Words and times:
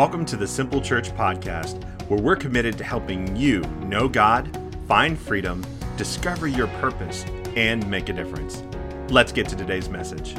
Welcome 0.00 0.24
to 0.24 0.36
the 0.38 0.46
Simple 0.46 0.80
Church 0.80 1.10
Podcast, 1.10 1.84
where 2.08 2.18
we're 2.18 2.34
committed 2.34 2.78
to 2.78 2.84
helping 2.84 3.36
you 3.36 3.60
know 3.82 4.08
God, 4.08 4.48
find 4.88 5.18
freedom, 5.18 5.62
discover 5.98 6.46
your 6.48 6.68
purpose, 6.80 7.26
and 7.54 7.86
make 7.90 8.08
a 8.08 8.14
difference. 8.14 8.62
Let's 9.10 9.30
get 9.30 9.46
to 9.50 9.56
today's 9.56 9.90
message. 9.90 10.34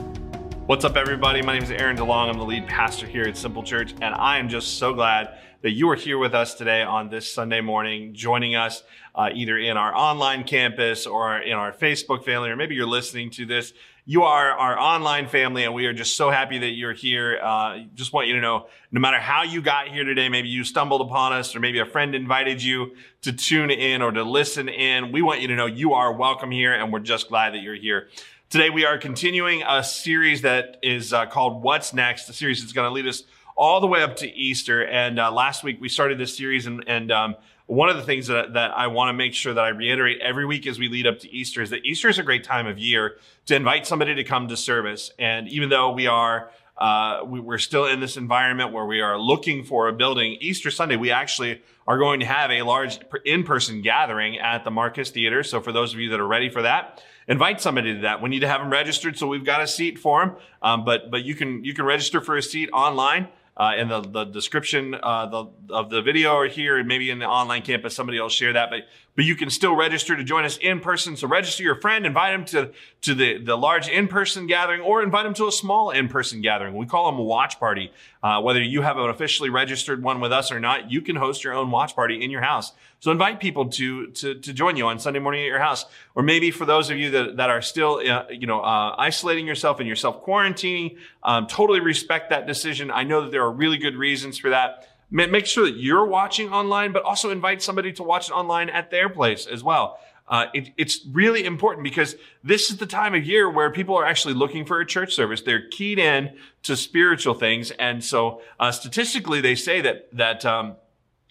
What's 0.72 0.86
up, 0.86 0.96
everybody? 0.96 1.42
My 1.42 1.52
name 1.52 1.64
is 1.64 1.70
Aaron 1.70 1.98
DeLong. 1.98 2.30
I'm 2.30 2.38
the 2.38 2.46
lead 2.46 2.66
pastor 2.66 3.06
here 3.06 3.24
at 3.24 3.36
Simple 3.36 3.62
Church, 3.62 3.94
and 4.00 4.16
I 4.16 4.38
am 4.38 4.48
just 4.48 4.78
so 4.78 4.94
glad 4.94 5.38
that 5.64 5.72
you 5.72 5.90
are 5.90 5.98
here 5.98 6.18
with 6.18 6.34
us 6.34 6.54
today 6.54 6.82
on 6.82 7.10
this 7.10 7.30
Sunday 7.30 7.60
morning, 7.60 8.14
joining 8.14 8.56
us 8.56 8.82
uh, 9.14 9.32
either 9.34 9.58
in 9.58 9.76
our 9.76 9.94
online 9.94 10.46
campus 10.46 11.06
or 11.06 11.40
in 11.40 11.52
our 11.52 11.74
Facebook 11.74 12.24
family, 12.24 12.50
or 12.50 12.56
maybe 12.56 12.74
you're 12.74 12.88
listening 12.88 13.32
to 13.32 13.46
this. 13.46 13.74
You 14.06 14.24
are 14.24 14.52
our 14.52 14.80
online 14.80 15.28
family, 15.28 15.66
and 15.66 15.74
we 15.74 15.88
are 15.88 15.94
just 15.94 16.16
so 16.16 16.30
happy 16.30 16.60
that 16.60 16.72
you're 16.72 16.94
here. 16.94 17.38
Uh, 17.44 17.80
just 17.94 18.14
want 18.14 18.30
you 18.30 18.36
to 18.36 18.42
know, 18.42 18.68
no 18.94 19.02
matter 19.02 19.20
how 19.20 19.44
you 19.44 19.62
got 19.62 19.90
here 19.90 20.06
today, 20.06 20.30
maybe 20.30 20.48
you 20.48 20.64
stumbled 20.64 21.02
upon 21.02 21.34
us, 21.34 21.54
or 21.54 21.60
maybe 21.60 21.80
a 21.80 21.86
friend 21.86 22.16
invited 22.16 22.64
you 22.64 22.96
to 23.24 23.34
tune 23.34 23.72
in 23.72 24.02
or 24.02 24.14
to 24.14 24.24
listen 24.24 24.70
in. 24.70 25.12
We 25.12 25.22
want 25.22 25.42
you 25.42 25.50
to 25.50 25.56
know 25.56 25.66
you 25.66 25.96
are 25.96 26.14
welcome 26.14 26.50
here, 26.50 26.74
and 26.74 26.94
we're 26.94 27.00
just 27.00 27.28
glad 27.28 27.56
that 27.56 27.62
you're 27.62 27.76
here. 27.76 28.08
Today 28.52 28.70
we 28.70 28.84
are 28.84 28.98
continuing 28.98 29.64
a 29.66 29.82
series 29.82 30.42
that 30.42 30.76
is 30.84 31.14
uh, 31.14 31.26
called 31.26 31.64
What's 31.64 31.94
Next, 31.94 32.28
a 32.28 32.34
series 32.34 32.60
that's 32.60 32.74
going 32.74 32.86
to 32.86 32.94
lead 32.94 33.08
us 33.08 33.24
all 33.56 33.80
the 33.80 33.88
way 33.88 34.04
up 34.04 34.18
to 34.18 34.30
Easter. 34.30 34.86
And 34.86 35.22
uh, 35.22 35.32
last 35.32 35.64
week 35.64 35.80
we 35.80 35.88
started 35.88 36.18
this 36.18 36.36
series, 36.36 36.68
and, 36.68 36.84
and 36.86 37.14
um, 37.14 37.36
one 37.68 37.88
of 37.88 37.96
the 37.96 38.04
things 38.04 38.28
that, 38.28 38.52
that 38.56 38.72
I 38.72 38.88
want 38.88 39.08
to 39.08 39.14
make 39.14 39.34
sure 39.34 39.54
that 39.54 39.64
I 39.64 39.70
reiterate 39.70 40.20
every 40.20 40.46
week 40.46 40.68
as 40.68 40.78
we 40.78 40.90
lead 40.90 41.08
up 41.08 41.20
to 41.20 41.32
Easter 41.34 41.62
is 41.62 41.70
that 41.70 41.86
Easter 41.86 42.10
is 42.10 42.20
a 42.20 42.24
great 42.24 42.44
time 42.44 42.68
of 42.68 42.78
year 42.78 43.16
to 43.46 43.56
invite 43.56 43.88
somebody 43.88 44.16
to 44.16 44.24
come 44.26 44.50
to 44.50 44.58
service. 44.58 45.12
And 45.18 45.48
even 45.48 45.70
though 45.70 45.94
we 45.94 46.08
are 46.08 46.52
uh, 46.78 47.24
we, 47.26 47.40
are 47.54 47.60
still 47.60 47.86
in 47.86 48.02
this 48.02 48.18
environment 48.18 48.74
where 48.74 48.86
we 48.86 49.00
are 49.00 49.18
looking 49.18 49.64
for 49.64 49.88
a 49.88 49.94
building. 49.94 50.36
Easter 50.42 50.72
Sunday, 50.72 50.96
we 50.96 51.12
actually 51.12 51.62
are 51.88 52.00
going 52.00 52.20
to 52.20 52.26
have 52.26 52.50
a 52.50 52.64
large 52.64 53.00
in-person 53.24 53.84
gathering 53.84 54.40
at 54.40 54.64
the 54.64 54.72
Marcus 54.72 55.12
Theater. 55.12 55.44
So 55.44 55.62
for 55.62 55.72
those 55.72 55.94
of 55.94 56.00
you 56.00 56.10
that 56.10 56.20
are 56.20 56.28
ready 56.28 56.50
for 56.50 56.64
that, 56.64 57.04
invite 57.28 57.62
somebody 57.62 57.96
to 57.96 58.02
that. 58.02 58.22
We 58.22 58.30
need 58.30 58.40
to 58.40 58.48
have 58.48 58.62
them 58.62 58.70
registered, 58.70 59.18
so 59.18 59.28
we've 59.28 59.46
got 59.46 59.62
a 59.62 59.68
seat 59.68 60.00
for 60.00 60.26
them. 60.26 60.36
Um, 60.62 60.86
but 60.86 61.12
but 61.12 61.24
you 61.24 61.36
can 61.36 61.64
you 61.64 61.74
can 61.74 61.86
register 61.86 62.22
for 62.22 62.38
a 62.38 62.44
seat 62.44 62.70
online 62.74 63.28
uh, 63.58 63.74
in 63.78 63.90
the, 63.90 64.02
the 64.02 64.24
description 64.26 64.96
uh, 64.96 65.26
the, 65.28 65.74
of 65.74 65.90
the 65.90 66.02
video 66.02 66.34
or 66.34 66.48
here 66.48 66.78
and 66.78 66.88
maybe 66.88 67.10
in 67.10 67.20
the 67.20 67.26
online 67.26 67.62
campus 67.62 67.96
somebody 67.96 68.20
will 68.20 68.30
share 68.30 68.54
that 68.54 68.70
but 68.70 68.82
but 69.16 69.26
you 69.26 69.36
can 69.36 69.50
still 69.50 69.76
register 69.76 70.16
to 70.16 70.24
join 70.24 70.46
us 70.46 70.58
in 70.58 70.80
person 70.80 71.16
so 71.16 71.28
register 71.28 71.64
your 71.64 71.76
friend 71.76 72.06
invite 72.06 72.34
them 72.34 72.46
to 72.46 72.72
to 73.02 73.14
the 73.14 73.38
the 73.38 73.58
large 73.58 73.88
in-person 73.88 74.48
gathering 74.48 74.82
or 74.82 75.04
invite 75.04 75.24
them 75.24 75.34
to 75.34 75.48
a 75.48 75.52
small 75.52 75.92
in-person 75.92 76.42
gathering 76.42 76.76
we 76.76 76.86
call 76.86 77.12
them 77.12 77.20
a 77.20 77.24
watch 77.24 77.60
party 77.60 77.92
uh, 78.24 78.42
whether 78.42 78.62
you 78.62 78.82
have 78.82 78.98
an 78.98 79.10
officially 79.10 79.50
registered 79.50 80.04
one 80.04 80.20
with 80.20 80.32
us 80.32 80.52
or 80.52 80.60
not 80.60 80.92
you 80.92 81.02
can 81.02 81.16
host 81.16 81.44
your 81.44 81.54
own 81.54 81.72
watch 81.72 81.96
party 81.96 82.24
in 82.24 82.32
your 82.32 82.42
house 82.42 82.74
so 83.02 83.10
invite 83.10 83.40
people 83.40 83.66
to, 83.70 84.08
to, 84.12 84.36
to 84.36 84.54
join 84.54 84.78
you 84.78 84.86
on 84.86 85.00
Sunday 85.00 85.18
morning 85.18 85.42
at 85.42 85.48
your 85.48 85.58
house. 85.58 85.88
Or 86.14 86.22
maybe 86.22 86.52
for 86.52 86.66
those 86.66 86.92
of 86.92 86.98
you 86.98 87.10
that, 87.10 87.38
that 87.38 87.50
are 87.50 87.62
still, 87.64 88.00
uh, 88.08 88.26
you 88.30 88.46
know, 88.46 88.62
uh, 88.62 88.94
isolating 88.96 89.48
yourself 89.48 89.80
and 89.80 89.90
yourself 89.90 90.24
quarantining, 90.24 90.98
um, 91.24 91.48
totally 91.48 91.80
respect 91.80 92.30
that 92.30 92.46
decision. 92.46 92.92
I 92.92 93.04
know 93.04 93.24
that 93.24 93.32
there 93.32 93.42
are 93.42 93.52
really 93.52 93.80
good 93.80 93.96
reasons 93.96 94.38
for 94.38 94.52
that. 94.52 94.88
Make 95.12 95.46
sure 95.46 95.66
that 95.66 95.76
you're 95.76 96.06
watching 96.06 96.50
online, 96.50 96.94
but 96.94 97.04
also 97.04 97.30
invite 97.30 97.62
somebody 97.62 97.92
to 97.94 98.04
watch 98.04 98.30
it 98.30 98.34
online 98.34 98.70
at 98.70 98.92
their 98.92 99.10
place 99.10 99.46
as 99.46 99.62
well. 99.62 100.00
Uh, 100.28 100.46
it, 100.54 100.70
it's 100.78 101.06
really 101.12 101.44
important 101.44 101.84
because 101.84 102.16
this 102.42 102.70
is 102.70 102.78
the 102.78 102.86
time 102.86 103.14
of 103.14 103.26
year 103.26 103.50
where 103.50 103.70
people 103.70 103.98
are 103.98 104.06
actually 104.06 104.34
looking 104.34 104.66
for 104.66 104.80
a 104.80 104.86
church 104.86 105.14
service. 105.14 105.42
They're 105.42 105.68
keyed 105.68 106.00
in 106.00 106.38
to 106.64 106.78
spiritual 106.78 107.34
things, 107.34 107.72
and 107.72 108.02
so 108.02 108.42
uh, 108.58 108.72
statistically, 108.72 109.42
they 109.42 109.56
say 109.56 109.82
that 109.82 110.08
that 110.14 110.46
um, 110.46 110.78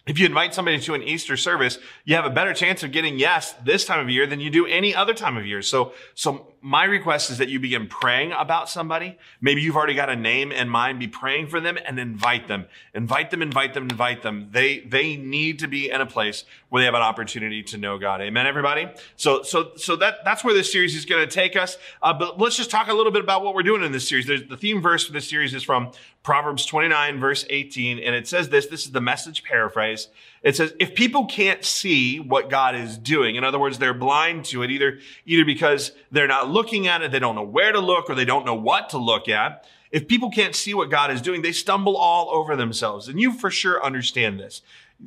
if 0.05 0.19
you 0.19 0.25
invite 0.25 0.53
somebody 0.53 0.79
to 0.79 0.93
an 0.93 1.03
Easter 1.03 1.37
service, 1.37 1.79
you 2.05 2.15
have 2.15 2.25
a 2.25 2.29
better 2.29 2.53
chance 2.53 2.83
of 2.83 2.91
getting 2.91 3.17
yes 3.17 3.53
this 3.63 3.85
time 3.85 3.99
of 3.99 4.09
year 4.09 4.27
than 4.27 4.39
you 4.39 4.49
do 4.49 4.65
any 4.65 4.93
other 4.93 5.13
time 5.13 5.37
of 5.37 5.45
year. 5.45 5.61
So, 5.61 5.93
so 6.15 6.50
my 6.61 6.83
request 6.83 7.31
is 7.31 7.39
that 7.39 7.49
you 7.49 7.59
begin 7.59 7.87
praying 7.87 8.31
about 8.33 8.69
somebody. 8.69 9.17
Maybe 9.41 9.61
you've 9.61 9.75
already 9.75 9.95
got 9.95 10.09
a 10.09 10.15
name 10.15 10.51
in 10.51 10.69
mind. 10.69 10.99
Be 10.99 11.07
praying 11.07 11.47
for 11.47 11.59
them 11.59 11.77
and 11.85 11.99
invite 11.99 12.47
them. 12.47 12.67
Invite 12.93 13.31
them, 13.31 13.41
invite 13.41 13.73
them, 13.73 13.83
invite 13.83 14.21
them. 14.21 14.49
They, 14.51 14.79
they 14.79 15.17
need 15.17 15.59
to 15.59 15.67
be 15.67 15.89
in 15.89 16.01
a 16.01 16.05
place 16.05 16.43
where 16.69 16.81
they 16.81 16.85
have 16.85 16.93
an 16.93 17.01
opportunity 17.01 17.63
to 17.63 17.77
know 17.77 17.97
God. 17.97 18.21
Amen, 18.21 18.45
everybody? 18.45 18.87
So, 19.15 19.41
so, 19.41 19.71
so 19.75 19.95
that, 19.97 20.23
that's 20.23 20.43
where 20.43 20.53
this 20.53 20.71
series 20.71 20.95
is 20.95 21.05
going 21.05 21.27
to 21.27 21.33
take 21.33 21.55
us. 21.55 21.77
Uh, 22.01 22.13
but 22.13 22.39
let's 22.39 22.57
just 22.57 22.69
talk 22.69 22.89
a 22.89 22.93
little 22.93 23.11
bit 23.11 23.23
about 23.23 23.43
what 23.43 23.55
we're 23.55 23.63
doing 23.63 23.83
in 23.83 23.91
this 23.91 24.07
series. 24.07 24.27
There's, 24.27 24.47
the 24.47 24.57
theme 24.57 24.81
verse 24.81 25.05
for 25.05 25.13
this 25.13 25.27
series 25.27 25.53
is 25.55 25.63
from 25.63 25.91
Proverbs 26.21 26.65
29 26.65 27.19
verse 27.19 27.45
18. 27.49 27.97
And 27.99 28.15
it 28.15 28.27
says 28.27 28.49
this, 28.49 28.67
this 28.67 28.85
is 28.85 28.91
the 28.91 29.01
message 29.01 29.43
paraphrase. 29.43 30.09
It 30.43 30.55
says, 30.55 30.73
if 30.79 30.95
people 30.95 31.27
can't 31.27 31.63
see 31.63 32.19
what 32.19 32.49
God 32.49 32.75
is 32.75 32.97
doing, 32.97 33.35
in 33.35 33.43
other 33.43 33.59
words, 33.59 33.77
they're 33.77 33.93
blind 33.93 34.45
to 34.45 34.63
it, 34.63 34.71
either, 34.71 34.97
either 35.25 35.45
because 35.45 35.91
they're 36.11 36.27
not 36.27 36.49
looking 36.49 36.87
at 36.87 37.03
it, 37.03 37.11
they 37.11 37.19
don't 37.19 37.35
know 37.35 37.43
where 37.43 37.71
to 37.71 37.79
look, 37.79 38.09
or 38.09 38.15
they 38.15 38.25
don't 38.25 38.45
know 38.45 38.55
what 38.55 38.89
to 38.89 38.97
look 38.97 39.29
at. 39.29 39.65
If 39.91 40.07
people 40.07 40.31
can't 40.31 40.55
see 40.55 40.73
what 40.73 40.89
God 40.89 41.11
is 41.11 41.21
doing, 41.21 41.41
they 41.41 41.51
stumble 41.51 41.95
all 41.95 42.29
over 42.31 42.55
themselves. 42.55 43.07
And 43.07 43.19
you 43.19 43.33
for 43.33 43.51
sure 43.51 43.83
understand 43.83 44.39
this 44.39 44.61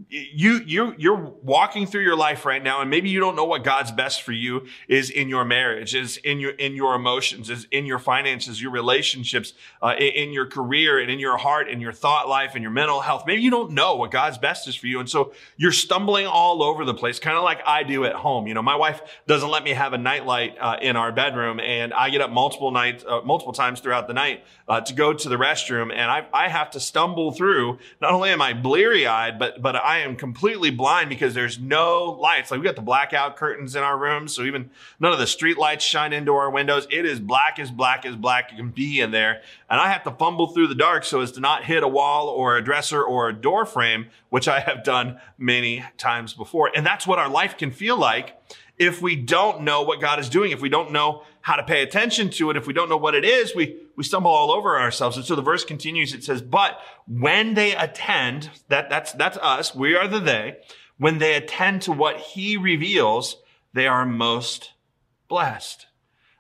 you 0.09 0.61
you 0.67 0.95
you're 0.99 1.33
walking 1.43 1.87
through 1.87 2.03
your 2.03 2.17
life 2.17 2.45
right 2.45 2.63
now 2.63 2.81
and 2.81 2.91
maybe 2.91 3.09
you 3.09 3.21
don't 3.21 3.37
know 3.37 3.45
what 3.45 3.63
God's 3.63 3.93
best 3.93 4.23
for 4.23 4.33
you 4.33 4.67
is 4.89 5.09
in 5.09 5.29
your 5.29 5.45
marriage 5.45 5.95
is 5.95 6.17
in 6.19 6.41
your 6.41 6.51
in 6.53 6.75
your 6.75 6.97
emotions 6.97 7.49
is 7.49 7.69
in 7.71 7.87
your 7.87 8.01
finances 8.01 8.61
your 8.61 8.73
relationships 8.73 9.53
uh, 9.83 9.95
in, 9.97 10.29
in, 10.29 10.33
your 10.33 10.47
career 10.47 10.99
and 10.99 11.11
in 11.11 11.21
your 11.21 11.37
heart 11.37 11.69
and 11.69 11.81
your 11.81 11.93
thought 11.93 12.29
life 12.29 12.53
and 12.55 12.63
your 12.63 12.73
mental 12.73 13.01
health. 13.01 13.25
Maybe 13.25 13.43
you 13.43 13.51
don't 13.51 13.71
know 13.71 13.95
what 13.95 14.11
God's 14.11 14.37
best 14.37 14.67
is 14.67 14.75
for 14.75 14.89
you 14.89 14.99
and 14.99 15.09
so 15.09 15.33
you're 15.57 15.71
stumbling 15.71 16.27
all 16.27 16.63
over 16.63 16.85
the 16.85 16.95
place 16.95 17.21
kind 17.21 17.37
of 17.37 17.45
like 17.45 17.61
I 17.65 17.85
do 17.85 18.05
at 18.05 18.15
home. 18.15 18.49
You 18.49 18.55
know 18.55 18.63
my 18.63 18.77
wife 18.77 19.01
doesn't 19.29 19.49
let 19.49 19.63
me 19.63 19.71
have 19.71 19.93
a 19.93 19.99
nightlight 19.99 20.57
uh, 20.61 20.77
in 20.83 20.97
our 20.97 21.13
bedroom 21.13 21.61
and 21.61 21.95
I 21.95 22.11
get 22.11 22.21
up 22.21 22.31
multiple 22.31 22.73
nights 22.73 23.05
uh, 23.07 23.21
multiple 23.25 23.53
times 23.53 23.79
throughout 23.79 24.09
the 24.09 24.15
night 24.15 24.45
uh, 24.67 24.81
to 24.81 24.93
go 24.93 25.13
to 25.13 25.29
the 25.29 25.37
restroom 25.37 25.93
and 25.93 26.11
I 26.11 26.27
I 26.33 26.49
have 26.49 26.71
to 26.73 26.81
stumble 26.81 27.31
through. 27.31 27.79
Not 28.01 28.13
only 28.13 28.31
am 28.31 28.43
I 28.43 28.55
bleary 28.55 29.07
eyed 29.07 29.39
but 29.39 29.63
but 29.63 29.84
I 29.85 29.99
am 29.99 30.17
completely 30.17 30.71
blind 30.71 31.11
because 31.11 31.35
there's 31.35 31.59
no 31.59 32.17
lights. 32.19 32.51
Like 32.51 32.59
we 32.59 32.65
got 32.65 32.75
the 32.75 32.83
blackout 32.83 33.37
curtains 33.37 33.77
in 33.77 33.83
our 33.83 33.99
rooms, 33.99 34.35
so 34.35 34.43
even 34.43 34.71
none 34.99 35.13
of 35.13 35.19
the 35.19 35.27
street 35.27 35.59
lights 35.59 35.85
shine 35.85 36.15
into 36.15 36.33
our 36.35 36.51
windows. 36.51 36.87
It 36.91 37.05
is 37.05 37.21
black 37.21 37.59
as 37.59 37.71
black 37.71 38.07
as 38.07 38.17
black 38.17 38.57
can 38.57 38.71
be 38.71 39.01
in 39.01 39.11
there. 39.11 39.43
And 39.69 39.79
I 39.79 39.93
have 39.93 40.03
to 40.05 40.11
fumble 40.11 40.47
through 40.47 40.69
the 40.69 40.75
dark 40.75 41.05
so 41.05 41.21
as 41.21 41.33
to 41.33 41.41
not 41.41 41.65
hit 41.65 41.83
a 41.83 41.89
wall 41.89 42.29
or 42.29 42.57
a 42.57 42.65
dresser 42.65 43.03
or 43.03 43.29
a 43.29 43.35
door 43.35 43.67
frame, 43.67 44.07
which 44.31 44.49
I 44.49 44.61
have 44.61 44.85
done 44.85 45.21
many 45.37 45.85
times 45.99 46.33
before. 46.33 46.71
And 46.75 46.87
that's 46.87 47.07
what 47.07 47.19
our 47.19 47.29
life 47.29 47.59
can 47.59 47.71
feel 47.71 47.99
like 47.99 48.41
if 48.79 49.01
we 49.03 49.15
don't 49.15 49.63
know 49.63 49.83
what 49.83 50.01
God 50.01 50.19
is 50.19 50.29
doing, 50.29 50.51
if 50.51 50.61
we 50.61 50.69
don't 50.69 50.93
know 50.93 51.23
how 51.43 51.57
to 51.57 51.63
pay 51.63 51.83
attention 51.83 52.31
to 52.31 52.51
it, 52.51 52.57
if 52.57 52.67
we 52.67 52.73
don't 52.73 52.89
know 52.89 52.97
what 52.97 53.15
it 53.15 53.25
is, 53.25 53.55
we, 53.55 53.77
we 53.97 54.05
stumble 54.05 54.31
all 54.31 54.51
over 54.51 54.79
ourselves. 54.79 55.17
And 55.17 55.25
so 55.25 55.37
the 55.37 55.43
verse 55.43 55.65
continues. 55.65 56.15
It 56.15 56.25
says, 56.25 56.43
but 56.43 56.79
when 57.07 57.55
they 57.55 57.75
attend, 57.75 58.51
that, 58.69 58.91
that's, 58.91 59.13
that's 59.13 59.37
us. 59.39 59.75
We 59.75 59.95
are 59.97 60.09
the 60.09 60.21
they. 60.21 60.57
When 60.99 61.19
they 61.19 61.35
attend 61.35 61.83
to 61.83 61.93
what 61.93 62.19
he 62.19 62.57
reveals, 62.57 63.37
they 63.73 63.87
are 63.87 64.07
most 64.07 64.73
blessed. 65.29 65.87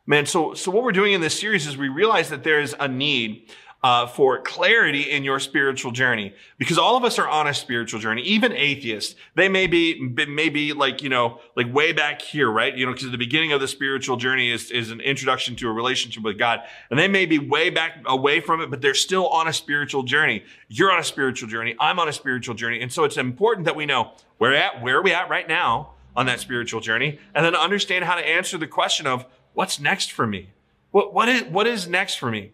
Man, 0.06 0.26
so, 0.26 0.54
so 0.54 0.70
what 0.70 0.84
we're 0.84 0.92
doing 0.92 1.12
in 1.12 1.20
this 1.20 1.38
series 1.38 1.66
is 1.66 1.76
we 1.76 1.88
realize 1.88 2.28
that 2.28 2.44
there 2.44 2.60
is 2.60 2.76
a 2.78 2.87
need 2.87 3.50
uh, 3.84 4.06
for 4.06 4.41
clarity 4.41 5.03
in 5.03 5.25
your 5.25 5.39
spiritual 5.39 5.93
journey. 5.93 6.34
Because 6.56 6.78
all 6.78 6.97
of 6.97 7.05
us 7.05 7.19
are 7.19 7.28
on 7.28 7.47
a 7.47 7.53
spiritual 7.53 8.00
journey 8.00 8.22
even 8.22 8.50
atheists. 8.53 9.15
They 9.34 9.50
may 9.50 9.67
be 9.67 10.00
maybe 10.27 10.72
like 10.72 11.03
you 11.03 11.11
know 11.11 11.41
like 11.55 11.72
way 11.72 11.93
back 11.93 12.22
here 12.22 12.50
right? 12.50 12.75
You 12.75 12.87
know 12.87 12.93
because 12.93 13.11
the 13.11 13.19
beginning 13.19 13.53
of 13.53 13.61
the 13.61 13.69
spiritual 13.69 14.17
journey 14.17 14.50
is, 14.50 14.71
is 14.71 14.91
an 14.91 15.03
introduction 15.03 15.55
to 15.56 15.69
a 15.69 15.72
relationship 15.72 16.22
with 16.22 16.39
god. 16.39 16.60
And 16.89 16.98
they 16.98 17.09
may 17.09 17.27
be 17.27 17.39
way 17.39 17.69
back 17.69 17.98
away 18.07 18.41
from 18.41 18.63
it 18.63 18.71
but 18.71 18.81
they're 18.81 18.95
still 18.95 19.28
on 19.28 19.48
a 19.48 19.53
spiritual 19.53 20.03
journey. 20.03 20.45
You're 20.69 20.91
on 20.91 20.98
a 20.98 21.04
spiritual 21.04 21.51
journey. 21.51 21.77
I'm 21.78 21.98
on 21.98 22.09
a 22.09 22.13
spiritual 22.13 22.54
journey. 22.54 22.80
And 22.80 22.91
so 22.91 23.04
it's 23.04 23.19
important 23.19 23.66
that 23.66 23.77
we 23.77 23.84
know 23.84 24.13
where 24.39 24.54
at 24.54 24.80
where 24.80 24.97
are 24.97 25.03
we 25.03 25.13
at 25.13 25.28
right 25.28 25.47
now 25.47 25.91
on 26.16 26.25
that 26.25 26.41
spiritual 26.41 26.80
journey? 26.80 27.19
And 27.34 27.45
then 27.45 27.54
understand 27.54 28.07
how 28.07 28.15
to 28.15 28.27
answer 28.27 28.57
the 28.57 28.66
question 28.66 29.07
of 29.07 29.27
what's 29.53 29.78
next 29.78 30.10
for 30.10 30.27
me? 30.27 30.48
What, 30.91 31.13
what 31.13 31.28
is 31.28 31.42
what 31.42 31.66
is 31.66 31.87
next 31.87 32.15
for 32.15 32.30
me 32.30 32.53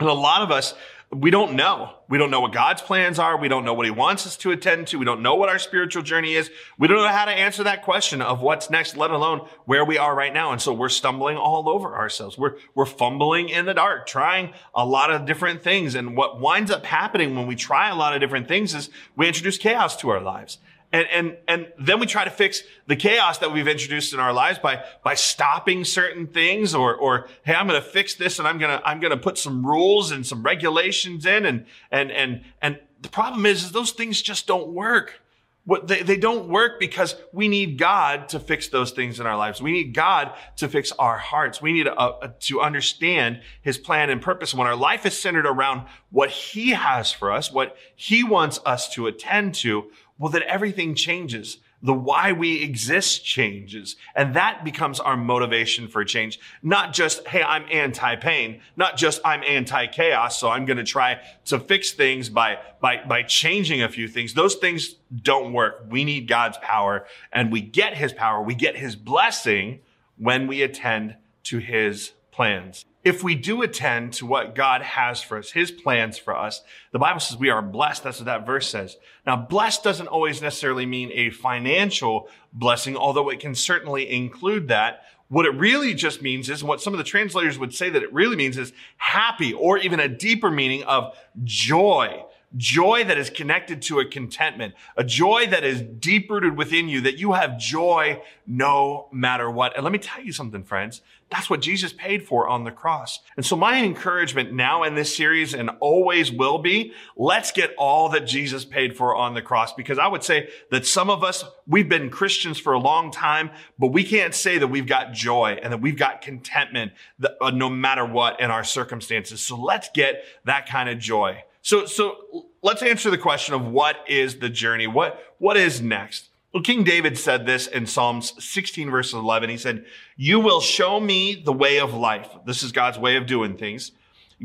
and 0.00 0.08
a 0.08 0.12
lot 0.12 0.42
of 0.42 0.50
us, 0.50 0.74
we 1.14 1.30
don't 1.30 1.54
know. 1.54 1.94
We 2.08 2.18
don't 2.18 2.30
know 2.30 2.40
what 2.40 2.52
God's 2.52 2.82
plans 2.82 3.18
are. 3.18 3.38
We 3.38 3.48
don't 3.48 3.64
know 3.64 3.74
what 3.74 3.86
he 3.86 3.90
wants 3.90 4.26
us 4.26 4.36
to 4.38 4.50
attend 4.50 4.88
to. 4.88 4.98
We 4.98 5.04
don't 5.04 5.22
know 5.22 5.36
what 5.36 5.48
our 5.48 5.58
spiritual 5.58 6.02
journey 6.02 6.34
is. 6.34 6.50
We 6.78 6.88
don't 6.88 6.96
know 6.96 7.08
how 7.08 7.24
to 7.24 7.30
answer 7.30 7.62
that 7.64 7.82
question 7.82 8.20
of 8.20 8.40
what's 8.40 8.68
next, 8.68 8.96
let 8.96 9.10
alone 9.10 9.46
where 9.64 9.84
we 9.84 9.96
are 9.96 10.14
right 10.14 10.32
now. 10.32 10.50
And 10.50 10.60
so 10.60 10.72
we're 10.72 10.88
stumbling 10.88 11.36
all 11.36 11.68
over 11.68 11.94
ourselves. 11.94 12.36
We're, 12.36 12.56
we're 12.74 12.84
fumbling 12.84 13.48
in 13.48 13.66
the 13.66 13.74
dark, 13.74 14.06
trying 14.06 14.52
a 14.74 14.84
lot 14.84 15.12
of 15.12 15.24
different 15.24 15.62
things. 15.62 15.94
And 15.94 16.16
what 16.16 16.40
winds 16.40 16.70
up 16.70 16.84
happening 16.84 17.36
when 17.36 17.46
we 17.46 17.54
try 17.54 17.90
a 17.90 17.94
lot 17.94 18.14
of 18.14 18.20
different 18.20 18.48
things 18.48 18.74
is 18.74 18.90
we 19.16 19.28
introduce 19.28 19.56
chaos 19.56 19.96
to 19.98 20.10
our 20.10 20.20
lives. 20.20 20.58
And, 20.94 21.08
and, 21.12 21.36
and 21.48 21.72
then 21.76 21.98
we 21.98 22.06
try 22.06 22.22
to 22.22 22.30
fix 22.30 22.62
the 22.86 22.94
chaos 22.94 23.38
that 23.38 23.52
we've 23.52 23.66
introduced 23.66 24.14
in 24.14 24.20
our 24.20 24.32
lives 24.32 24.60
by, 24.60 24.84
by 25.02 25.14
stopping 25.14 25.82
certain 25.82 26.28
things 26.28 26.72
or, 26.72 26.94
or, 26.94 27.26
hey, 27.42 27.52
I'm 27.52 27.66
going 27.66 27.82
to 27.82 27.86
fix 27.86 28.14
this 28.14 28.38
and 28.38 28.46
I'm 28.46 28.58
going 28.58 28.78
to, 28.78 28.88
I'm 28.88 29.00
going 29.00 29.10
to 29.10 29.16
put 29.16 29.36
some 29.36 29.66
rules 29.66 30.12
and 30.12 30.24
some 30.24 30.44
regulations 30.44 31.26
in 31.26 31.46
and, 31.46 31.66
and, 31.90 32.12
and, 32.12 32.42
and 32.62 32.78
the 33.00 33.08
problem 33.08 33.44
is, 33.44 33.64
is 33.64 33.72
those 33.72 33.90
things 33.90 34.22
just 34.22 34.46
don't 34.46 34.68
work. 34.68 35.20
What 35.66 35.88
they, 35.88 36.02
they 36.02 36.18
don't 36.18 36.48
work 36.48 36.78
because 36.78 37.16
we 37.32 37.48
need 37.48 37.78
God 37.78 38.28
to 38.28 38.38
fix 38.38 38.68
those 38.68 38.90
things 38.90 39.18
in 39.18 39.26
our 39.26 39.36
lives. 39.36 39.62
We 39.62 39.72
need 39.72 39.94
God 39.94 40.32
to 40.58 40.68
fix 40.68 40.92
our 40.92 41.16
hearts. 41.16 41.60
We 41.60 41.72
need 41.72 41.88
uh, 41.88 42.28
to 42.40 42.60
understand 42.60 43.40
his 43.62 43.78
plan 43.78 44.10
and 44.10 44.20
purpose. 44.20 44.54
When 44.54 44.66
our 44.66 44.76
life 44.76 45.06
is 45.06 45.18
centered 45.18 45.46
around 45.46 45.86
what 46.10 46.30
he 46.30 46.70
has 46.70 47.10
for 47.10 47.32
us, 47.32 47.50
what 47.50 47.76
he 47.96 48.22
wants 48.22 48.60
us 48.66 48.90
to 48.90 49.06
attend 49.06 49.54
to, 49.56 49.90
well, 50.18 50.30
then 50.30 50.42
everything 50.46 50.94
changes 50.94 51.58
the 51.82 51.92
why 51.92 52.32
we 52.32 52.62
exist 52.62 53.26
changes. 53.26 53.96
And 54.16 54.34
that 54.36 54.64
becomes 54.64 55.00
our 55.00 55.18
motivation 55.18 55.86
for 55.86 56.02
change. 56.02 56.40
Not 56.62 56.94
just, 56.94 57.26
hey, 57.28 57.42
I'm 57.42 57.66
anti-pain. 57.70 58.62
Not 58.74 58.96
just, 58.96 59.20
I'm 59.22 59.42
anti-chaos. 59.44 60.40
So 60.40 60.48
I'm 60.48 60.64
going 60.64 60.78
to 60.78 60.84
try 60.84 61.20
to 61.46 61.58
fix 61.58 61.92
things 61.92 62.30
by, 62.30 62.58
by, 62.80 63.04
by 63.04 63.22
changing 63.22 63.82
a 63.82 63.88
few 63.90 64.08
things. 64.08 64.32
Those 64.32 64.54
things 64.54 64.94
don't 65.22 65.52
work. 65.52 65.84
We 65.90 66.04
need 66.04 66.26
God's 66.26 66.56
power 66.62 67.06
and 67.30 67.52
we 67.52 67.60
get 67.60 67.94
his 67.94 68.14
power. 68.14 68.42
We 68.42 68.54
get 68.54 68.76
his 68.76 68.96
blessing 68.96 69.80
when 70.16 70.46
we 70.46 70.62
attend 70.62 71.16
to 71.44 71.58
his 71.58 72.12
plans 72.30 72.86
if 73.04 73.22
we 73.22 73.34
do 73.34 73.62
attend 73.62 74.14
to 74.14 74.26
what 74.26 74.54
God 74.54 74.82
has 74.82 75.22
for 75.22 75.38
us, 75.38 75.52
His 75.52 75.70
plans 75.70 76.18
for 76.18 76.34
us, 76.36 76.62
the 76.92 76.98
Bible 76.98 77.20
says 77.20 77.36
we 77.36 77.50
are 77.50 77.62
blessed. 77.62 78.02
That's 78.02 78.18
what 78.18 78.26
that 78.26 78.46
verse 78.46 78.68
says. 78.68 78.96
Now, 79.26 79.36
blessed 79.36 79.84
doesn't 79.84 80.08
always 80.08 80.40
necessarily 80.40 80.86
mean 80.86 81.10
a 81.12 81.30
financial 81.30 82.28
blessing, 82.52 82.96
although 82.96 83.28
it 83.28 83.40
can 83.40 83.54
certainly 83.54 84.10
include 84.10 84.68
that. 84.68 85.02
What 85.28 85.46
it 85.46 85.54
really 85.54 85.94
just 85.94 86.22
means 86.22 86.48
is, 86.48 86.64
what 86.64 86.80
some 86.80 86.94
of 86.94 86.98
the 86.98 87.04
translators 87.04 87.58
would 87.58 87.74
say 87.74 87.90
that 87.90 88.02
it 88.02 88.12
really 88.12 88.36
means 88.36 88.56
is 88.56 88.72
happy, 88.96 89.52
or 89.52 89.78
even 89.78 90.00
a 90.00 90.08
deeper 90.08 90.50
meaning 90.50 90.82
of 90.84 91.16
joy 91.42 92.24
joy 92.56 93.04
that 93.04 93.18
is 93.18 93.30
connected 93.30 93.82
to 93.82 94.00
a 94.00 94.04
contentment, 94.04 94.74
a 94.96 95.04
joy 95.04 95.46
that 95.46 95.64
is 95.64 95.80
deep 95.82 96.30
rooted 96.30 96.56
within 96.56 96.88
you, 96.88 97.00
that 97.00 97.18
you 97.18 97.32
have 97.32 97.58
joy 97.58 98.22
no 98.46 99.08
matter 99.12 99.50
what. 99.50 99.74
And 99.74 99.82
let 99.84 99.92
me 99.92 99.98
tell 99.98 100.22
you 100.22 100.32
something, 100.32 100.62
friends. 100.62 101.02
That's 101.34 101.50
what 101.50 101.62
Jesus 101.62 101.92
paid 101.92 102.22
for 102.22 102.46
on 102.46 102.62
the 102.62 102.70
cross. 102.70 103.18
And 103.36 103.44
so 103.44 103.56
my 103.56 103.82
encouragement 103.82 104.52
now 104.52 104.84
in 104.84 104.94
this 104.94 105.16
series 105.16 105.52
and 105.52 105.68
always 105.80 106.30
will 106.30 106.58
be, 106.58 106.92
let's 107.16 107.50
get 107.50 107.74
all 107.76 108.08
that 108.10 108.24
Jesus 108.24 108.64
paid 108.64 108.96
for 108.96 109.16
on 109.16 109.34
the 109.34 109.42
cross. 109.42 109.72
Because 109.72 109.98
I 109.98 110.06
would 110.06 110.22
say 110.22 110.48
that 110.70 110.86
some 110.86 111.10
of 111.10 111.24
us, 111.24 111.44
we've 111.66 111.88
been 111.88 112.08
Christians 112.08 112.60
for 112.60 112.72
a 112.72 112.78
long 112.78 113.10
time, 113.10 113.50
but 113.80 113.88
we 113.88 114.04
can't 114.04 114.32
say 114.32 114.58
that 114.58 114.68
we've 114.68 114.86
got 114.86 115.12
joy 115.12 115.58
and 115.60 115.72
that 115.72 115.80
we've 115.80 115.98
got 115.98 116.22
contentment 116.22 116.92
that, 117.18 117.32
uh, 117.40 117.50
no 117.50 117.68
matter 117.68 118.06
what 118.06 118.38
in 118.38 118.52
our 118.52 118.62
circumstances. 118.62 119.40
So 119.40 119.60
let's 119.60 119.88
get 119.92 120.24
that 120.44 120.68
kind 120.68 120.88
of 120.88 121.00
joy. 121.00 121.42
So, 121.62 121.84
so 121.86 122.46
let's 122.62 122.84
answer 122.84 123.10
the 123.10 123.18
question 123.18 123.56
of 123.56 123.66
what 123.66 123.96
is 124.06 124.38
the 124.38 124.48
journey? 124.48 124.86
What, 124.86 125.20
what 125.38 125.56
is 125.56 125.80
next? 125.80 126.28
Well, 126.54 126.62
King 126.62 126.84
David 126.84 127.18
said 127.18 127.46
this 127.46 127.66
in 127.66 127.84
Psalms 127.84 128.32
16 128.42 128.88
verses 128.88 129.14
11. 129.14 129.50
He 129.50 129.56
said, 129.56 129.86
you 130.16 130.38
will 130.38 130.60
show 130.60 131.00
me 131.00 131.34
the 131.34 131.52
way 131.52 131.80
of 131.80 131.92
life. 131.92 132.28
This 132.46 132.62
is 132.62 132.70
God's 132.70 132.96
way 132.96 133.16
of 133.16 133.26
doing 133.26 133.56
things, 133.56 133.90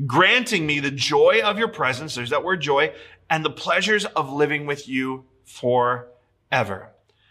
granting 0.08 0.66
me 0.66 0.80
the 0.80 0.90
joy 0.90 1.42
of 1.44 1.60
your 1.60 1.68
presence. 1.68 2.16
There's 2.16 2.32
that 2.32 2.44
word 2.44 2.62
joy 2.62 2.94
and 3.30 3.46
the 3.46 3.52
pleasures 3.52 4.06
of 4.06 4.34
living 4.34 4.66
with 4.66 4.90
you 4.90 5.26
forever. 5.46 6.90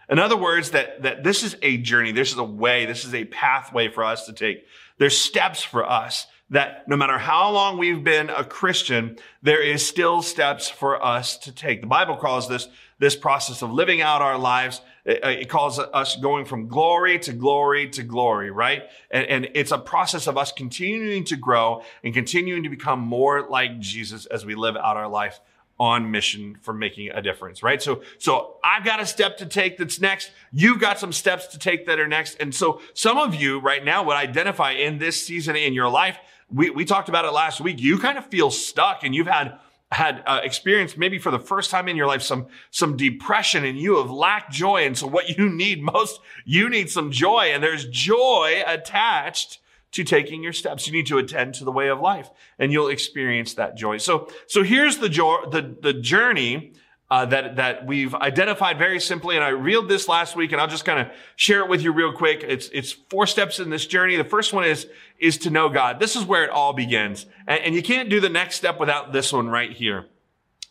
In 0.09 0.21
other 0.21 0.37
words, 0.37 0.71
that, 0.71 1.03
that 1.03 1.25
this 1.25 1.43
is 1.43 1.57
a 1.61 1.79
journey. 1.79 2.13
This 2.13 2.31
is 2.31 2.39
a 2.39 2.45
way. 2.45 2.87
This 2.87 3.05
is 3.05 3.17
a 3.17 3.25
pathway 3.25 3.89
for 3.89 4.05
us 4.05 4.27
to 4.27 4.33
take. 4.33 4.65
There's 4.99 5.19
steps 5.19 5.61
for 5.61 5.85
us 5.91 6.29
that 6.51 6.89
no 6.89 6.97
matter 6.97 7.19
how 7.19 7.51
long 7.51 7.79
we've 7.79 8.03
been 8.03 8.31
a 8.31 8.45
Christian, 8.45 9.19
there 9.43 9.63
is 9.63 9.87
still 9.87 10.23
steps 10.23 10.69
for 10.69 11.05
us 11.05 11.37
to 11.39 11.53
take. 11.53 11.83
The 11.83 11.87
Bible 11.87 12.17
calls 12.17 12.49
this, 12.49 12.69
this 12.99 13.15
process 13.15 13.63
of 13.63 13.71
living 13.71 14.01
out 14.01 14.23
our 14.23 14.39
lives. 14.39 14.81
It, 15.05 15.25
uh, 15.25 15.29
it 15.29 15.49
calls 15.51 15.79
us 15.79 16.17
going 16.17 16.47
from 16.47 16.69
glory 16.69 17.19
to 17.21 17.33
glory 17.33 17.89
to 17.91 18.03
glory, 18.03 18.51
right? 18.51 18.85
And, 19.11 19.27
and 19.27 19.49
it's 19.55 19.73
a 19.73 19.79
process 19.79 20.27
of 20.27 20.39
us 20.39 20.53
continuing 20.53 21.25
to 21.25 21.37
grow 21.37 21.83
and 22.03 22.15
continuing 22.15 22.63
to 22.63 22.71
become 22.71 23.01
more 23.01 23.47
like 23.49 23.79
Jesus 23.79 24.25
as 24.27 24.47
we 24.47 24.55
live 24.55 24.77
out 24.77 24.97
our 24.97 25.09
life 25.09 25.41
on 25.81 26.11
mission 26.11 26.57
for 26.61 26.75
making 26.75 27.11
a 27.11 27.23
difference, 27.23 27.63
right? 27.63 27.81
So, 27.81 28.03
so 28.19 28.57
I've 28.65 28.85
got 28.85 29.01
a 29.01 29.07
step 29.07 29.37
to 29.39 29.47
take 29.47 29.79
that's 29.79 30.01
next. 30.01 30.33
You've 30.51 30.81
got 30.81 30.99
some 30.99 31.13
steps 31.13 31.47
to 31.49 31.59
take 31.59 31.87
that 31.87 32.01
are 32.01 32.09
next. 32.09 32.37
And 32.41 32.53
so 32.53 32.81
some 32.95 33.17
of 33.17 33.35
you 33.35 33.61
right 33.61 33.85
now 33.85 34.03
would 34.03 34.17
identify 34.17 34.73
in 34.73 34.99
this 34.99 35.25
season 35.25 35.55
in 35.55 35.75
your 35.75 35.89
life 35.89 36.19
we, 36.51 36.71
we 36.71 36.85
talked 36.85 37.09
about 37.09 37.25
it 37.25 37.33
last 37.33 37.61
week. 37.61 37.81
You 37.81 37.99
kind 37.99 38.19
of 38.19 38.27
feel 38.27 38.51
stuck 38.51 39.05
and 39.05 39.15
you've 39.15 39.27
had 39.27 39.59
had 39.91 40.23
uh, 40.27 40.41
experienced 40.43 40.99
maybe 40.99 41.19
for 41.19 41.31
the 41.31 41.39
first 41.39 41.71
time 41.71 41.89
in 41.89 41.97
your 41.97 42.07
life 42.07 42.21
some 42.21 42.47
some 42.71 42.95
depression 42.97 43.65
and 43.65 43.79
you 43.79 43.97
have 43.97 44.11
lacked 44.11 44.53
joy. 44.53 44.85
And 44.85 44.97
so 44.97 45.07
what 45.07 45.39
you 45.39 45.49
need 45.49 45.83
most 45.83 46.21
you 46.45 46.69
need 46.69 46.91
some 46.91 47.11
joy 47.11 47.51
and 47.53 47.63
there's 47.63 47.87
joy 47.87 48.63
attached 48.67 49.61
to 49.93 50.05
taking 50.05 50.43
your 50.43 50.53
steps. 50.53 50.87
You 50.87 50.93
need 50.93 51.07
to 51.07 51.17
attend 51.17 51.55
to 51.55 51.65
the 51.65 51.73
way 51.73 51.89
of 51.89 52.01
life 52.01 52.29
and 52.59 52.71
you'll 52.71 52.89
experience 52.89 53.55
that 53.55 53.77
joy. 53.77 53.97
So 53.97 54.29
so 54.47 54.63
here's 54.63 54.99
the 54.99 55.09
joy 55.09 55.45
the 55.51 55.77
the 55.81 55.95
journey 55.95 56.75
uh, 57.11 57.25
that 57.27 57.57
that 57.57 57.87
we've 57.87 58.15
identified 58.15 58.79
very 58.79 59.01
simply, 59.01 59.37
and 59.37 59.45
I 59.45 59.49
reeled 59.49 59.89
this 59.89 60.09
last 60.09 60.37
week, 60.37 60.53
and 60.53 60.61
I'll 60.61 60.69
just 60.69 60.85
kind 60.85 61.01
of 61.01 61.09
share 61.37 61.61
it 61.61 61.69
with 61.69 61.83
you 61.83 61.93
real 61.93 62.13
quick. 62.13 62.45
It's 62.47 62.69
it's 62.69 62.93
four 62.93 63.27
steps 63.27 63.59
in 63.59 63.71
this 63.71 63.87
journey. 63.87 64.17
The 64.17 64.25
first 64.25 64.53
one 64.53 64.65
is 64.65 64.87
is 65.19 65.39
to 65.39 65.51
know 65.51 65.69
God. 65.69 66.01
This 66.01 66.17
is 66.17 66.25
where 66.25 66.45
it 66.45 66.51
all 66.51 66.73
begins, 66.73 67.27
and, 67.47 67.61
and 67.61 67.75
you 67.75 67.83
can't 67.83 68.11
do 68.11 68.21
the 68.21 68.29
next 68.29 68.57
step 68.57 68.79
without 68.79 69.13
this 69.13 69.33
one 69.33 69.49
right 69.49 69.73
here. 69.73 70.07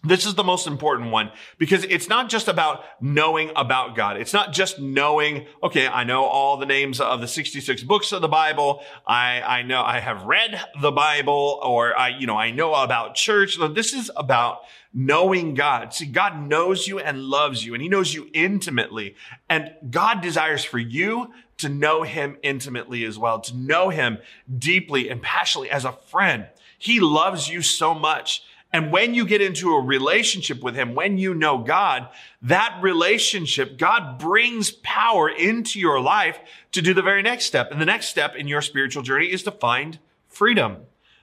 This 0.08 0.26
is 0.26 0.36
the 0.36 0.44
most 0.44 0.68
important 0.68 1.12
one 1.12 1.32
because 1.58 1.84
it's 1.84 2.08
not 2.08 2.30
just 2.30 2.48
about 2.48 2.84
knowing 3.02 3.52
about 3.56 3.96
God. 3.96 4.18
It's 4.18 4.34
not 4.34 4.54
just 4.54 4.80
knowing, 4.80 5.48
okay, 5.62 5.88
I 5.88 6.04
know 6.04 6.24
all 6.24 6.58
the 6.58 6.66
names 6.66 7.02
of 7.02 7.20
the 7.20 7.28
66 7.28 7.84
books 7.84 8.12
of 8.12 8.22
the 8.22 8.28
Bible. 8.28 8.84
I, 9.06 9.42
I 9.42 9.62
know 9.64 9.82
I 9.82 10.00
have 10.00 10.24
read 10.24 10.62
the 10.82 10.92
Bible 10.92 11.60
or 11.64 11.98
I, 11.98 12.10
you 12.10 12.26
know, 12.26 12.38
I 12.38 12.52
know 12.52 12.74
about 12.74 13.16
church. 13.16 13.58
This 13.74 13.94
is 13.94 14.10
about 14.16 14.62
knowing 14.94 15.54
God. 15.54 15.94
See, 15.94 16.06
God 16.06 16.48
knows 16.48 16.88
you 16.88 17.00
and 17.00 17.24
loves 17.24 17.66
you 17.66 17.74
and 17.74 17.84
he 17.84 17.90
knows 17.90 18.14
you 18.14 18.30
intimately. 18.34 19.16
And 19.50 19.72
God 19.90 20.22
desires 20.22 20.64
for 20.64 20.80
you 20.80 21.34
to 21.58 21.70
know 21.70 22.04
him 22.04 22.38
intimately 22.44 23.04
as 23.04 23.18
well, 23.18 23.40
to 23.42 23.56
know 23.56 23.90
him 23.90 24.20
deeply 24.58 25.10
and 25.10 25.22
passionately 25.22 25.70
as 25.70 25.86
a 25.86 25.92
friend. 25.92 26.48
He 26.78 27.00
loves 27.00 27.50
you 27.50 27.62
so 27.62 27.94
much. 27.94 28.44
And 28.74 28.92
when 28.92 29.14
you 29.14 29.26
get 29.26 29.42
into 29.42 29.74
a 29.74 29.82
relationship 29.82 30.62
with 30.62 30.76
him, 30.76 30.94
when 30.94 31.18
you 31.18 31.34
know 31.34 31.58
God, 31.58 32.10
that 32.42 32.78
relationship, 32.82 33.78
God 33.78 34.20
brings 34.20 34.72
power 34.72 35.30
into 35.30 35.80
your 35.80 36.02
life 36.02 36.40
to 36.74 36.82
do 36.82 36.94
the 36.94 37.02
very 37.02 37.22
next 37.22 37.46
step. 37.46 37.72
And 37.72 37.80
the 37.80 37.86
next 37.86 38.08
step 38.08 38.36
in 38.36 38.48
your 38.48 38.62
spiritual 38.62 39.04
journey 39.04 39.32
is 39.32 39.44
to 39.44 39.52
find 39.52 40.00
freedom. 40.28 40.78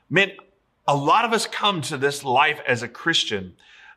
Man, 0.09 0.33
a 0.87 0.97
lot 0.97 1.25
of 1.25 1.33
us 1.33 1.47
come 1.47 1.83
to 1.83 1.99
this 1.99 2.25
life 2.25 2.61
as 2.67 2.83
a 2.83 2.89
Christian 2.89 3.55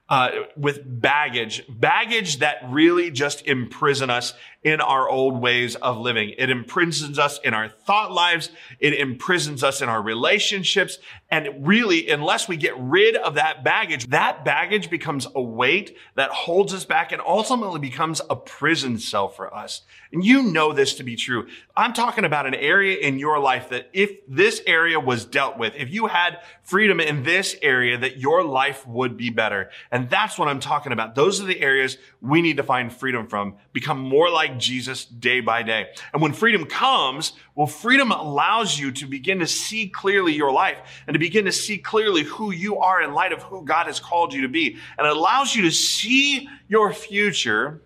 uh, 0.09 0.29
with 0.55 0.81
baggage, 0.85 1.63
baggage 1.69 2.39
that 2.39 2.57
really 2.69 3.11
just 3.11 3.45
imprison 3.45 4.09
us 4.09 4.33
in 4.67 4.81
our 4.81 5.07
old 5.07 5.39
ways 5.39 5.75
of 5.75 5.97
living. 5.97 6.33
It 6.37 6.49
imprisons 6.49 7.17
us 7.17 7.39
in 7.39 7.53
our 7.53 7.69
thought 7.69 8.11
lives. 8.11 8.49
It 8.81 8.93
imprisons 8.95 9.63
us 9.63 9.81
in 9.81 9.87
our 9.87 10.01
relationships. 10.01 10.99
And 11.31 11.65
really, 11.65 12.09
unless 12.09 12.49
we 12.49 12.57
get 12.57 12.77
rid 12.77 13.15
of 13.15 13.35
that 13.35 13.63
baggage, 13.63 14.07
that 14.07 14.43
baggage 14.43 14.89
becomes 14.89 15.25
a 15.33 15.41
weight 15.41 15.95
that 16.15 16.31
holds 16.31 16.73
us 16.73 16.83
back 16.83 17.13
and 17.13 17.21
ultimately 17.25 17.79
becomes 17.79 18.19
a 18.29 18.35
prison 18.35 18.99
cell 18.99 19.29
for 19.29 19.53
us. 19.55 19.83
And 20.11 20.23
you 20.23 20.43
know 20.43 20.73
this 20.73 20.95
to 20.95 21.03
be 21.03 21.15
true. 21.15 21.47
I'm 21.75 21.93
talking 21.93 22.25
about 22.25 22.45
an 22.45 22.55
area 22.55 22.97
in 22.97 23.19
your 23.19 23.39
life 23.39 23.69
that 23.69 23.89
if 23.93 24.11
this 24.27 24.61
area 24.67 24.99
was 24.99 25.23
dealt 25.23 25.57
with, 25.57 25.75
if 25.75 25.89
you 25.89 26.07
had 26.07 26.39
freedom 26.63 26.99
in 26.99 27.23
this 27.23 27.55
area, 27.61 27.97
that 27.97 28.17
your 28.17 28.43
life 28.43 28.85
would 28.85 29.15
be 29.15 29.29
better. 29.29 29.69
And 29.91 30.09
that's 30.09 30.37
what 30.37 30.49
I'm 30.49 30.59
talking 30.59 30.91
about. 30.91 31.15
Those 31.15 31.41
are 31.41 31.45
the 31.45 31.61
areas 31.61 31.97
we 32.21 32.41
need 32.41 32.57
to 32.57 32.63
find 32.63 32.91
freedom 32.91 33.27
from, 33.27 33.55
become 33.73 33.99
more 33.99 34.29
like 34.29 34.56
Jesus 34.59 35.05
day 35.05 35.39
by 35.39 35.63
day. 35.63 35.87
And 36.13 36.21
when 36.21 36.33
freedom 36.33 36.65
comes, 36.65 37.33
well, 37.55 37.67
freedom 37.67 38.11
allows 38.11 38.77
you 38.77 38.91
to 38.91 39.05
begin 39.05 39.39
to 39.39 39.47
see 39.47 39.89
clearly 39.89 40.33
your 40.33 40.51
life 40.51 40.77
and 41.07 41.13
to 41.13 41.19
begin 41.19 41.45
to 41.45 41.51
see 41.51 41.77
clearly 41.77 42.23
who 42.23 42.51
you 42.51 42.77
are 42.79 43.01
in 43.01 43.13
light 43.13 43.33
of 43.33 43.43
who 43.43 43.63
God 43.63 43.87
has 43.87 43.99
called 43.99 44.33
you 44.33 44.41
to 44.41 44.49
be. 44.49 44.77
And 44.97 45.07
it 45.07 45.15
allows 45.15 45.55
you 45.55 45.63
to 45.63 45.71
see 45.71 46.47
your 46.67 46.93
future 46.93 47.81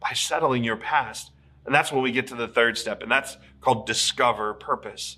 by 0.00 0.12
settling 0.12 0.64
your 0.64 0.76
past. 0.76 1.30
And 1.66 1.74
that's 1.74 1.90
when 1.90 2.02
we 2.02 2.12
get 2.12 2.26
to 2.28 2.34
the 2.34 2.48
third 2.48 2.76
step, 2.76 3.02
and 3.02 3.10
that's 3.10 3.36
called 3.60 3.86
discover 3.86 4.52
purpose. 4.54 5.16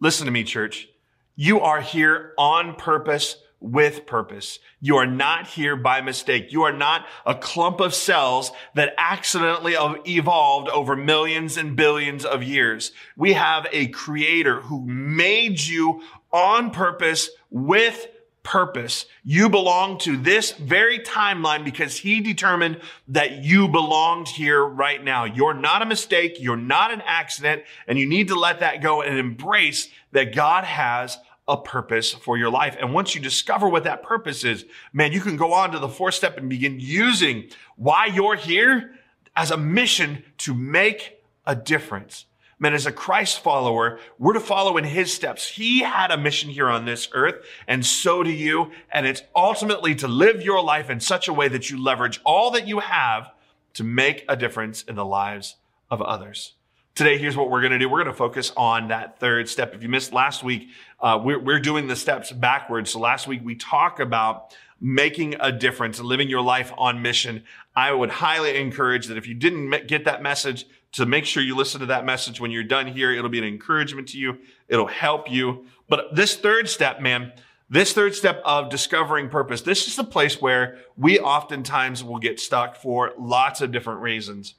Listen 0.00 0.26
to 0.26 0.32
me, 0.32 0.44
church. 0.44 0.88
You 1.34 1.60
are 1.60 1.80
here 1.80 2.32
on 2.38 2.76
purpose 2.76 3.36
with 3.60 4.06
purpose. 4.06 4.58
You 4.80 4.96
are 4.96 5.06
not 5.06 5.46
here 5.46 5.76
by 5.76 6.00
mistake. 6.00 6.50
You 6.50 6.62
are 6.62 6.72
not 6.72 7.06
a 7.26 7.34
clump 7.34 7.80
of 7.80 7.94
cells 7.94 8.50
that 8.74 8.94
accidentally 8.96 9.76
evolved 10.06 10.68
over 10.70 10.96
millions 10.96 11.56
and 11.56 11.76
billions 11.76 12.24
of 12.24 12.42
years. 12.42 12.92
We 13.16 13.34
have 13.34 13.66
a 13.70 13.88
creator 13.88 14.62
who 14.62 14.86
made 14.86 15.60
you 15.60 16.02
on 16.32 16.70
purpose 16.70 17.30
with 17.50 18.08
purpose. 18.42 19.04
You 19.22 19.50
belong 19.50 19.98
to 19.98 20.16
this 20.16 20.52
very 20.52 21.00
timeline 21.00 21.62
because 21.64 21.98
he 21.98 22.20
determined 22.20 22.80
that 23.08 23.44
you 23.44 23.68
belonged 23.68 24.28
here 24.28 24.64
right 24.64 25.02
now. 25.02 25.24
You're 25.24 25.54
not 25.54 25.82
a 25.82 25.86
mistake. 25.86 26.38
You're 26.40 26.56
not 26.56 26.92
an 26.92 27.02
accident. 27.04 27.64
And 27.86 27.98
you 27.98 28.06
need 28.06 28.28
to 28.28 28.38
let 28.38 28.60
that 28.60 28.82
go 28.82 29.02
and 29.02 29.18
embrace 29.18 29.88
that 30.12 30.34
God 30.34 30.64
has 30.64 31.18
a 31.50 31.60
purpose 31.60 32.12
for 32.12 32.38
your 32.38 32.48
life. 32.48 32.76
And 32.80 32.94
once 32.94 33.14
you 33.14 33.20
discover 33.20 33.68
what 33.68 33.84
that 33.84 34.02
purpose 34.02 34.44
is, 34.44 34.64
man, 34.92 35.12
you 35.12 35.20
can 35.20 35.36
go 35.36 35.52
on 35.52 35.72
to 35.72 35.78
the 35.78 35.88
fourth 35.88 36.14
step 36.14 36.38
and 36.38 36.48
begin 36.48 36.78
using 36.78 37.50
why 37.76 38.06
you're 38.06 38.36
here 38.36 38.94
as 39.36 39.50
a 39.50 39.56
mission 39.56 40.24
to 40.38 40.54
make 40.54 41.22
a 41.46 41.56
difference. 41.56 42.26
Man, 42.58 42.74
as 42.74 42.86
a 42.86 42.92
Christ 42.92 43.40
follower, 43.40 43.98
we're 44.18 44.34
to 44.34 44.40
follow 44.40 44.76
in 44.76 44.84
his 44.84 45.12
steps. 45.12 45.48
He 45.48 45.80
had 45.80 46.10
a 46.10 46.18
mission 46.18 46.50
here 46.50 46.68
on 46.68 46.84
this 46.84 47.08
earth, 47.12 47.44
and 47.66 47.84
so 47.84 48.22
do 48.22 48.30
you. 48.30 48.70
And 48.92 49.06
it's 49.06 49.22
ultimately 49.34 49.94
to 49.96 50.06
live 50.06 50.42
your 50.42 50.62
life 50.62 50.90
in 50.90 51.00
such 51.00 51.26
a 51.26 51.32
way 51.32 51.48
that 51.48 51.70
you 51.70 51.82
leverage 51.82 52.20
all 52.22 52.50
that 52.52 52.68
you 52.68 52.80
have 52.80 53.32
to 53.74 53.82
make 53.82 54.24
a 54.28 54.36
difference 54.36 54.82
in 54.82 54.94
the 54.94 55.06
lives 55.06 55.56
of 55.90 56.02
others. 56.02 56.54
Today, 57.00 57.16
here's 57.16 57.34
what 57.34 57.48
we're 57.48 57.62
going 57.62 57.72
to 57.72 57.78
do. 57.78 57.88
We're 57.88 58.04
going 58.04 58.12
to 58.12 58.18
focus 58.18 58.52
on 58.58 58.88
that 58.88 59.18
third 59.18 59.48
step. 59.48 59.74
If 59.74 59.82
you 59.82 59.88
missed 59.88 60.12
last 60.12 60.44
week, 60.44 60.68
uh, 61.00 61.18
we're, 61.24 61.38
we're 61.38 61.58
doing 61.58 61.86
the 61.86 61.96
steps 61.96 62.30
backwards. 62.30 62.90
So 62.90 62.98
last 62.98 63.26
week 63.26 63.40
we 63.42 63.54
talked 63.54 64.00
about 64.00 64.54
making 64.82 65.34
a 65.40 65.50
difference, 65.50 65.98
and 65.98 66.06
living 66.06 66.28
your 66.28 66.42
life 66.42 66.74
on 66.76 67.00
mission. 67.00 67.42
I 67.74 67.90
would 67.90 68.10
highly 68.10 68.54
encourage 68.58 69.06
that 69.06 69.16
if 69.16 69.26
you 69.26 69.32
didn't 69.32 69.86
get 69.86 70.04
that 70.04 70.22
message, 70.22 70.66
to 70.92 71.06
make 71.06 71.24
sure 71.24 71.42
you 71.42 71.56
listen 71.56 71.80
to 71.80 71.86
that 71.86 72.04
message 72.04 72.38
when 72.38 72.50
you're 72.50 72.64
done 72.64 72.86
here. 72.86 73.10
It'll 73.10 73.30
be 73.30 73.38
an 73.38 73.44
encouragement 73.46 74.08
to 74.08 74.18
you. 74.18 74.36
It'll 74.68 74.86
help 74.86 75.30
you. 75.30 75.64
But 75.88 76.14
this 76.14 76.36
third 76.36 76.68
step, 76.68 77.00
man, 77.00 77.32
this 77.70 77.94
third 77.94 78.14
step 78.14 78.42
of 78.44 78.68
discovering 78.68 79.30
purpose, 79.30 79.62
this 79.62 79.88
is 79.88 79.96
the 79.96 80.04
place 80.04 80.38
where 80.42 80.76
we 80.98 81.18
oftentimes 81.18 82.04
will 82.04 82.18
get 82.18 82.38
stuck 82.38 82.76
for 82.76 83.14
lots 83.18 83.62
of 83.62 83.72
different 83.72 84.00
reasons. 84.00 84.56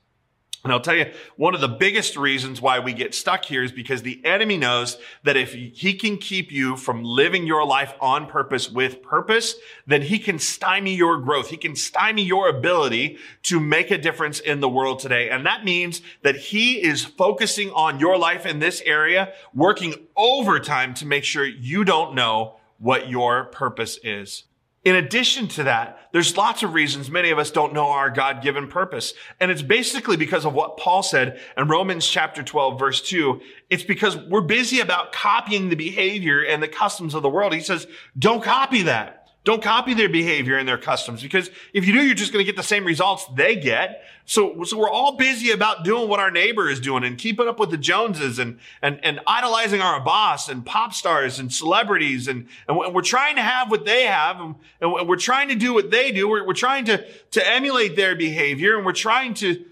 And 0.63 0.71
I'll 0.71 0.79
tell 0.79 0.95
you, 0.95 1.11
one 1.37 1.55
of 1.55 1.61
the 1.61 1.67
biggest 1.67 2.15
reasons 2.15 2.61
why 2.61 2.77
we 2.77 2.93
get 2.93 3.15
stuck 3.15 3.45
here 3.45 3.63
is 3.63 3.71
because 3.71 4.03
the 4.03 4.23
enemy 4.23 4.57
knows 4.57 4.99
that 5.23 5.35
if 5.35 5.53
he 5.53 5.93
can 5.95 6.17
keep 6.17 6.51
you 6.51 6.77
from 6.77 7.03
living 7.03 7.47
your 7.47 7.65
life 7.65 7.95
on 7.99 8.27
purpose 8.27 8.69
with 8.69 9.01
purpose, 9.01 9.55
then 9.87 10.03
he 10.03 10.19
can 10.19 10.37
stymie 10.37 10.93
your 10.93 11.17
growth. 11.17 11.49
He 11.49 11.57
can 11.57 11.75
stymie 11.75 12.23
your 12.23 12.47
ability 12.47 13.17
to 13.43 13.59
make 13.59 13.89
a 13.89 13.97
difference 13.97 14.39
in 14.39 14.59
the 14.59 14.69
world 14.69 14.99
today. 14.99 15.31
And 15.31 15.47
that 15.47 15.65
means 15.65 16.03
that 16.21 16.35
he 16.35 16.83
is 16.83 17.05
focusing 17.05 17.71
on 17.71 17.99
your 17.99 18.17
life 18.17 18.45
in 18.45 18.59
this 18.59 18.83
area, 18.85 19.33
working 19.55 19.95
overtime 20.15 20.93
to 20.95 21.07
make 21.07 21.23
sure 21.23 21.43
you 21.43 21.83
don't 21.83 22.13
know 22.13 22.57
what 22.77 23.09
your 23.09 23.45
purpose 23.45 23.97
is. 24.03 24.43
In 24.83 24.95
addition 24.95 25.47
to 25.49 25.63
that, 25.63 26.09
there's 26.11 26.35
lots 26.35 26.63
of 26.63 26.73
reasons 26.73 27.11
many 27.11 27.29
of 27.29 27.37
us 27.37 27.51
don't 27.51 27.73
know 27.73 27.89
our 27.89 28.09
God-given 28.09 28.67
purpose. 28.67 29.13
And 29.39 29.51
it's 29.51 29.61
basically 29.61 30.17
because 30.17 30.43
of 30.43 30.53
what 30.53 30.77
Paul 30.77 31.03
said 31.03 31.39
in 31.55 31.67
Romans 31.67 32.07
chapter 32.07 32.41
12 32.41 32.79
verse 32.79 33.01
2. 33.01 33.39
It's 33.69 33.83
because 33.83 34.17
we're 34.17 34.41
busy 34.41 34.79
about 34.79 35.13
copying 35.13 35.69
the 35.69 35.75
behavior 35.75 36.41
and 36.41 36.63
the 36.63 36.67
customs 36.67 37.13
of 37.13 37.21
the 37.21 37.29
world. 37.29 37.53
He 37.53 37.61
says, 37.61 37.85
don't 38.17 38.43
copy 38.43 38.81
that. 38.83 39.20
Don't 39.43 39.63
copy 39.63 39.95
their 39.95 40.09
behavior 40.09 40.57
and 40.59 40.67
their 40.67 40.77
customs 40.77 41.23
because 41.23 41.49
if 41.73 41.87
you 41.87 41.93
do, 41.93 42.05
you're 42.05 42.13
just 42.13 42.31
going 42.31 42.45
to 42.45 42.49
get 42.49 42.55
the 42.55 42.63
same 42.63 42.85
results 42.85 43.25
they 43.35 43.55
get. 43.55 44.03
So, 44.25 44.63
so 44.63 44.77
we're 44.77 44.89
all 44.89 45.17
busy 45.17 45.49
about 45.49 45.83
doing 45.83 46.07
what 46.07 46.19
our 46.19 46.29
neighbor 46.29 46.69
is 46.69 46.79
doing 46.79 47.03
and 47.03 47.17
keeping 47.17 47.47
up 47.47 47.59
with 47.59 47.71
the 47.71 47.77
Joneses 47.77 48.37
and, 48.37 48.59
and, 48.83 48.99
and 49.03 49.19
idolizing 49.25 49.81
our 49.81 49.99
boss 49.99 50.47
and 50.47 50.63
pop 50.63 50.93
stars 50.93 51.39
and 51.39 51.51
celebrities. 51.51 52.27
And, 52.27 52.47
and 52.67 52.93
we're 52.93 53.01
trying 53.01 53.35
to 53.37 53.41
have 53.41 53.71
what 53.71 53.83
they 53.83 54.03
have 54.03 54.39
and, 54.39 54.55
and 54.79 55.09
we're 55.09 55.15
trying 55.15 55.49
to 55.49 55.55
do 55.55 55.73
what 55.73 55.89
they 55.89 56.11
do. 56.11 56.29
We're, 56.29 56.45
we're 56.45 56.53
trying 56.53 56.85
to, 56.85 57.03
to 57.31 57.47
emulate 57.47 57.95
their 57.95 58.15
behavior 58.15 58.77
and 58.77 58.85
we're 58.85 58.93
trying 58.93 59.33
to, 59.35 59.65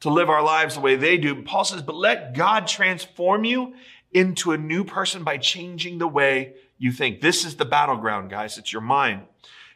to 0.00 0.10
live 0.10 0.28
our 0.28 0.42
lives 0.42 0.74
the 0.74 0.82
way 0.82 0.96
they 0.96 1.16
do. 1.16 1.42
Paul 1.42 1.64
says, 1.64 1.80
but 1.80 1.96
let 1.96 2.34
God 2.34 2.66
transform 2.66 3.44
you 3.44 3.72
into 4.12 4.52
a 4.52 4.58
new 4.58 4.84
person 4.84 5.24
by 5.24 5.38
changing 5.38 5.96
the 5.96 6.06
way 6.06 6.52
you 6.78 6.92
think. 6.92 7.20
This 7.20 7.44
is 7.44 7.56
the 7.56 7.64
battleground, 7.64 8.30
guys. 8.30 8.58
It's 8.58 8.72
your 8.72 8.82
mind. 8.82 9.22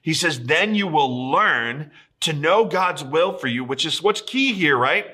He 0.03 0.15
says, 0.15 0.45
then 0.45 0.75
you 0.75 0.87
will 0.87 1.31
learn 1.31 1.91
to 2.21 2.33
know 2.33 2.65
God's 2.65 3.05
will 3.05 3.37
for 3.37 3.47
you, 3.47 3.65
which 3.65 3.85
is 3.85 4.03
what's 4.03 4.21
key 4.21 4.53
here, 4.53 4.77
right? 4.77 5.07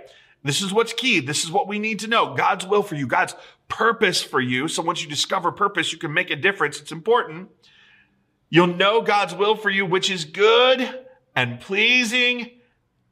This 0.42 0.62
is 0.62 0.72
what's 0.72 0.92
key. 0.92 1.20
This 1.20 1.44
is 1.44 1.50
what 1.50 1.68
we 1.68 1.78
need 1.78 2.00
to 2.00 2.06
know. 2.06 2.34
God's 2.34 2.66
will 2.66 2.82
for 2.82 2.94
you, 2.94 3.06
God's 3.06 3.34
purpose 3.68 4.22
for 4.22 4.40
you. 4.40 4.68
So 4.68 4.82
once 4.82 5.02
you 5.02 5.08
discover 5.08 5.50
purpose, 5.50 5.92
you 5.92 5.98
can 5.98 6.12
make 6.12 6.30
a 6.30 6.36
difference. 6.36 6.80
It's 6.80 6.92
important. 6.92 7.48
You'll 8.50 8.66
know 8.68 9.00
God's 9.00 9.34
will 9.34 9.56
for 9.56 9.70
you, 9.70 9.86
which 9.86 10.10
is 10.10 10.24
good 10.24 11.00
and 11.34 11.60
pleasing 11.60 12.50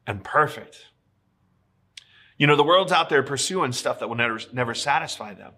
and 0.05 0.23
perfect. 0.23 0.85
You 2.37 2.47
know, 2.47 2.55
the 2.55 2.63
world's 2.63 2.91
out 2.91 3.09
there 3.09 3.23
pursuing 3.23 3.71
stuff 3.71 3.99
that 3.99 4.07
will 4.07 4.15
never, 4.15 4.39
never 4.53 4.73
satisfy 4.73 5.33
them. 5.33 5.53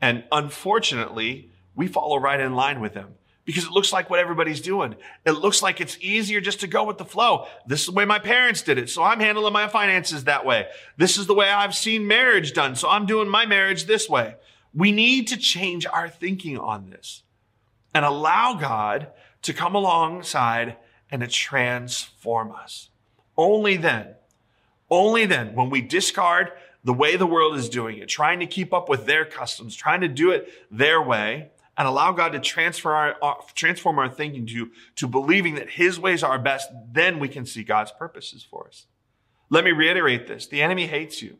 And 0.00 0.24
unfortunately, 0.30 1.50
we 1.76 1.86
follow 1.86 2.18
right 2.18 2.40
in 2.40 2.54
line 2.54 2.80
with 2.80 2.94
them 2.94 3.14
because 3.44 3.64
it 3.64 3.70
looks 3.70 3.92
like 3.92 4.10
what 4.10 4.18
everybody's 4.18 4.60
doing. 4.60 4.96
It 5.24 5.32
looks 5.32 5.62
like 5.62 5.80
it's 5.80 5.96
easier 6.00 6.40
just 6.40 6.60
to 6.60 6.66
go 6.66 6.82
with 6.82 6.98
the 6.98 7.04
flow. 7.04 7.46
This 7.66 7.80
is 7.80 7.86
the 7.86 7.92
way 7.92 8.04
my 8.04 8.18
parents 8.18 8.62
did 8.62 8.76
it. 8.76 8.90
So 8.90 9.04
I'm 9.04 9.20
handling 9.20 9.52
my 9.52 9.68
finances 9.68 10.24
that 10.24 10.44
way. 10.44 10.66
This 10.96 11.16
is 11.16 11.26
the 11.26 11.34
way 11.34 11.48
I've 11.48 11.74
seen 11.74 12.08
marriage 12.08 12.52
done. 12.52 12.74
So 12.74 12.88
I'm 12.88 13.06
doing 13.06 13.28
my 13.28 13.46
marriage 13.46 13.84
this 13.84 14.08
way. 14.08 14.34
We 14.74 14.90
need 14.90 15.28
to 15.28 15.36
change 15.36 15.86
our 15.86 16.08
thinking 16.08 16.58
on 16.58 16.90
this 16.90 17.22
and 17.94 18.04
allow 18.04 18.54
God 18.54 19.08
to 19.42 19.54
come 19.54 19.76
alongside 19.76 20.76
and 21.10 21.22
to 21.22 21.28
transform 21.28 22.50
us. 22.50 22.90
Only 23.36 23.76
then, 23.76 24.08
only 24.90 25.24
then, 25.24 25.54
when 25.54 25.70
we 25.70 25.82
discard 25.82 26.50
the 26.82 26.92
way 26.92 27.16
the 27.16 27.26
world 27.26 27.56
is 27.56 27.68
doing 27.68 27.98
it, 27.98 28.08
trying 28.08 28.40
to 28.40 28.46
keep 28.46 28.72
up 28.72 28.88
with 28.88 29.06
their 29.06 29.24
customs, 29.24 29.74
trying 29.76 30.00
to 30.00 30.08
do 30.08 30.30
it 30.30 30.52
their 30.70 31.00
way, 31.00 31.50
and 31.78 31.86
allow 31.86 32.12
God 32.12 32.32
to 32.32 32.38
transfer 32.38 32.92
our, 32.92 33.16
uh, 33.22 33.34
transform 33.54 33.98
our 33.98 34.08
thinking 34.08 34.46
to, 34.46 34.70
to 34.96 35.06
believing 35.06 35.56
that 35.56 35.70
his 35.70 36.00
ways 36.00 36.22
are 36.22 36.38
best, 36.38 36.70
then 36.92 37.18
we 37.18 37.28
can 37.28 37.44
see 37.44 37.62
God's 37.62 37.92
purposes 37.92 38.46
for 38.48 38.66
us. 38.66 38.86
Let 39.50 39.64
me 39.64 39.72
reiterate 39.72 40.26
this. 40.26 40.46
The 40.46 40.62
enemy 40.62 40.86
hates 40.86 41.22
you. 41.22 41.36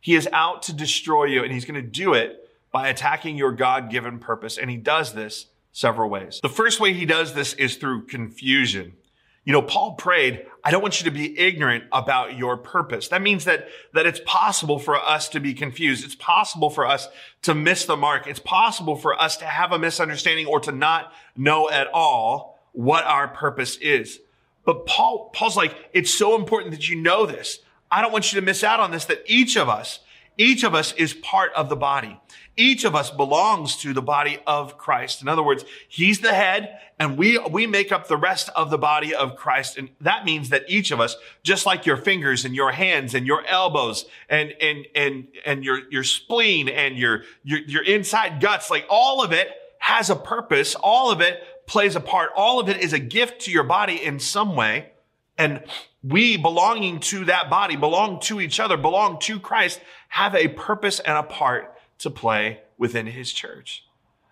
He 0.00 0.14
is 0.16 0.28
out 0.32 0.62
to 0.64 0.72
destroy 0.72 1.24
you 1.24 1.44
and 1.44 1.52
he's 1.52 1.64
going 1.64 1.80
to 1.80 1.88
do 1.88 2.14
it 2.14 2.48
by 2.72 2.88
attacking 2.88 3.36
your 3.36 3.52
God-given 3.52 4.18
purpose. 4.18 4.58
And 4.58 4.68
he 4.68 4.76
does 4.76 5.12
this 5.12 5.46
several 5.70 6.10
ways. 6.10 6.40
The 6.42 6.48
first 6.48 6.80
way 6.80 6.92
he 6.92 7.06
does 7.06 7.34
this 7.34 7.54
is 7.54 7.76
through 7.76 8.06
confusion. 8.06 8.94
You 9.44 9.52
know, 9.52 9.62
Paul 9.62 9.94
prayed, 9.94 10.46
I 10.62 10.70
don't 10.70 10.82
want 10.82 11.00
you 11.00 11.04
to 11.06 11.10
be 11.10 11.36
ignorant 11.38 11.84
about 11.90 12.36
your 12.36 12.56
purpose. 12.56 13.08
That 13.08 13.22
means 13.22 13.44
that, 13.44 13.68
that 13.92 14.06
it's 14.06 14.20
possible 14.24 14.78
for 14.78 14.96
us 14.96 15.28
to 15.30 15.40
be 15.40 15.52
confused. 15.52 16.04
It's 16.04 16.14
possible 16.14 16.70
for 16.70 16.86
us 16.86 17.08
to 17.42 17.54
miss 17.54 17.84
the 17.84 17.96
mark. 17.96 18.28
It's 18.28 18.38
possible 18.38 18.94
for 18.94 19.20
us 19.20 19.36
to 19.38 19.44
have 19.44 19.72
a 19.72 19.78
misunderstanding 19.78 20.46
or 20.46 20.60
to 20.60 20.70
not 20.70 21.12
know 21.36 21.68
at 21.68 21.88
all 21.92 22.60
what 22.70 23.04
our 23.04 23.26
purpose 23.26 23.76
is. 23.78 24.20
But 24.64 24.86
Paul, 24.86 25.30
Paul's 25.34 25.56
like, 25.56 25.74
it's 25.92 26.14
so 26.14 26.36
important 26.36 26.70
that 26.70 26.88
you 26.88 26.94
know 26.94 27.26
this. 27.26 27.58
I 27.90 28.00
don't 28.00 28.12
want 28.12 28.32
you 28.32 28.38
to 28.40 28.46
miss 28.46 28.62
out 28.62 28.78
on 28.78 28.92
this, 28.92 29.06
that 29.06 29.24
each 29.26 29.56
of 29.56 29.68
us, 29.68 29.98
each 30.38 30.62
of 30.62 30.74
us 30.74 30.92
is 30.92 31.14
part 31.14 31.52
of 31.54 31.68
the 31.68 31.76
body. 31.76 32.20
Each 32.56 32.84
of 32.84 32.94
us 32.94 33.10
belongs 33.10 33.76
to 33.78 33.94
the 33.94 34.02
body 34.02 34.38
of 34.46 34.76
Christ. 34.76 35.22
In 35.22 35.28
other 35.28 35.42
words, 35.42 35.64
he's 35.88 36.20
the 36.20 36.34
head 36.34 36.78
and 36.98 37.16
we, 37.16 37.38
we 37.38 37.66
make 37.66 37.90
up 37.90 38.08
the 38.08 38.16
rest 38.16 38.50
of 38.54 38.70
the 38.70 38.76
body 38.76 39.14
of 39.14 39.36
Christ. 39.36 39.78
And 39.78 39.88
that 40.02 40.26
means 40.26 40.50
that 40.50 40.68
each 40.68 40.90
of 40.90 41.00
us, 41.00 41.16
just 41.42 41.64
like 41.64 41.86
your 41.86 41.96
fingers 41.96 42.44
and 42.44 42.54
your 42.54 42.72
hands 42.72 43.14
and 43.14 43.26
your 43.26 43.44
elbows 43.46 44.04
and, 44.28 44.52
and, 44.60 44.86
and, 44.94 45.28
and 45.46 45.64
your, 45.64 45.80
your 45.90 46.04
spleen 46.04 46.68
and 46.68 46.98
your, 46.98 47.22
your, 47.42 47.60
your 47.60 47.84
inside 47.84 48.40
guts, 48.40 48.70
like 48.70 48.84
all 48.90 49.22
of 49.22 49.32
it 49.32 49.48
has 49.78 50.10
a 50.10 50.16
purpose. 50.16 50.74
All 50.74 51.10
of 51.10 51.22
it 51.22 51.42
plays 51.66 51.96
a 51.96 52.00
part. 52.00 52.30
All 52.36 52.60
of 52.60 52.68
it 52.68 52.82
is 52.82 52.92
a 52.92 52.98
gift 52.98 53.40
to 53.42 53.50
your 53.50 53.64
body 53.64 54.02
in 54.02 54.20
some 54.20 54.54
way. 54.56 54.90
And 55.38 55.64
we 56.04 56.36
belonging 56.36 57.00
to 57.00 57.24
that 57.24 57.48
body, 57.48 57.76
belong 57.76 58.20
to 58.20 58.40
each 58.42 58.60
other, 58.60 58.76
belong 58.76 59.18
to 59.20 59.40
Christ, 59.40 59.80
have 60.08 60.34
a 60.34 60.48
purpose 60.48 61.00
and 61.00 61.16
a 61.16 61.22
part 61.22 61.74
to 62.02 62.10
play 62.10 62.60
within 62.78 63.06
his 63.06 63.32
church. 63.32 63.84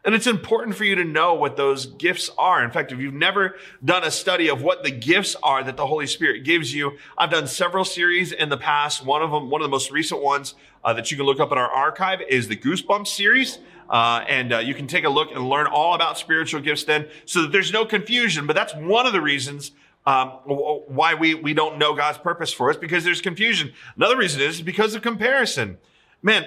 And 0.05 0.15
it's 0.15 0.27
important 0.27 0.77
for 0.77 0.85
you 0.85 0.95
to 0.95 1.05
know 1.05 1.35
what 1.35 1.57
those 1.57 1.85
gifts 1.87 2.31
are. 2.39 2.65
In 2.65 2.71
fact, 2.71 2.91
if 2.91 2.99
you've 2.99 3.12
never 3.12 3.57
done 3.85 4.03
a 4.03 4.11
study 4.11 4.49
of 4.49 4.62
what 4.62 4.83
the 4.83 4.91
gifts 4.91 5.37
are 5.43 5.62
that 5.62 5.77
the 5.77 5.87
Holy 5.87 6.07
Spirit 6.07 6.43
gives 6.45 6.75
you, 6.75 6.97
I've 7.19 7.31
done 7.31 7.47
several 7.47 7.85
series 7.85 8.33
in 8.33 8.49
the 8.49 8.57
past. 8.57 9.05
One 9.05 9.23
of 9.23 9.31
them, 9.31 9.50
one 9.50 9.61
of 9.61 9.67
the 9.67 9.71
most 9.71 9.91
recent 9.91 10.23
ones 10.23 10.55
uh, 10.83 10.95
that 10.95 11.11
you 11.11 11.19
can 11.19 11.27
look 11.27 11.39
up 11.39 11.53
in 11.53 11.59
our 11.59 11.71
archive 11.71 12.21
is 12.29 12.49
the 12.49 12.57
Goosebumps 12.57 13.09
series. 13.09 13.59
Uh, 13.91 14.25
and 14.29 14.55
uh, 14.55 14.59
you 14.59 14.73
can 14.73 14.87
take 14.87 15.05
a 15.05 15.09
look 15.09 15.33
and 15.33 15.49
learn 15.49 15.67
all 15.67 15.95
about 15.95 16.17
spiritual 16.17 16.61
gifts 16.61 16.85
then 16.85 17.07
so 17.27 17.43
that 17.43 17.53
there's 17.53 17.73
no 17.73 17.85
confusion. 17.85 18.47
But 18.47 18.57
that's 18.57 18.75
one 18.75 19.07
of 19.07 19.12
the 19.12 19.21
reasons 19.21 19.73
um, 20.07 20.29
why 20.29 21.15
we, 21.15 21.35
we 21.35 21.53
don't 21.53 21.77
know 21.77 21.95
God's 21.95 22.17
purpose 22.17 22.53
for 22.53 22.71
us 22.71 22.77
because 22.77 23.05
there's 23.05 23.21
confusion. 23.21 23.73
Another 23.97 24.17
reason 24.17 24.41
is 24.41 24.62
because 24.62 24.95
of 24.95 25.03
comparison. 25.03 25.77
Man, 26.23 26.47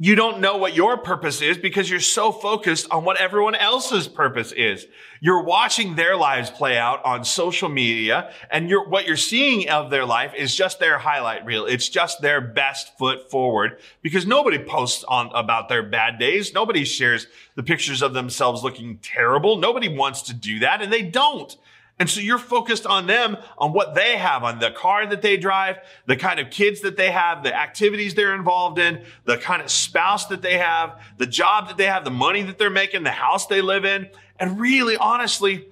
you 0.00 0.14
don't 0.14 0.38
know 0.40 0.56
what 0.56 0.76
your 0.76 0.96
purpose 0.96 1.42
is 1.42 1.58
because 1.58 1.90
you're 1.90 1.98
so 1.98 2.30
focused 2.30 2.88
on 2.92 3.04
what 3.04 3.16
everyone 3.16 3.56
else's 3.56 4.06
purpose 4.06 4.52
is. 4.52 4.86
You're 5.20 5.42
watching 5.42 5.96
their 5.96 6.14
lives 6.14 6.50
play 6.50 6.78
out 6.78 7.04
on 7.04 7.24
social 7.24 7.68
media 7.68 8.32
and 8.48 8.70
you're, 8.70 8.88
what 8.88 9.08
you're 9.08 9.16
seeing 9.16 9.68
of 9.68 9.90
their 9.90 10.04
life 10.04 10.34
is 10.36 10.54
just 10.54 10.78
their 10.78 10.98
highlight 10.98 11.44
reel. 11.44 11.66
It's 11.66 11.88
just 11.88 12.20
their 12.20 12.40
best 12.40 12.96
foot 12.96 13.28
forward 13.28 13.80
because 14.00 14.24
nobody 14.24 14.60
posts 14.60 15.02
on 15.02 15.32
about 15.34 15.68
their 15.68 15.82
bad 15.82 16.20
days. 16.20 16.54
Nobody 16.54 16.84
shares 16.84 17.26
the 17.56 17.64
pictures 17.64 18.00
of 18.00 18.14
themselves 18.14 18.62
looking 18.62 18.98
terrible. 18.98 19.56
Nobody 19.56 19.88
wants 19.88 20.22
to 20.22 20.34
do 20.34 20.60
that 20.60 20.80
and 20.80 20.92
they 20.92 21.02
don't. 21.02 21.56
And 22.00 22.08
so 22.08 22.20
you're 22.20 22.38
focused 22.38 22.86
on 22.86 23.06
them, 23.06 23.36
on 23.56 23.72
what 23.72 23.94
they 23.94 24.16
have, 24.16 24.44
on 24.44 24.60
the 24.60 24.70
car 24.70 25.06
that 25.06 25.20
they 25.20 25.36
drive, 25.36 25.78
the 26.06 26.16
kind 26.16 26.38
of 26.38 26.48
kids 26.50 26.80
that 26.82 26.96
they 26.96 27.10
have, 27.10 27.42
the 27.42 27.54
activities 27.54 28.14
they're 28.14 28.36
involved 28.36 28.78
in, 28.78 29.04
the 29.24 29.36
kind 29.36 29.60
of 29.60 29.70
spouse 29.70 30.26
that 30.26 30.40
they 30.40 30.58
have, 30.58 31.00
the 31.16 31.26
job 31.26 31.66
that 31.66 31.76
they 31.76 31.86
have, 31.86 32.04
the 32.04 32.10
money 32.10 32.42
that 32.42 32.56
they're 32.56 32.70
making, 32.70 33.02
the 33.02 33.10
house 33.10 33.46
they 33.46 33.60
live 33.60 33.84
in. 33.84 34.08
And 34.38 34.60
really, 34.60 34.96
honestly, 34.96 35.68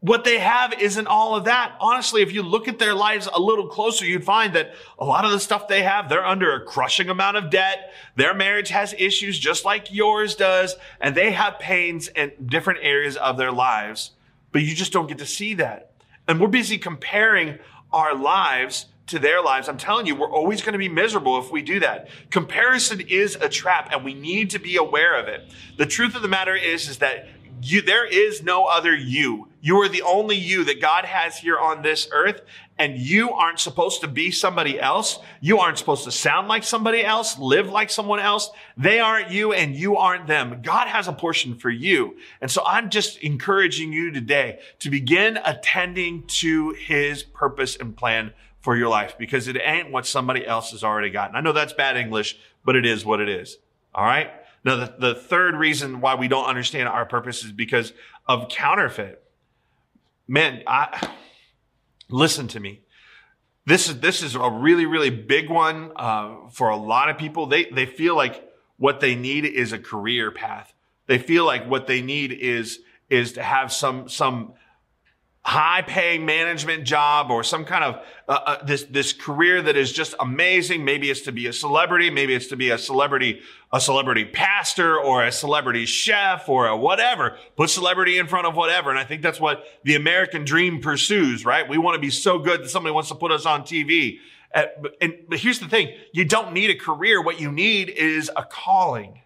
what 0.00 0.24
they 0.24 0.38
have 0.38 0.72
isn't 0.80 1.06
all 1.06 1.36
of 1.36 1.44
that. 1.44 1.76
Honestly, 1.80 2.22
if 2.22 2.32
you 2.32 2.42
look 2.42 2.66
at 2.66 2.78
their 2.78 2.94
lives 2.94 3.28
a 3.30 3.40
little 3.40 3.66
closer, 3.66 4.06
you'd 4.06 4.24
find 4.24 4.54
that 4.54 4.72
a 4.98 5.04
lot 5.04 5.26
of 5.26 5.32
the 5.32 5.40
stuff 5.40 5.68
they 5.68 5.82
have, 5.82 6.08
they're 6.08 6.24
under 6.24 6.54
a 6.54 6.64
crushing 6.64 7.10
amount 7.10 7.36
of 7.36 7.50
debt. 7.50 7.92
Their 8.14 8.32
marriage 8.32 8.70
has 8.70 8.94
issues 8.96 9.38
just 9.38 9.66
like 9.66 9.92
yours 9.92 10.34
does, 10.34 10.76
and 10.98 11.14
they 11.14 11.32
have 11.32 11.58
pains 11.58 12.08
in 12.08 12.32
different 12.46 12.80
areas 12.82 13.18
of 13.18 13.36
their 13.36 13.52
lives 13.52 14.12
but 14.56 14.62
you 14.62 14.74
just 14.74 14.90
don't 14.90 15.06
get 15.06 15.18
to 15.18 15.26
see 15.26 15.52
that. 15.52 15.90
And 16.26 16.40
we're 16.40 16.48
busy 16.48 16.78
comparing 16.78 17.58
our 17.92 18.14
lives 18.14 18.86
to 19.08 19.18
their 19.18 19.42
lives. 19.42 19.68
I'm 19.68 19.76
telling 19.76 20.06
you, 20.06 20.14
we're 20.14 20.32
always 20.32 20.62
going 20.62 20.72
to 20.72 20.78
be 20.78 20.88
miserable 20.88 21.38
if 21.38 21.52
we 21.52 21.60
do 21.60 21.78
that. 21.80 22.08
Comparison 22.30 23.02
is 23.02 23.34
a 23.34 23.50
trap 23.50 23.90
and 23.92 24.02
we 24.02 24.14
need 24.14 24.48
to 24.52 24.58
be 24.58 24.78
aware 24.78 25.20
of 25.20 25.28
it. 25.28 25.52
The 25.76 25.84
truth 25.84 26.14
of 26.16 26.22
the 26.22 26.28
matter 26.28 26.56
is, 26.56 26.88
is 26.88 26.96
that 27.00 27.28
you, 27.60 27.82
there 27.82 28.06
is 28.06 28.42
no 28.42 28.64
other 28.64 28.96
you. 28.96 29.48
You 29.60 29.76
are 29.82 29.90
the 29.90 30.00
only 30.00 30.36
you 30.36 30.64
that 30.64 30.80
God 30.80 31.04
has 31.04 31.36
here 31.36 31.58
on 31.58 31.82
this 31.82 32.08
earth. 32.10 32.40
And 32.78 32.98
you 32.98 33.30
aren't 33.32 33.58
supposed 33.58 34.02
to 34.02 34.08
be 34.08 34.30
somebody 34.30 34.78
else. 34.78 35.18
You 35.40 35.60
aren't 35.60 35.78
supposed 35.78 36.04
to 36.04 36.12
sound 36.12 36.46
like 36.46 36.62
somebody 36.62 37.02
else, 37.02 37.38
live 37.38 37.68
like 37.68 37.88
someone 37.88 38.20
else. 38.20 38.50
They 38.76 39.00
aren't 39.00 39.30
you 39.30 39.54
and 39.54 39.74
you 39.74 39.96
aren't 39.96 40.26
them. 40.26 40.60
God 40.62 40.86
has 40.86 41.08
a 41.08 41.12
portion 41.12 41.54
for 41.54 41.70
you. 41.70 42.16
And 42.42 42.50
so 42.50 42.62
I'm 42.66 42.90
just 42.90 43.18
encouraging 43.18 43.92
you 43.92 44.10
today 44.10 44.58
to 44.80 44.90
begin 44.90 45.38
attending 45.42 46.24
to 46.26 46.70
his 46.72 47.22
purpose 47.22 47.76
and 47.76 47.96
plan 47.96 48.34
for 48.60 48.76
your 48.76 48.88
life 48.88 49.16
because 49.16 49.48
it 49.48 49.56
ain't 49.62 49.90
what 49.90 50.06
somebody 50.06 50.46
else 50.46 50.72
has 50.72 50.84
already 50.84 51.08
gotten. 51.08 51.36
I 51.36 51.40
know 51.40 51.52
that's 51.52 51.72
bad 51.72 51.96
English, 51.96 52.36
but 52.64 52.76
it 52.76 52.84
is 52.84 53.06
what 53.06 53.20
it 53.20 53.28
is. 53.28 53.58
All 53.94 54.04
right. 54.04 54.30
Now, 54.64 54.74
the, 54.74 54.94
the 54.98 55.14
third 55.14 55.54
reason 55.54 56.00
why 56.00 56.16
we 56.16 56.26
don't 56.26 56.46
understand 56.46 56.88
our 56.88 57.06
purpose 57.06 57.44
is 57.44 57.52
because 57.52 57.92
of 58.26 58.48
counterfeit. 58.48 59.22
Man, 60.26 60.64
I, 60.66 61.08
listen 62.08 62.48
to 62.48 62.60
me. 62.60 62.82
This 63.66 63.88
is, 63.88 64.00
this 64.00 64.22
is 64.22 64.34
a 64.36 64.50
really, 64.50 64.86
really 64.86 65.10
big 65.10 65.50
one, 65.50 65.90
uh, 65.96 66.48
for 66.50 66.68
a 66.68 66.76
lot 66.76 67.10
of 67.10 67.18
people. 67.18 67.46
They, 67.46 67.64
they 67.64 67.86
feel 67.86 68.14
like 68.14 68.48
what 68.76 69.00
they 69.00 69.14
need 69.14 69.44
is 69.44 69.72
a 69.72 69.78
career 69.78 70.30
path. 70.30 70.72
They 71.06 71.18
feel 71.18 71.44
like 71.44 71.68
what 71.68 71.86
they 71.86 72.00
need 72.00 72.32
is, 72.32 72.80
is 73.10 73.32
to 73.32 73.42
have 73.42 73.72
some, 73.72 74.08
some 74.08 74.54
high 75.46 75.80
paying 75.80 76.26
management 76.26 76.82
job 76.82 77.30
or 77.30 77.44
some 77.44 77.64
kind 77.64 77.84
of 77.84 78.04
uh, 78.28 78.32
uh, 78.32 78.64
this 78.64 78.82
this 78.84 79.12
career 79.12 79.62
that 79.62 79.76
is 79.76 79.92
just 79.92 80.12
amazing. 80.18 80.84
Maybe 80.84 81.08
it's 81.08 81.20
to 81.22 81.32
be 81.32 81.46
a 81.46 81.52
celebrity. 81.52 82.10
Maybe 82.10 82.34
it's 82.34 82.48
to 82.48 82.56
be 82.56 82.70
a 82.70 82.78
celebrity 82.78 83.40
a 83.72 83.80
celebrity 83.80 84.24
pastor 84.24 84.98
or 84.98 85.24
a 85.24 85.30
celebrity 85.30 85.86
chef 85.86 86.48
or 86.48 86.66
a 86.66 86.76
whatever. 86.76 87.38
Put 87.56 87.70
celebrity 87.70 88.18
in 88.18 88.26
front 88.26 88.48
of 88.48 88.56
whatever. 88.56 88.90
And 88.90 88.98
i 88.98 89.04
think 89.04 89.22
that's 89.22 89.38
what 89.38 89.64
the 89.84 89.94
american 89.94 90.44
dream 90.44 90.80
pursues 90.80 91.44
right? 91.44 91.68
We 91.68 91.78
want 91.78 91.94
to 91.94 92.00
be 92.00 92.10
so 92.10 92.40
good 92.40 92.64
that 92.64 92.68
somebody 92.68 92.92
wants 92.92 93.10
to 93.10 93.14
put 93.14 93.30
us 93.30 93.46
on 93.46 93.62
tv 93.62 94.18
uh, 94.52 94.64
and 95.00 95.14
but 95.28 95.38
here's 95.38 95.58
the 95.58 95.68
thing. 95.68 95.94
You 96.12 96.24
don't 96.24 96.52
need 96.52 96.70
a 96.70 96.74
career. 96.74 97.20
What 97.22 97.40
you 97.40 97.52
need 97.52 97.90
is 97.90 98.30
a 98.36 98.42
calling. 98.44 99.20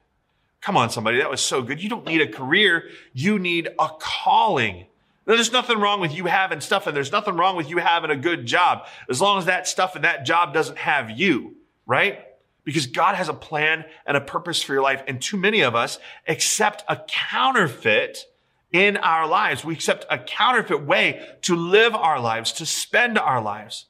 Come 0.60 0.76
on 0.76 0.90
somebody. 0.90 1.18
That 1.18 1.30
was 1.30 1.40
so 1.40 1.62
good. 1.62 1.82
You 1.82 1.88
don't 1.88 2.04
need 2.04 2.20
a 2.20 2.26
career. 2.26 2.88
You 3.12 3.38
need 3.38 3.68
a 3.78 3.88
calling 3.98 4.86
there's 5.34 5.52
nothing 5.52 5.78
wrong 5.78 6.00
with 6.00 6.14
you 6.14 6.24
having 6.24 6.60
stuff 6.60 6.86
and 6.86 6.96
there's 6.96 7.12
nothing 7.12 7.36
wrong 7.36 7.56
with 7.56 7.68
you 7.68 7.78
having 7.78 8.10
a 8.10 8.16
good 8.16 8.46
job 8.46 8.86
as 9.08 9.20
long 9.20 9.38
as 9.38 9.46
that 9.46 9.66
stuff 9.66 9.94
and 9.94 10.04
that 10.04 10.24
job 10.24 10.54
doesn't 10.54 10.78
have 10.78 11.10
you, 11.10 11.56
right? 11.86 12.20
Because 12.64 12.86
God 12.86 13.14
has 13.14 13.28
a 13.28 13.34
plan 13.34 13.84
and 14.06 14.16
a 14.16 14.20
purpose 14.20 14.62
for 14.62 14.72
your 14.72 14.82
life. 14.82 15.02
And 15.06 15.20
too 15.20 15.36
many 15.36 15.60
of 15.60 15.74
us 15.74 15.98
accept 16.26 16.84
a 16.88 17.02
counterfeit 17.06 18.26
in 18.72 18.96
our 18.98 19.26
lives. 19.26 19.64
We 19.64 19.74
accept 19.74 20.06
a 20.10 20.18
counterfeit 20.18 20.84
way 20.84 21.26
to 21.42 21.56
live 21.56 21.94
our 21.94 22.20
lives, 22.20 22.52
to 22.54 22.66
spend 22.66 23.18
our 23.18 23.42
lives. 23.42 23.86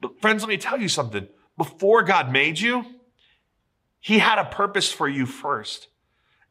But 0.00 0.20
friends, 0.20 0.42
let 0.42 0.48
me 0.48 0.56
tell 0.56 0.80
you 0.80 0.88
something. 0.88 1.28
Before 1.56 2.02
God 2.02 2.32
made 2.32 2.58
you, 2.58 2.84
he 4.00 4.18
had 4.18 4.38
a 4.38 4.44
purpose 4.46 4.90
for 4.90 5.08
you 5.08 5.26
first. 5.26 5.88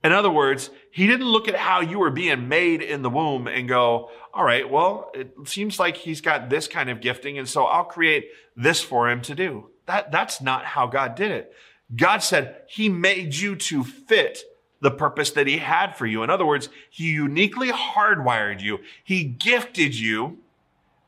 In 0.03 0.11
other 0.11 0.29
words, 0.29 0.69
he 0.91 1.07
didn't 1.07 1.27
look 1.27 1.47
at 1.47 1.55
how 1.55 1.81
you 1.81 1.99
were 1.99 2.09
being 2.09 2.47
made 2.47 2.81
in 2.81 3.01
the 3.01 3.09
womb 3.09 3.47
and 3.47 3.67
go, 3.67 4.09
all 4.33 4.43
right, 4.43 4.69
well, 4.69 5.11
it 5.13 5.33
seems 5.45 5.79
like 5.79 5.97
he's 5.97 6.21
got 6.21 6.49
this 6.49 6.67
kind 6.67 6.89
of 6.89 7.01
gifting. 7.01 7.37
And 7.37 7.47
so 7.47 7.65
I'll 7.65 7.83
create 7.83 8.29
this 8.55 8.81
for 8.81 9.09
him 9.09 9.21
to 9.23 9.35
do. 9.35 9.69
That, 9.85 10.11
that's 10.11 10.41
not 10.41 10.65
how 10.65 10.87
God 10.87 11.15
did 11.15 11.31
it. 11.31 11.53
God 11.95 12.19
said 12.19 12.61
he 12.67 12.89
made 12.89 13.35
you 13.35 13.55
to 13.55 13.83
fit 13.83 14.43
the 14.81 14.91
purpose 14.91 15.31
that 15.31 15.47
he 15.47 15.57
had 15.57 15.95
for 15.95 16.05
you. 16.05 16.23
In 16.23 16.29
other 16.29 16.45
words, 16.45 16.69
he 16.89 17.11
uniquely 17.11 17.69
hardwired 17.69 18.61
you. 18.61 18.79
He 19.03 19.23
gifted 19.23 19.95
you 19.95 20.39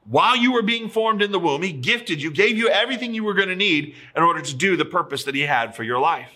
while 0.04 0.36
you 0.36 0.52
were 0.52 0.63
being 0.63 0.89
formed 0.89 1.22
in 1.22 1.32
the 1.32 1.39
womb. 1.39 1.62
He 1.62 1.72
gifted 1.72 2.22
you, 2.22 2.32
gave 2.32 2.58
you 2.58 2.70
everything 2.70 3.13
you 3.13 3.24
were 3.24 3.34
going 3.34 3.50
to 3.50 3.56
need 3.56 3.96
in 4.15 4.24
order 4.24 4.41
to 4.41 4.56
do 4.56 4.76
the 4.76 4.86
purpose 4.86 5.24
that 5.24 5.36
he 5.36 5.41
had 5.41 5.76
for 5.76 5.84
your 5.84 6.00
life. 6.00 6.32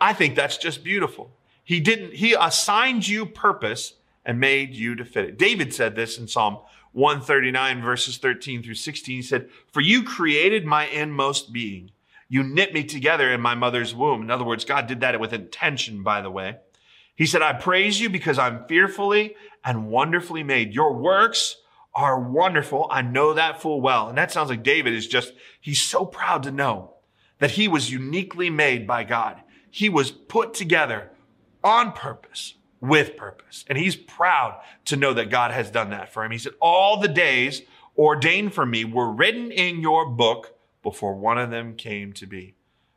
I 0.00 0.12
think 0.12 0.36
that's 0.36 0.58
just 0.58 0.84
beautiful. 0.84 1.30
He 1.68 1.80
didn't, 1.80 2.14
he 2.14 2.32
assigned 2.32 3.06
you 3.06 3.26
purpose 3.26 3.92
and 4.24 4.40
made 4.40 4.74
you 4.74 4.94
to 4.94 5.04
fit 5.04 5.26
it. 5.26 5.38
David 5.38 5.74
said 5.74 5.96
this 5.96 6.16
in 6.16 6.26
Psalm 6.26 6.60
139 6.92 7.82
verses 7.82 8.16
13 8.16 8.62
through 8.62 8.72
16. 8.72 9.16
He 9.16 9.20
said, 9.20 9.50
for 9.70 9.82
you 9.82 10.02
created 10.02 10.64
my 10.64 10.86
inmost 10.86 11.52
being. 11.52 11.90
You 12.26 12.42
knit 12.42 12.72
me 12.72 12.84
together 12.84 13.30
in 13.30 13.42
my 13.42 13.54
mother's 13.54 13.94
womb. 13.94 14.22
In 14.22 14.30
other 14.30 14.46
words, 14.46 14.64
God 14.64 14.86
did 14.86 15.00
that 15.00 15.20
with 15.20 15.34
intention, 15.34 16.02
by 16.02 16.22
the 16.22 16.30
way. 16.30 16.56
He 17.14 17.26
said, 17.26 17.42
I 17.42 17.52
praise 17.52 18.00
you 18.00 18.08
because 18.08 18.38
I'm 18.38 18.64
fearfully 18.64 19.36
and 19.62 19.90
wonderfully 19.90 20.42
made. 20.42 20.72
Your 20.72 20.94
works 20.94 21.56
are 21.94 22.18
wonderful. 22.18 22.88
I 22.90 23.02
know 23.02 23.34
that 23.34 23.60
full 23.60 23.82
well. 23.82 24.08
And 24.08 24.16
that 24.16 24.32
sounds 24.32 24.48
like 24.48 24.62
David 24.62 24.94
is 24.94 25.06
just, 25.06 25.34
he's 25.60 25.82
so 25.82 26.06
proud 26.06 26.44
to 26.44 26.50
know 26.50 26.94
that 27.40 27.50
he 27.50 27.68
was 27.68 27.92
uniquely 27.92 28.48
made 28.48 28.86
by 28.86 29.04
God. 29.04 29.42
He 29.70 29.90
was 29.90 30.10
put 30.10 30.54
together 30.54 31.10
on 31.62 31.92
purpose 31.92 32.54
with 32.80 33.16
purpose. 33.16 33.64
And 33.68 33.76
he's 33.76 33.96
proud 33.96 34.60
to 34.86 34.96
know 34.96 35.12
that 35.14 35.30
God 35.30 35.50
has 35.50 35.70
done 35.70 35.90
that 35.90 36.12
for 36.12 36.24
him. 36.24 36.30
He 36.30 36.38
said, 36.38 36.52
all 36.60 37.00
the 37.00 37.08
days 37.08 37.62
ordained 37.96 38.54
for 38.54 38.64
me 38.64 38.84
were 38.84 39.10
written 39.10 39.50
in 39.50 39.80
your 39.80 40.08
book 40.08 40.56
before 40.82 41.14
one 41.14 41.38
of 41.38 41.50
them 41.50 41.74
came 41.74 42.12
to 42.14 42.26
be. 42.26 42.54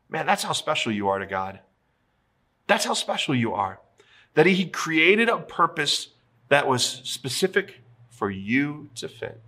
Man, 0.09 0.25
that's 0.25 0.43
how 0.43 0.53
special 0.53 0.91
you 0.91 1.07
are 1.07 1.19
to 1.19 1.25
God. 1.25 1.59
That's 2.67 2.85
how 2.85 2.93
special 2.93 3.33
you 3.33 3.53
are. 3.53 3.79
That 4.35 4.45
he 4.45 4.67
created 4.67 5.29
a 5.29 5.39
purpose 5.39 6.09
that 6.49 6.67
was 6.67 6.83
specific 6.85 7.81
for 8.09 8.29
you 8.29 8.89
to 8.95 9.07
fit. 9.07 9.41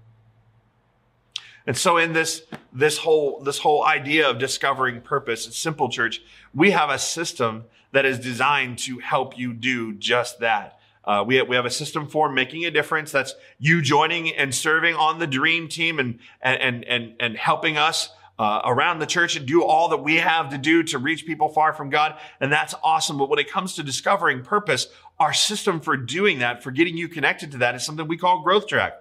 And 1.66 1.78
so 1.78 1.98
in 1.98 2.14
this, 2.14 2.44
this 2.74 2.98
whole, 2.98 3.42
this 3.42 3.60
whole 3.60 3.86
idea 3.86 4.30
of 4.30 4.40
discovering 4.40 5.00
purpose 5.00 5.48
at 5.48 5.54
Simple 5.54 5.90
Church, 5.90 6.22
we 6.54 6.72
have 6.72 6.90
a 6.90 7.00
system 7.00 7.66
that 7.94 8.06
is 8.06 8.20
designed 8.20 8.78
to 8.80 9.00
help 9.00 9.38
you 9.38 9.54
do 9.54 9.94
just 9.94 10.40
that. 10.40 10.80
Uh, 11.06 11.24
we, 11.26 11.36
have, 11.36 11.48
we 11.48 11.56
have 11.56 11.66
a 11.66 11.72
system 11.72 12.08
for 12.08 12.32
making 12.32 12.66
a 12.66 12.72
difference. 12.72 13.12
That's 13.12 13.36
you 13.60 13.82
joining 13.82 14.36
and 14.36 14.54
serving 14.54 14.96
on 14.96 15.20
the 15.20 15.28
dream 15.28 15.68
team 15.68 16.00
and, 16.00 16.20
and, 16.42 16.84
and, 16.86 17.14
and 17.20 17.38
helping 17.38 17.78
us 17.78 18.10
uh, 18.40 18.62
around 18.66 19.00
the 19.00 19.06
church 19.06 19.36
and 19.36 19.46
do 19.46 19.64
all 19.64 19.90
that 19.90 19.98
we 19.98 20.16
have 20.16 20.50
to 20.50 20.58
do 20.58 20.82
to 20.84 20.98
reach 20.98 21.26
people 21.26 21.50
far 21.50 21.74
from 21.74 21.90
God. 21.90 22.18
And 22.40 22.52
that's 22.52 22.74
awesome. 22.84 23.18
But 23.18 23.30
when 23.30 23.40
it 23.40 23.52
comes 23.52 23.76
to 23.76 23.84
discovering 23.84 24.44
purpose, 24.44 24.88
our 25.20 25.34
system 25.34 25.80
for 25.80 25.96
doing 25.98 26.40
that, 26.40 26.64
for 26.64 26.72
getting 26.72 26.98
you 26.98 27.08
connected 27.08 27.52
to 27.52 27.58
that 27.60 27.76
is 27.76 27.86
something 27.86 28.08
we 28.08 28.18
call 28.18 28.42
growth 28.42 28.68
track. 28.68 28.94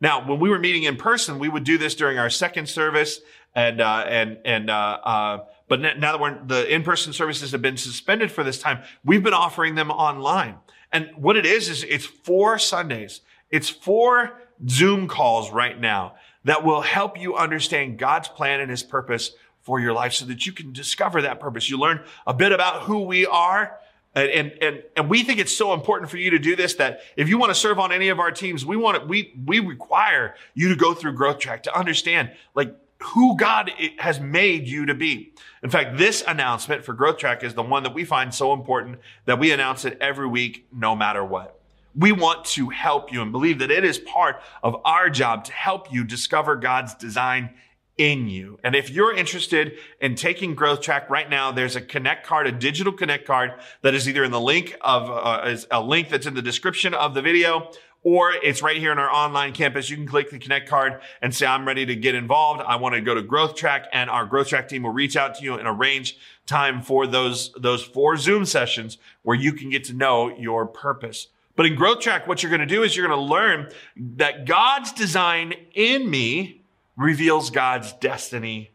Now, 0.00 0.26
when 0.26 0.38
we 0.38 0.48
were 0.48 0.58
meeting 0.58 0.84
in 0.84 0.96
person, 0.96 1.38
we 1.38 1.48
would 1.48 1.64
do 1.64 1.76
this 1.76 1.94
during 1.96 2.18
our 2.18 2.30
second 2.30 2.68
service, 2.68 3.20
and 3.54 3.80
uh, 3.80 4.04
and 4.06 4.38
and 4.44 4.70
uh, 4.70 4.98
uh, 5.02 5.44
but 5.68 5.80
now 5.80 6.16
that 6.16 6.48
the 6.48 6.74
in-person 6.74 7.12
services 7.12 7.52
have 7.52 7.62
been 7.62 7.76
suspended 7.76 8.32
for 8.32 8.42
this 8.42 8.58
time, 8.58 8.82
we've 9.04 9.22
been 9.22 9.34
offering 9.34 9.74
them 9.74 9.90
online. 9.90 10.56
And 10.92 11.10
what 11.16 11.36
it 11.36 11.44
is 11.44 11.68
is 11.68 11.84
it's 11.84 12.06
four 12.06 12.58
Sundays. 12.58 13.20
It's 13.50 13.68
four 13.68 14.40
Zoom 14.66 15.08
calls 15.08 15.50
right 15.50 15.78
now 15.78 16.14
that 16.44 16.64
will 16.64 16.80
help 16.80 17.20
you 17.20 17.36
understand 17.36 17.98
God's 17.98 18.28
plan 18.28 18.60
and 18.60 18.70
His 18.70 18.82
purpose 18.82 19.32
for 19.62 19.78
your 19.78 19.92
life 19.92 20.14
so 20.14 20.24
that 20.24 20.46
you 20.46 20.52
can 20.52 20.72
discover 20.72 21.22
that 21.22 21.40
purpose. 21.40 21.68
You 21.68 21.78
learn 21.78 22.02
a 22.26 22.32
bit 22.32 22.52
about 22.52 22.84
who 22.84 23.02
we 23.02 23.26
are. 23.26 23.78
And, 24.14 24.30
and, 24.30 24.62
and, 24.62 24.82
and 24.96 25.10
we 25.10 25.22
think 25.22 25.38
it's 25.38 25.54
so 25.54 25.74
important 25.74 26.10
for 26.10 26.16
you 26.16 26.30
to 26.30 26.38
do 26.38 26.56
this 26.56 26.74
that 26.74 27.00
if 27.16 27.28
you 27.28 27.36
want 27.36 27.50
to 27.50 27.54
serve 27.54 27.78
on 27.78 27.92
any 27.92 28.08
of 28.08 28.18
our 28.18 28.32
teams, 28.32 28.64
we 28.64 28.76
want 28.76 28.98
to, 28.98 29.06
we, 29.06 29.34
we 29.44 29.60
require 29.60 30.34
you 30.54 30.70
to 30.70 30.76
go 30.76 30.94
through 30.94 31.12
growth 31.12 31.38
track 31.38 31.64
to 31.64 31.78
understand 31.78 32.32
like 32.54 32.74
who 33.00 33.36
God 33.36 33.70
has 33.98 34.20
made 34.20 34.66
you 34.66 34.86
to 34.86 34.94
be. 34.94 35.32
In 35.62 35.70
fact, 35.70 35.96
this 35.96 36.22
announcement 36.26 36.84
for 36.84 36.92
Growth 36.92 37.18
Track 37.18 37.44
is 37.44 37.54
the 37.54 37.62
one 37.62 37.82
that 37.84 37.94
we 37.94 38.04
find 38.04 38.34
so 38.34 38.52
important 38.52 38.98
that 39.24 39.38
we 39.38 39.52
announce 39.52 39.84
it 39.84 39.96
every 40.00 40.26
week, 40.26 40.66
no 40.72 40.96
matter 40.96 41.24
what. 41.24 41.60
We 41.94 42.12
want 42.12 42.44
to 42.46 42.68
help 42.68 43.12
you 43.12 43.22
and 43.22 43.32
believe 43.32 43.60
that 43.60 43.70
it 43.70 43.84
is 43.84 43.98
part 43.98 44.40
of 44.62 44.76
our 44.84 45.10
job 45.10 45.44
to 45.44 45.52
help 45.52 45.92
you 45.92 46.04
discover 46.04 46.56
God's 46.56 46.94
design 46.94 47.50
in 47.98 48.28
you. 48.28 48.60
And 48.62 48.76
if 48.76 48.90
you're 48.90 49.14
interested 49.14 49.76
in 50.00 50.14
taking 50.14 50.54
Growth 50.54 50.80
Track 50.80 51.10
right 51.10 51.28
now, 51.28 51.50
there's 51.50 51.74
a 51.74 51.80
connect 51.80 52.24
card, 52.24 52.46
a 52.46 52.52
digital 52.52 52.92
connect 52.92 53.26
card 53.26 53.54
that 53.82 53.94
is 53.94 54.08
either 54.08 54.22
in 54.22 54.30
the 54.30 54.40
link 54.40 54.76
of 54.80 55.10
uh, 55.10 55.48
is 55.48 55.66
a 55.70 55.82
link 55.82 56.08
that's 56.08 56.26
in 56.26 56.34
the 56.34 56.42
description 56.42 56.94
of 56.94 57.14
the 57.14 57.22
video 57.22 57.70
or 58.02 58.32
it's 58.32 58.62
right 58.62 58.76
here 58.76 58.92
in 58.92 58.98
our 58.98 59.10
online 59.10 59.52
campus. 59.52 59.90
You 59.90 59.96
can 59.96 60.06
click 60.06 60.30
the 60.30 60.38
connect 60.38 60.68
card 60.68 61.00
and 61.20 61.34
say, 61.34 61.46
I'm 61.46 61.66
ready 61.66 61.84
to 61.86 61.96
get 61.96 62.14
involved. 62.14 62.62
I 62.66 62.76
want 62.76 62.94
to 62.94 63.00
go 63.00 63.14
to 63.14 63.22
growth 63.22 63.54
track 63.56 63.86
and 63.92 64.08
our 64.08 64.24
growth 64.24 64.48
track 64.48 64.68
team 64.68 64.84
will 64.84 64.92
reach 64.92 65.16
out 65.16 65.34
to 65.36 65.44
you 65.44 65.54
and 65.54 65.66
arrange 65.66 66.16
time 66.46 66.80
for 66.82 67.06
those, 67.06 67.52
those 67.58 67.82
four 67.82 68.16
Zoom 68.16 68.44
sessions 68.44 68.98
where 69.22 69.36
you 69.36 69.52
can 69.52 69.70
get 69.70 69.84
to 69.84 69.94
know 69.94 70.36
your 70.38 70.66
purpose. 70.66 71.28
But 71.56 71.66
in 71.66 71.74
growth 71.74 72.00
track, 72.00 72.28
what 72.28 72.42
you're 72.42 72.50
going 72.50 72.60
to 72.60 72.66
do 72.66 72.84
is 72.84 72.96
you're 72.96 73.06
going 73.06 73.18
to 73.18 73.24
learn 73.24 73.70
that 73.96 74.46
God's 74.46 74.92
design 74.92 75.54
in 75.74 76.08
me 76.08 76.62
reveals 76.96 77.50
God's 77.50 77.92
destiny 77.94 78.70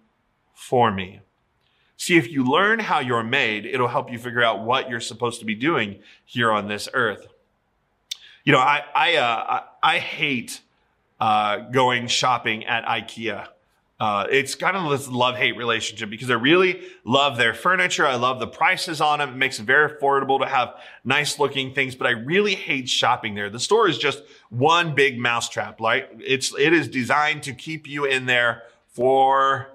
for 0.53 0.91
me. 0.91 1.21
See, 1.95 2.17
if 2.17 2.29
you 2.29 2.43
learn 2.43 2.79
how 2.79 2.99
you're 2.99 3.23
made, 3.23 3.65
it'll 3.65 3.87
help 3.87 4.11
you 4.11 4.19
figure 4.19 4.43
out 4.43 4.65
what 4.65 4.89
you're 4.89 4.99
supposed 4.99 5.39
to 5.39 5.45
be 5.45 5.55
doing 5.55 5.99
here 6.25 6.51
on 6.51 6.67
this 6.67 6.89
earth. 6.93 7.27
You 8.43 8.51
know, 8.51 8.59
I 8.59 8.83
I 8.93 9.15
uh, 9.15 9.61
I, 9.81 9.99
hate 9.99 10.61
uh, 11.19 11.59
going 11.71 12.07
shopping 12.07 12.65
at 12.65 12.85
IKEA. 12.85 13.47
Uh, 13.99 14.27
it's 14.29 14.53
kind 14.53 14.75
of 14.75 14.91
this 14.91 15.07
love 15.07 15.37
hate 15.37 15.55
relationship 15.55 16.09
because 16.09 16.29
I 16.29 16.33
really 16.33 16.81
love 17.05 17.37
their 17.37 17.53
furniture. 17.53 18.05
I 18.05 18.15
love 18.15 18.41
the 18.41 18.47
prices 18.47 18.99
on 18.99 19.19
them. 19.19 19.29
It 19.29 19.37
makes 19.37 19.59
it 19.59 19.63
very 19.63 19.89
affordable 19.89 20.41
to 20.41 20.45
have 20.45 20.73
nice 21.05 21.39
looking 21.39 21.73
things, 21.73 21.95
but 21.95 22.05
I 22.05 22.09
really 22.09 22.55
hate 22.55 22.89
shopping 22.89 23.33
there. 23.33 23.49
The 23.49 23.61
store 23.61 23.87
is 23.87 23.97
just 23.97 24.21
one 24.49 24.93
big 24.93 25.17
mousetrap. 25.17 25.79
Like 25.79 26.09
it's, 26.19 26.53
it 26.59 26.73
is 26.73 26.89
designed 26.89 27.43
to 27.43 27.53
keep 27.53 27.87
you 27.87 28.03
in 28.03 28.25
there 28.25 28.63
forever. 28.89 29.69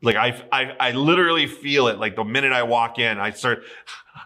Like 0.00 0.16
I, 0.16 0.42
I, 0.50 0.76
I 0.80 0.92
literally 0.92 1.46
feel 1.46 1.88
it. 1.88 1.98
Like 1.98 2.16
the 2.16 2.24
minute 2.24 2.52
I 2.52 2.62
walk 2.62 2.98
in, 2.98 3.18
I 3.18 3.32
start, 3.32 3.64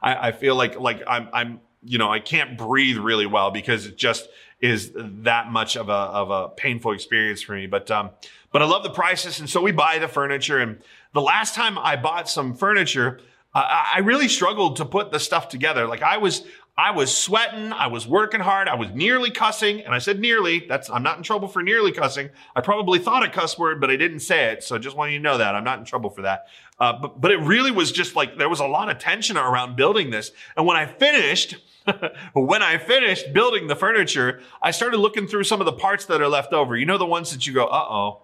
I, 0.05 0.29
I 0.29 0.33
feel 0.33 0.55
like, 0.55 0.79
like 0.79 1.03
I'm, 1.07 1.29
I'm, 1.33 1.61
you 1.83 1.99
know, 1.99 2.11
I 2.11 2.21
can't 2.21 2.57
breathe 2.57 2.99
really 2.99 3.27
well 3.27 3.51
because 3.51 3.87
it 3.87 3.97
just 3.97 4.29
is 4.61 4.93
that 4.95 5.51
much 5.51 5.77
of 5.77 5.89
a, 5.89 5.93
of 5.93 6.31
a 6.31 6.49
painful 6.51 6.93
experience 6.93 7.43
for 7.43 7.55
me. 7.55 7.67
But, 7.67 7.91
um, 7.91 8.11
but 8.53 8.63
I 8.63 8.67
love 8.67 8.83
the 8.83 8.91
prices. 8.91 9.41
And 9.41 9.51
so 9.51 9.61
we 9.61 9.73
buy 9.73 9.99
the 9.99 10.09
furniture. 10.09 10.59
And 10.59 10.79
the 11.13 11.21
last 11.21 11.55
time 11.55 11.79
I 11.79 11.97
bought 11.97 12.29
some 12.29 12.55
furniture, 12.55 13.21
I, 13.55 13.95
I 13.97 13.99
really 14.01 14.29
struggled 14.29 14.77
to 14.77 14.85
put 14.85 15.11
the 15.11 15.19
stuff 15.19 15.49
together. 15.49 15.87
Like 15.87 16.03
I 16.03 16.19
was, 16.19 16.45
I 16.77 16.91
was 16.91 17.17
sweating. 17.17 17.73
I 17.73 17.87
was 17.87 18.07
working 18.07 18.41
hard. 18.41 18.69
I 18.69 18.75
was 18.75 18.91
nearly 18.91 19.31
cussing. 19.31 19.81
And 19.83 19.95
I 19.95 19.99
said 19.99 20.19
nearly. 20.19 20.67
That's, 20.69 20.91
I'm 20.91 21.03
not 21.03 21.17
in 21.19 21.23
trouble 21.23 21.49
for 21.49 21.63
nearly 21.63 21.93
cussing. 21.93 22.31
I 22.57 22.61
probably 22.63 22.99
thought 22.99 23.23
a 23.23 23.31
cuss 23.31 23.59
word, 23.59 23.81
but 23.81 23.91
I 23.91 23.97
didn't 23.97 24.21
say 24.21 24.47
it. 24.53 24.63
So 24.65 24.79
just 24.79 24.97
want 24.97 25.13
you 25.13 25.19
to 25.19 25.23
know 25.23 25.39
that 25.39 25.55
I'm 25.55 25.65
not 25.65 25.79
in 25.79 25.85
trouble 25.85 26.11
for 26.11 26.23
that. 26.23 26.47
Uh, 26.79 26.93
but, 27.01 27.21
but 27.21 27.31
it 27.31 27.39
really 27.39 27.71
was 27.71 27.93
just 27.93 28.17
like, 28.17 28.37
there 28.37 28.49
was 28.49 28.61
a 28.61 28.67
lot 28.67 28.91
of 28.91 28.99
tension 28.99 29.37
around 29.37 29.77
building 29.77 30.11
this. 30.11 30.33
And 30.57 30.67
when 30.67 30.77
I 30.77 30.87
finished, 30.87 31.57
when 32.33 32.63
I 32.63 32.79
finished 32.79 33.33
building 33.33 33.69
the 33.69 33.77
furniture, 33.77 34.41
I 34.61 34.71
started 34.71 34.99
looking 34.99 35.27
through 35.27 35.45
some 35.45 35.61
of 35.61 35.67
the 35.67 35.73
parts 35.73 36.07
that 36.07 36.21
are 36.21 36.29
left 36.29 36.53
over. 36.53 36.77
You 36.77 36.87
know, 36.87 36.99
the 36.99 37.07
ones 37.07 37.31
that 37.31 37.47
you 37.47 37.53
go, 37.53 37.67
uh 37.67 37.87
oh, 37.89 38.23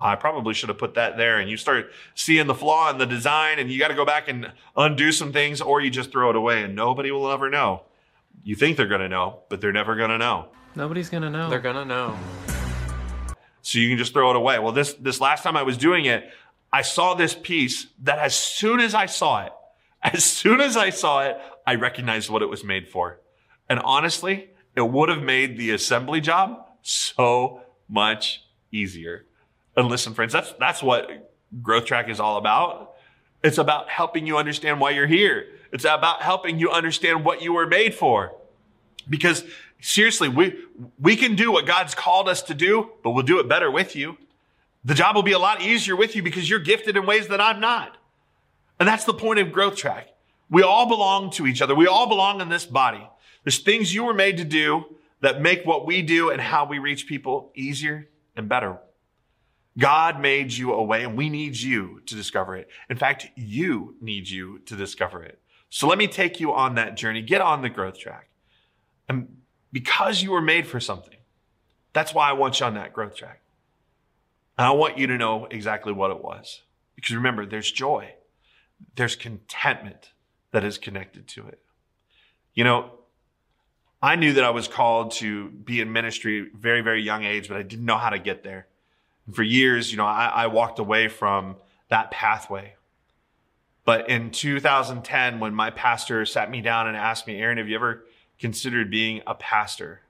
I 0.00 0.16
probably 0.16 0.54
should 0.54 0.68
have 0.68 0.78
put 0.78 0.94
that 0.94 1.16
there. 1.16 1.38
And 1.38 1.48
you 1.48 1.56
start 1.56 1.92
seeing 2.14 2.46
the 2.46 2.54
flaw 2.54 2.90
in 2.90 2.98
the 2.98 3.06
design 3.06 3.58
and 3.58 3.70
you 3.70 3.78
got 3.78 3.88
to 3.88 3.94
go 3.94 4.04
back 4.04 4.28
and 4.28 4.52
undo 4.76 5.12
some 5.12 5.32
things 5.32 5.60
or 5.60 5.80
you 5.80 5.90
just 5.90 6.10
throw 6.10 6.30
it 6.30 6.36
away 6.36 6.62
and 6.62 6.74
nobody 6.74 7.10
will 7.10 7.30
ever 7.30 7.48
know. 7.48 7.82
You 8.44 8.56
think 8.56 8.76
they're 8.76 8.86
going 8.88 9.00
to 9.00 9.08
know, 9.08 9.40
but 9.48 9.60
they're 9.60 9.72
never 9.72 9.94
going 9.94 10.10
to 10.10 10.18
know. 10.18 10.48
Nobody's 10.74 11.08
going 11.08 11.22
to 11.22 11.30
know. 11.30 11.48
They're 11.48 11.60
going 11.60 11.76
to 11.76 11.84
know. 11.84 12.16
So 13.62 13.78
you 13.78 13.88
can 13.88 13.98
just 13.98 14.12
throw 14.12 14.30
it 14.30 14.36
away. 14.36 14.58
Well, 14.58 14.72
this, 14.72 14.94
this 14.94 15.20
last 15.20 15.44
time 15.44 15.56
I 15.56 15.62
was 15.62 15.76
doing 15.76 16.06
it, 16.06 16.32
I 16.72 16.82
saw 16.82 17.14
this 17.14 17.34
piece 17.34 17.86
that 18.02 18.18
as 18.18 18.34
soon 18.34 18.80
as 18.80 18.94
I 18.94 19.06
saw 19.06 19.44
it, 19.44 19.52
as 20.02 20.24
soon 20.24 20.60
as 20.60 20.76
I 20.76 20.90
saw 20.90 21.22
it, 21.22 21.38
I 21.66 21.74
recognized 21.74 22.30
what 22.30 22.42
it 22.42 22.48
was 22.48 22.64
made 22.64 22.88
for. 22.88 23.20
And 23.68 23.78
honestly, 23.80 24.50
it 24.74 24.88
would 24.88 25.08
have 25.08 25.22
made 25.22 25.58
the 25.58 25.70
assembly 25.70 26.20
job 26.20 26.66
so 26.82 27.62
much 27.88 28.44
easier. 28.70 29.26
And 29.76 29.88
listen, 29.88 30.14
friends, 30.14 30.32
that's, 30.32 30.52
that's 30.58 30.82
what 30.82 31.32
growth 31.60 31.84
track 31.84 32.08
is 32.08 32.20
all 32.20 32.38
about. 32.38 32.94
It's 33.44 33.58
about 33.58 33.88
helping 33.88 34.26
you 34.26 34.38
understand 34.38 34.80
why 34.80 34.90
you're 34.90 35.06
here. 35.06 35.46
It's 35.72 35.84
about 35.84 36.22
helping 36.22 36.58
you 36.58 36.70
understand 36.70 37.24
what 37.24 37.42
you 37.42 37.52
were 37.52 37.66
made 37.66 37.94
for. 37.94 38.36
Because 39.08 39.44
seriously, 39.80 40.28
we, 40.28 40.56
we 40.98 41.16
can 41.16 41.34
do 41.34 41.50
what 41.50 41.66
God's 41.66 41.94
called 41.94 42.28
us 42.28 42.42
to 42.42 42.54
do, 42.54 42.90
but 43.02 43.10
we'll 43.10 43.24
do 43.24 43.40
it 43.40 43.48
better 43.48 43.70
with 43.70 43.96
you. 43.96 44.16
The 44.84 44.94
job 44.94 45.14
will 45.14 45.22
be 45.22 45.32
a 45.32 45.38
lot 45.38 45.62
easier 45.62 45.94
with 45.94 46.16
you 46.16 46.22
because 46.22 46.48
you're 46.48 46.58
gifted 46.58 46.96
in 46.96 47.06
ways 47.06 47.28
that 47.28 47.40
I'm 47.40 47.60
not. 47.60 47.96
And 48.80 48.88
that's 48.88 49.04
the 49.04 49.14
point 49.14 49.38
of 49.38 49.52
growth 49.52 49.76
track. 49.76 50.08
We 50.50 50.62
all 50.62 50.86
belong 50.86 51.30
to 51.32 51.46
each 51.46 51.62
other. 51.62 51.74
We 51.74 51.86
all 51.86 52.08
belong 52.08 52.40
in 52.40 52.48
this 52.48 52.66
body. 52.66 53.08
There's 53.44 53.60
things 53.60 53.94
you 53.94 54.04
were 54.04 54.14
made 54.14 54.36
to 54.38 54.44
do 54.44 54.84
that 55.20 55.40
make 55.40 55.64
what 55.64 55.86
we 55.86 56.02
do 56.02 56.30
and 56.30 56.40
how 56.40 56.66
we 56.66 56.78
reach 56.78 57.06
people 57.06 57.52
easier 57.54 58.08
and 58.36 58.48
better. 58.48 58.78
God 59.78 60.20
made 60.20 60.52
you 60.52 60.72
a 60.72 60.82
way 60.82 61.04
and 61.04 61.16
we 61.16 61.30
need 61.30 61.56
you 61.56 62.02
to 62.06 62.14
discover 62.14 62.56
it. 62.56 62.68
In 62.90 62.96
fact, 62.96 63.28
you 63.36 63.96
need 64.00 64.28
you 64.28 64.58
to 64.66 64.76
discover 64.76 65.22
it. 65.22 65.38
So 65.70 65.86
let 65.86 65.96
me 65.96 66.06
take 66.06 66.40
you 66.40 66.52
on 66.52 66.74
that 66.74 66.96
journey. 66.96 67.22
Get 67.22 67.40
on 67.40 67.62
the 67.62 67.70
growth 67.70 67.98
track. 67.98 68.28
And 69.08 69.38
because 69.72 70.22
you 70.22 70.32
were 70.32 70.42
made 70.42 70.66
for 70.66 70.80
something, 70.80 71.16
that's 71.92 72.12
why 72.12 72.28
I 72.28 72.32
want 72.32 72.60
you 72.60 72.66
on 72.66 72.74
that 72.74 72.92
growth 72.92 73.16
track. 73.16 73.41
And 74.58 74.66
I 74.66 74.70
want 74.70 74.98
you 74.98 75.06
to 75.06 75.16
know 75.16 75.46
exactly 75.50 75.92
what 75.92 76.10
it 76.10 76.22
was. 76.22 76.62
Because 76.94 77.14
remember, 77.14 77.46
there's 77.46 77.70
joy. 77.70 78.14
There's 78.96 79.16
contentment 79.16 80.10
that 80.50 80.64
is 80.64 80.78
connected 80.78 81.26
to 81.28 81.46
it. 81.46 81.60
You 82.54 82.64
know, 82.64 82.90
I 84.02 84.16
knew 84.16 84.32
that 84.34 84.44
I 84.44 84.50
was 84.50 84.68
called 84.68 85.12
to 85.12 85.48
be 85.48 85.80
in 85.80 85.92
ministry 85.92 86.50
very, 86.54 86.80
very 86.80 87.02
young 87.02 87.24
age, 87.24 87.48
but 87.48 87.56
I 87.56 87.62
didn't 87.62 87.86
know 87.86 87.96
how 87.96 88.10
to 88.10 88.18
get 88.18 88.42
there. 88.42 88.66
And 89.26 89.34
for 89.34 89.42
years, 89.42 89.90
you 89.90 89.96
know, 89.96 90.04
I, 90.04 90.26
I 90.26 90.46
walked 90.48 90.78
away 90.78 91.08
from 91.08 91.56
that 91.88 92.10
pathway. 92.10 92.74
But 93.84 94.08
in 94.08 94.30
2010, 94.30 95.40
when 95.40 95.54
my 95.54 95.70
pastor 95.70 96.24
sat 96.26 96.50
me 96.50 96.60
down 96.60 96.88
and 96.88 96.96
asked 96.96 97.26
me, 97.26 97.40
Aaron, 97.40 97.58
have 97.58 97.68
you 97.68 97.74
ever 97.74 98.04
considered 98.38 98.90
being 98.90 99.22
a 99.26 99.34
pastor? 99.34 100.02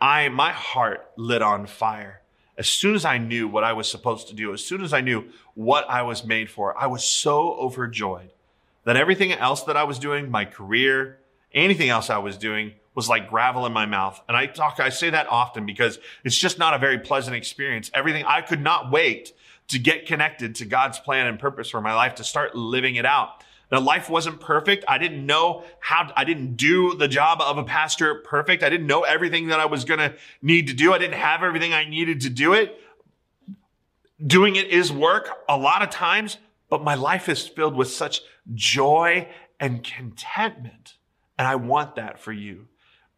I, 0.00 0.28
my 0.28 0.52
heart 0.52 1.10
lit 1.16 1.42
on 1.42 1.66
fire. 1.66 2.22
As 2.58 2.68
soon 2.68 2.94
as 2.94 3.04
I 3.04 3.18
knew 3.18 3.48
what 3.48 3.64
I 3.64 3.72
was 3.72 3.90
supposed 3.90 4.28
to 4.28 4.34
do, 4.34 4.52
as 4.52 4.64
soon 4.64 4.82
as 4.82 4.92
I 4.92 5.00
knew 5.00 5.24
what 5.54 5.88
I 5.88 6.02
was 6.02 6.24
made 6.24 6.50
for, 6.50 6.76
I 6.76 6.86
was 6.86 7.04
so 7.04 7.52
overjoyed 7.54 8.30
that 8.84 8.96
everything 8.96 9.32
else 9.32 9.64
that 9.64 9.76
I 9.76 9.84
was 9.84 9.98
doing, 9.98 10.30
my 10.30 10.44
career, 10.44 11.18
anything 11.52 11.90
else 11.90 12.08
I 12.08 12.18
was 12.18 12.38
doing 12.38 12.72
was 12.94 13.08
like 13.08 13.28
gravel 13.28 13.66
in 13.66 13.72
my 13.72 13.84
mouth. 13.84 14.20
And 14.26 14.36
I 14.36 14.46
talk, 14.46 14.80
I 14.80 14.88
say 14.88 15.10
that 15.10 15.28
often 15.28 15.66
because 15.66 15.98
it's 16.24 16.38
just 16.38 16.58
not 16.58 16.72
a 16.72 16.78
very 16.78 16.98
pleasant 16.98 17.36
experience. 17.36 17.90
Everything, 17.92 18.24
I 18.24 18.40
could 18.40 18.62
not 18.62 18.90
wait 18.90 19.32
to 19.68 19.78
get 19.78 20.06
connected 20.06 20.54
to 20.56 20.64
God's 20.64 20.98
plan 20.98 21.26
and 21.26 21.38
purpose 21.38 21.68
for 21.68 21.80
my 21.80 21.94
life, 21.94 22.14
to 22.16 22.24
start 22.24 22.54
living 22.54 22.94
it 22.94 23.04
out. 23.04 23.42
Now, 23.70 23.80
life 23.80 24.08
wasn't 24.08 24.40
perfect. 24.40 24.84
I 24.86 24.98
didn't 24.98 25.26
know 25.26 25.64
how, 25.80 26.12
I 26.16 26.24
didn't 26.24 26.56
do 26.56 26.94
the 26.94 27.08
job 27.08 27.40
of 27.40 27.58
a 27.58 27.64
pastor 27.64 28.16
perfect. 28.16 28.62
I 28.62 28.70
didn't 28.70 28.86
know 28.86 29.02
everything 29.02 29.48
that 29.48 29.58
I 29.58 29.66
was 29.66 29.84
going 29.84 29.98
to 29.98 30.14
need 30.40 30.68
to 30.68 30.72
do. 30.72 30.92
I 30.92 30.98
didn't 30.98 31.18
have 31.18 31.42
everything 31.42 31.72
I 31.72 31.84
needed 31.84 32.20
to 32.22 32.30
do 32.30 32.52
it. 32.52 32.80
Doing 34.24 34.56
it 34.56 34.68
is 34.68 34.92
work 34.92 35.30
a 35.48 35.56
lot 35.56 35.82
of 35.82 35.90
times, 35.90 36.38
but 36.70 36.84
my 36.84 36.94
life 36.94 37.28
is 37.28 37.46
filled 37.46 37.74
with 37.74 37.90
such 37.90 38.22
joy 38.54 39.28
and 39.58 39.82
contentment. 39.82 40.94
And 41.36 41.48
I 41.48 41.56
want 41.56 41.96
that 41.96 42.20
for 42.20 42.32
you. 42.32 42.68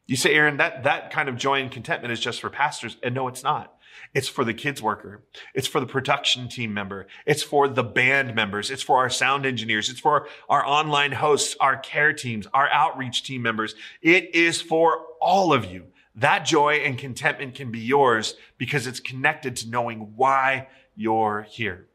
You 0.06 0.16
say, 0.16 0.34
Aaron, 0.34 0.56
that, 0.56 0.84
that 0.84 1.10
kind 1.10 1.28
of 1.28 1.36
joy 1.36 1.60
and 1.60 1.70
contentment 1.70 2.12
is 2.12 2.20
just 2.20 2.40
for 2.40 2.48
pastors. 2.48 2.96
And 3.02 3.14
no, 3.14 3.28
it's 3.28 3.42
not. 3.42 3.77
It's 4.14 4.28
for 4.28 4.44
the 4.44 4.54
kids 4.54 4.80
worker. 4.82 5.22
It's 5.54 5.66
for 5.68 5.80
the 5.80 5.86
production 5.86 6.48
team 6.48 6.72
member. 6.74 7.06
It's 7.26 7.42
for 7.42 7.68
the 7.68 7.84
band 7.84 8.34
members. 8.34 8.70
It's 8.70 8.82
for 8.82 8.98
our 8.98 9.10
sound 9.10 9.46
engineers. 9.46 9.88
It's 9.88 10.00
for 10.00 10.28
our 10.48 10.66
online 10.66 11.12
hosts, 11.12 11.56
our 11.60 11.76
care 11.76 12.12
teams, 12.12 12.46
our 12.54 12.68
outreach 12.70 13.22
team 13.22 13.42
members. 13.42 13.74
It 14.02 14.34
is 14.34 14.60
for 14.60 15.04
all 15.20 15.52
of 15.52 15.66
you. 15.66 15.86
that 16.18 16.44
joy 16.44 16.74
and 16.84 16.98
contentment 16.98 17.54
can 17.54 17.70
be 17.70 17.78
yours 17.78 18.34
because 18.58 18.86
it's 18.86 19.00
connected 19.00 19.56
to 19.56 19.70
knowing 19.70 20.12
why 20.16 20.68
you're 20.96 21.46
here. 21.48 21.86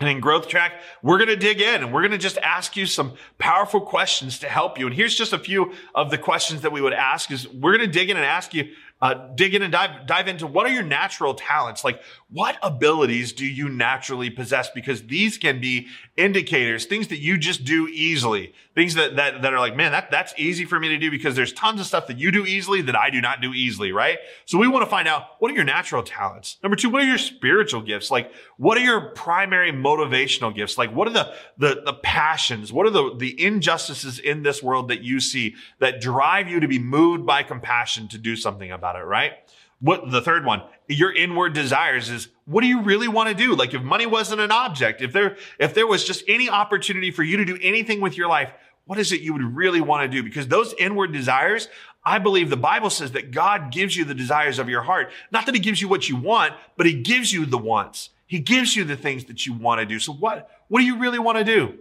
And 0.00 0.08
in 0.08 0.20
Growth 0.20 0.46
Track, 0.46 0.74
we're 1.02 1.18
going 1.18 1.28
to 1.28 1.36
dig 1.36 1.60
in 1.60 1.82
and 1.82 1.92
we're 1.92 2.02
going 2.02 2.12
to 2.12 2.18
just 2.18 2.38
ask 2.38 2.76
you 2.76 2.86
some 2.86 3.14
powerful 3.38 3.80
questions 3.80 4.38
to 4.38 4.48
help 4.48 4.78
you. 4.78 4.86
And 4.86 4.94
here's 4.94 5.16
just 5.16 5.32
a 5.32 5.38
few 5.40 5.72
of 5.92 6.12
the 6.12 6.18
questions 6.18 6.60
that 6.60 6.70
we 6.70 6.80
would 6.80 6.92
ask 6.92 7.32
is 7.32 7.48
we're 7.48 7.76
going 7.76 7.90
to 7.90 7.92
dig 7.92 8.08
in 8.08 8.16
and 8.16 8.24
ask 8.24 8.54
you, 8.54 8.70
uh, 9.00 9.14
dig 9.34 9.54
in 9.54 9.62
and 9.62 9.72
dive, 9.72 10.06
dive 10.06 10.28
into 10.28 10.46
what 10.46 10.66
are 10.66 10.72
your 10.72 10.82
natural 10.82 11.34
talents? 11.34 11.84
Like 11.84 12.02
what 12.30 12.58
abilities 12.62 13.32
do 13.32 13.46
you 13.46 13.68
naturally 13.68 14.28
possess? 14.28 14.68
Because 14.70 15.06
these 15.06 15.38
can 15.38 15.60
be 15.60 15.86
indicators, 16.16 16.84
things 16.84 17.08
that 17.08 17.18
you 17.18 17.38
just 17.38 17.64
do 17.64 17.88
easily, 17.88 18.52
things 18.74 18.94
that, 18.94 19.16
that, 19.16 19.42
that 19.42 19.54
are 19.54 19.60
like, 19.60 19.76
man, 19.76 19.92
that, 19.92 20.10
that's 20.10 20.34
easy 20.36 20.64
for 20.64 20.78
me 20.78 20.88
to 20.88 20.98
do 20.98 21.10
because 21.10 21.36
there's 21.36 21.52
tons 21.52 21.80
of 21.80 21.86
stuff 21.86 22.06
that 22.08 22.18
you 22.18 22.30
do 22.30 22.44
easily 22.44 22.82
that 22.82 22.96
I 22.96 23.08
do 23.08 23.20
not 23.20 23.40
do 23.40 23.54
easily, 23.54 23.92
right? 23.92 24.18
So 24.44 24.58
we 24.58 24.68
want 24.68 24.84
to 24.84 24.90
find 24.90 25.08
out 25.08 25.28
what 25.38 25.50
are 25.50 25.54
your 25.54 25.64
natural 25.64 26.02
talents? 26.02 26.58
Number 26.62 26.76
two, 26.76 26.90
what 26.90 27.02
are 27.02 27.06
your 27.06 27.18
spiritual 27.18 27.82
gifts? 27.82 28.10
Like 28.10 28.32
what 28.56 28.76
are 28.76 28.82
your 28.82 29.00
primary 29.00 29.72
motivational 29.72 30.54
gifts? 30.54 30.76
Like 30.76 30.92
what 30.92 31.08
are 31.08 31.12
the, 31.12 31.32
the, 31.56 31.82
the 31.84 31.94
passions? 31.94 32.72
What 32.72 32.86
are 32.86 32.90
the, 32.90 33.14
the 33.16 33.42
injustices 33.42 34.18
in 34.18 34.42
this 34.42 34.62
world 34.62 34.88
that 34.88 35.02
you 35.02 35.20
see 35.20 35.54
that 35.78 36.00
drive 36.00 36.48
you 36.48 36.60
to 36.60 36.68
be 36.68 36.78
moved 36.78 37.24
by 37.24 37.42
compassion 37.42 38.08
to 38.08 38.18
do 38.18 38.36
something 38.36 38.70
about 38.70 38.87
about 38.88 39.00
it, 39.00 39.04
right? 39.04 39.32
What 39.80 40.10
the 40.10 40.20
third 40.20 40.44
one, 40.44 40.62
your 40.88 41.14
inward 41.14 41.52
desires 41.52 42.10
is 42.10 42.28
what 42.46 42.62
do 42.62 42.66
you 42.66 42.82
really 42.82 43.06
want 43.06 43.28
to 43.28 43.34
do? 43.34 43.54
Like 43.54 43.74
if 43.74 43.82
money 43.82 44.06
wasn't 44.06 44.40
an 44.40 44.50
object, 44.50 45.02
if 45.02 45.12
there, 45.12 45.36
if 45.58 45.74
there 45.74 45.86
was 45.86 46.04
just 46.04 46.24
any 46.26 46.48
opportunity 46.48 47.10
for 47.10 47.22
you 47.22 47.36
to 47.36 47.44
do 47.44 47.58
anything 47.62 48.00
with 48.00 48.16
your 48.16 48.28
life, 48.28 48.50
what 48.86 48.98
is 48.98 49.12
it 49.12 49.20
you 49.20 49.34
would 49.34 49.56
really 49.56 49.80
want 49.80 50.02
to 50.02 50.08
do? 50.08 50.22
Because 50.22 50.48
those 50.48 50.74
inward 50.78 51.12
desires, 51.12 51.68
I 52.04 52.18
believe 52.18 52.48
the 52.50 52.56
Bible 52.56 52.90
says 52.90 53.12
that 53.12 53.30
God 53.30 53.70
gives 53.70 53.96
you 53.96 54.04
the 54.04 54.14
desires 54.14 54.58
of 54.58 54.68
your 54.68 54.82
heart. 54.82 55.10
Not 55.30 55.46
that 55.46 55.54
he 55.54 55.60
gives 55.60 55.80
you 55.80 55.88
what 55.88 56.08
you 56.08 56.16
want, 56.16 56.54
but 56.76 56.86
he 56.86 56.94
gives 56.94 57.32
you 57.32 57.44
the 57.44 57.58
wants. 57.58 58.10
He 58.26 58.40
gives 58.40 58.74
you 58.74 58.84
the 58.84 58.96
things 58.96 59.26
that 59.26 59.46
you 59.46 59.52
want 59.52 59.80
to 59.80 59.86
do. 59.86 59.98
So 59.98 60.12
what, 60.12 60.50
what 60.68 60.80
do 60.80 60.86
you 60.86 60.98
really 60.98 61.18
want 61.18 61.38
to 61.38 61.44
do? 61.44 61.78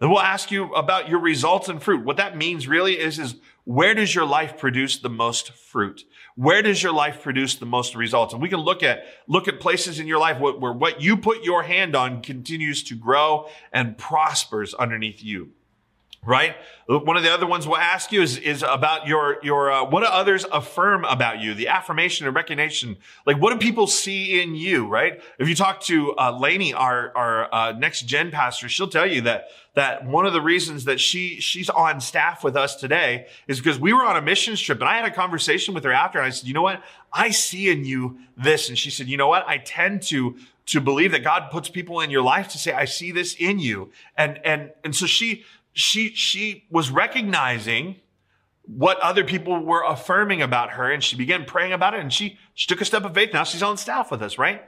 Then 0.00 0.10
we'll 0.10 0.20
ask 0.20 0.50
you 0.50 0.72
about 0.74 1.08
your 1.08 1.18
results 1.18 1.68
and 1.68 1.82
fruit. 1.82 2.04
What 2.04 2.18
that 2.18 2.36
means 2.36 2.68
really 2.68 2.98
is, 2.98 3.18
is 3.18 3.36
where 3.68 3.92
does 3.92 4.14
your 4.14 4.24
life 4.24 4.56
produce 4.56 4.96
the 4.96 5.10
most 5.10 5.52
fruit? 5.52 6.04
Where 6.36 6.62
does 6.62 6.82
your 6.82 6.94
life 6.94 7.22
produce 7.22 7.56
the 7.56 7.66
most 7.66 7.94
results? 7.94 8.32
And 8.32 8.40
we 8.40 8.48
can 8.48 8.60
look 8.60 8.82
at, 8.82 9.04
look 9.26 9.46
at 9.46 9.60
places 9.60 10.00
in 10.00 10.06
your 10.06 10.18
life 10.18 10.40
where, 10.40 10.54
where 10.54 10.72
what 10.72 11.02
you 11.02 11.18
put 11.18 11.44
your 11.44 11.62
hand 11.64 11.94
on 11.94 12.22
continues 12.22 12.82
to 12.84 12.94
grow 12.94 13.46
and 13.70 13.98
prospers 13.98 14.72
underneath 14.72 15.22
you 15.22 15.50
right? 16.24 16.56
One 16.86 17.16
of 17.16 17.22
the 17.22 17.32
other 17.32 17.46
ones 17.46 17.66
we'll 17.66 17.76
ask 17.76 18.12
you 18.12 18.22
is, 18.22 18.38
is 18.38 18.64
about 18.66 19.06
your, 19.06 19.38
your, 19.42 19.70
uh, 19.70 19.84
what 19.84 20.00
do 20.00 20.06
others 20.06 20.44
affirm 20.50 21.04
about 21.04 21.40
you? 21.40 21.54
The 21.54 21.68
affirmation 21.68 22.26
and 22.26 22.34
recognition. 22.34 22.96
Like, 23.24 23.38
what 23.38 23.52
do 23.52 23.58
people 23.58 23.86
see 23.86 24.40
in 24.40 24.54
you, 24.54 24.86
right? 24.86 25.22
If 25.38 25.48
you 25.48 25.54
talk 25.54 25.80
to, 25.82 26.16
uh, 26.16 26.36
Lainey, 26.38 26.74
our, 26.74 27.12
our, 27.16 27.54
uh, 27.54 27.72
next 27.72 28.02
gen 28.02 28.30
pastor, 28.30 28.68
she'll 28.68 28.88
tell 28.88 29.06
you 29.06 29.20
that, 29.22 29.48
that 29.74 30.06
one 30.06 30.26
of 30.26 30.32
the 30.32 30.40
reasons 30.40 30.84
that 30.86 30.98
she, 30.98 31.40
she's 31.40 31.70
on 31.70 32.00
staff 32.00 32.42
with 32.42 32.56
us 32.56 32.74
today 32.74 33.26
is 33.46 33.58
because 33.58 33.78
we 33.78 33.92
were 33.92 34.04
on 34.04 34.16
a 34.16 34.22
mission 34.22 34.56
trip 34.56 34.80
and 34.80 34.88
I 34.88 34.96
had 34.96 35.04
a 35.04 35.14
conversation 35.14 35.74
with 35.74 35.84
her 35.84 35.92
after 35.92 36.18
and 36.18 36.26
I 36.26 36.30
said, 36.30 36.48
you 36.48 36.54
know 36.54 36.62
what? 36.62 36.82
I 37.12 37.30
see 37.30 37.70
in 37.70 37.84
you 37.84 38.18
this. 38.36 38.68
And 38.68 38.78
she 38.78 38.90
said, 38.90 39.08
you 39.08 39.16
know 39.16 39.28
what? 39.28 39.46
I 39.46 39.58
tend 39.58 40.02
to, 40.04 40.36
to 40.66 40.80
believe 40.80 41.12
that 41.12 41.22
God 41.22 41.50
puts 41.50 41.68
people 41.68 42.00
in 42.00 42.10
your 42.10 42.22
life 42.22 42.48
to 42.48 42.58
say, 42.58 42.72
I 42.72 42.86
see 42.86 43.12
this 43.12 43.34
in 43.34 43.58
you. 43.58 43.90
And, 44.16 44.38
and, 44.44 44.72
and 44.84 44.94
so 44.96 45.06
she, 45.06 45.44
she, 45.78 46.12
she 46.14 46.64
was 46.70 46.90
recognizing 46.90 47.96
what 48.64 48.98
other 48.98 49.22
people 49.22 49.64
were 49.64 49.84
affirming 49.84 50.42
about 50.42 50.70
her 50.72 50.90
and 50.90 51.02
she 51.02 51.16
began 51.16 51.44
praying 51.44 51.72
about 51.72 51.94
it 51.94 52.00
and 52.00 52.12
she, 52.12 52.36
she 52.54 52.66
took 52.66 52.80
a 52.80 52.84
step 52.84 53.04
of 53.04 53.14
faith. 53.14 53.32
Now 53.32 53.44
she's 53.44 53.62
on 53.62 53.76
staff 53.76 54.10
with 54.10 54.20
us, 54.20 54.38
right? 54.38 54.62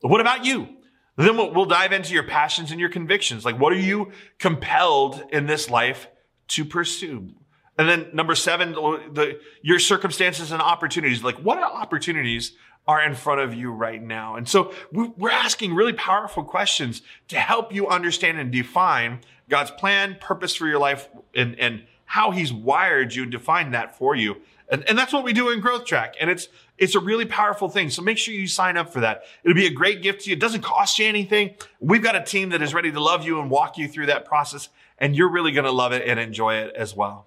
What 0.00 0.20
about 0.20 0.44
you? 0.44 0.68
Then 1.16 1.36
we'll, 1.36 1.52
we'll 1.52 1.64
dive 1.66 1.92
into 1.92 2.14
your 2.14 2.22
passions 2.22 2.70
and 2.70 2.78
your 2.78 2.88
convictions. 2.88 3.44
Like, 3.44 3.58
what 3.58 3.72
are 3.72 3.78
you 3.78 4.12
compelled 4.38 5.24
in 5.32 5.46
this 5.46 5.68
life 5.68 6.06
to 6.48 6.64
pursue? 6.64 7.30
And 7.76 7.88
then 7.88 8.10
number 8.12 8.36
seven, 8.36 8.72
the, 8.72 9.40
your 9.60 9.80
circumstances 9.80 10.52
and 10.52 10.62
opportunities. 10.62 11.24
Like, 11.24 11.36
what 11.36 11.58
are 11.58 11.64
opportunities 11.64 12.52
are 12.86 13.02
in 13.02 13.14
front 13.14 13.40
of 13.40 13.54
you 13.54 13.70
right 13.70 14.02
now? 14.02 14.36
And 14.36 14.48
so 14.48 14.72
we're 14.92 15.30
asking 15.30 15.74
really 15.74 15.92
powerful 15.92 16.44
questions 16.44 17.02
to 17.28 17.38
help 17.38 17.74
you 17.74 17.88
understand 17.88 18.38
and 18.38 18.52
define 18.52 19.20
God's 19.48 19.70
plan, 19.70 20.16
purpose 20.20 20.54
for 20.54 20.66
your 20.66 20.78
life, 20.78 21.08
and, 21.34 21.58
and 21.58 21.84
how 22.04 22.30
He's 22.30 22.52
wired 22.52 23.14
you 23.14 23.22
and 23.22 23.32
defined 23.32 23.74
that 23.74 23.96
for 23.96 24.14
you. 24.14 24.36
And, 24.70 24.82
and 24.88 24.98
that's 24.98 25.12
what 25.12 25.24
we 25.24 25.32
do 25.32 25.50
in 25.50 25.60
Growth 25.60 25.84
Track. 25.84 26.16
And 26.20 26.30
it's, 26.30 26.48
it's 26.78 26.94
a 26.94 27.00
really 27.00 27.26
powerful 27.26 27.68
thing. 27.68 27.90
So 27.90 28.02
make 28.02 28.16
sure 28.16 28.34
you 28.34 28.46
sign 28.46 28.76
up 28.76 28.92
for 28.92 29.00
that. 29.00 29.24
It'll 29.42 29.54
be 29.54 29.66
a 29.66 29.72
great 29.72 30.02
gift 30.02 30.22
to 30.22 30.30
you. 30.30 30.36
It 30.36 30.40
doesn't 30.40 30.62
cost 30.62 30.98
you 30.98 31.06
anything. 31.06 31.54
We've 31.80 32.02
got 32.02 32.16
a 32.16 32.22
team 32.22 32.48
that 32.50 32.62
is 32.62 32.72
ready 32.72 32.90
to 32.90 33.00
love 33.00 33.24
you 33.24 33.40
and 33.40 33.50
walk 33.50 33.76
you 33.76 33.88
through 33.88 34.06
that 34.06 34.24
process. 34.24 34.70
And 34.98 35.14
you're 35.14 35.30
really 35.30 35.52
going 35.52 35.66
to 35.66 35.72
love 35.72 35.92
it 35.92 36.08
and 36.08 36.18
enjoy 36.18 36.56
it 36.56 36.74
as 36.74 36.96
well. 36.96 37.26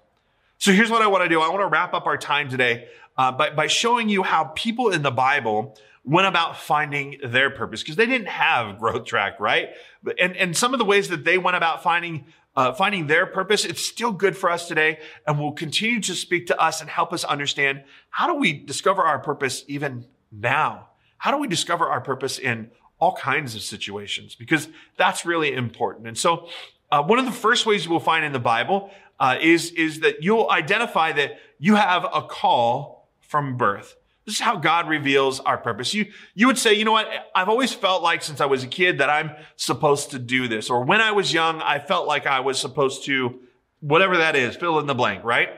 So 0.58 0.72
here's 0.72 0.90
what 0.90 1.02
I 1.02 1.06
want 1.06 1.22
to 1.22 1.28
do. 1.28 1.40
I 1.40 1.48
want 1.48 1.60
to 1.60 1.68
wrap 1.68 1.94
up 1.94 2.06
our 2.06 2.18
time 2.18 2.48
today 2.48 2.88
uh, 3.18 3.32
by, 3.32 3.50
by 3.50 3.66
showing 3.66 4.08
you 4.08 4.22
how 4.22 4.44
people 4.54 4.90
in 4.90 5.02
the 5.02 5.10
Bible 5.10 5.76
went 6.04 6.26
about 6.26 6.56
finding 6.56 7.18
their 7.22 7.50
purpose 7.50 7.82
because 7.82 7.96
they 7.96 8.06
didn't 8.06 8.28
have 8.28 8.78
growth 8.78 9.04
track, 9.04 9.38
right? 9.40 9.70
And, 10.18 10.36
and 10.36 10.56
some 10.56 10.72
of 10.72 10.78
the 10.78 10.84
ways 10.84 11.08
that 11.08 11.24
they 11.24 11.36
went 11.36 11.56
about 11.56 11.82
finding, 11.82 12.26
uh, 12.56 12.72
finding 12.72 13.08
their 13.08 13.26
purpose, 13.26 13.64
it's 13.64 13.84
still 13.84 14.12
good 14.12 14.36
for 14.36 14.50
us 14.50 14.68
today 14.68 15.00
and 15.26 15.38
will 15.38 15.52
continue 15.52 16.00
to 16.00 16.14
speak 16.14 16.46
to 16.46 16.58
us 16.58 16.80
and 16.80 16.88
help 16.88 17.12
us 17.12 17.24
understand 17.24 17.82
how 18.08 18.26
do 18.26 18.34
we 18.34 18.52
discover 18.52 19.02
our 19.02 19.18
purpose 19.18 19.64
even 19.66 20.06
now? 20.32 20.88
How 21.18 21.32
do 21.32 21.38
we 21.38 21.48
discover 21.48 21.86
our 21.86 22.00
purpose 22.00 22.38
in 22.38 22.70
all 23.00 23.16
kinds 23.16 23.54
of 23.54 23.62
situations? 23.62 24.36
Because 24.36 24.68
that's 24.96 25.26
really 25.26 25.52
important. 25.52 26.06
And 26.06 26.16
so, 26.16 26.48
uh, 26.90 27.02
one 27.02 27.18
of 27.18 27.26
the 27.26 27.32
first 27.32 27.66
ways 27.66 27.84
you 27.84 27.90
will 27.90 28.00
find 28.00 28.24
in 28.24 28.32
the 28.32 28.38
Bible 28.38 28.90
uh, 29.20 29.36
is 29.38 29.72
is 29.72 30.00
that 30.00 30.22
you'll 30.22 30.48
identify 30.48 31.12
that 31.12 31.38
you 31.58 31.74
have 31.74 32.04
a 32.04 32.22
call 32.22 32.97
from 33.28 33.56
birth. 33.56 33.94
This 34.26 34.34
is 34.34 34.40
how 34.40 34.56
God 34.56 34.88
reveals 34.88 35.40
our 35.40 35.56
purpose. 35.56 35.94
You, 35.94 36.06
you 36.34 36.48
would 36.48 36.58
say, 36.58 36.74
you 36.74 36.84
know 36.84 36.92
what? 36.92 37.08
I've 37.34 37.48
always 37.48 37.72
felt 37.72 38.02
like 38.02 38.22
since 38.22 38.42
I 38.42 38.46
was 38.46 38.62
a 38.62 38.66
kid 38.66 38.98
that 38.98 39.08
I'm 39.08 39.30
supposed 39.56 40.10
to 40.10 40.18
do 40.18 40.48
this. 40.48 40.68
Or 40.68 40.84
when 40.84 41.00
I 41.00 41.12
was 41.12 41.32
young, 41.32 41.62
I 41.62 41.78
felt 41.78 42.06
like 42.06 42.26
I 42.26 42.40
was 42.40 42.58
supposed 42.58 43.04
to, 43.04 43.38
whatever 43.80 44.18
that 44.18 44.36
is, 44.36 44.56
fill 44.56 44.78
in 44.80 44.86
the 44.86 44.94
blank, 44.94 45.24
right? 45.24 45.48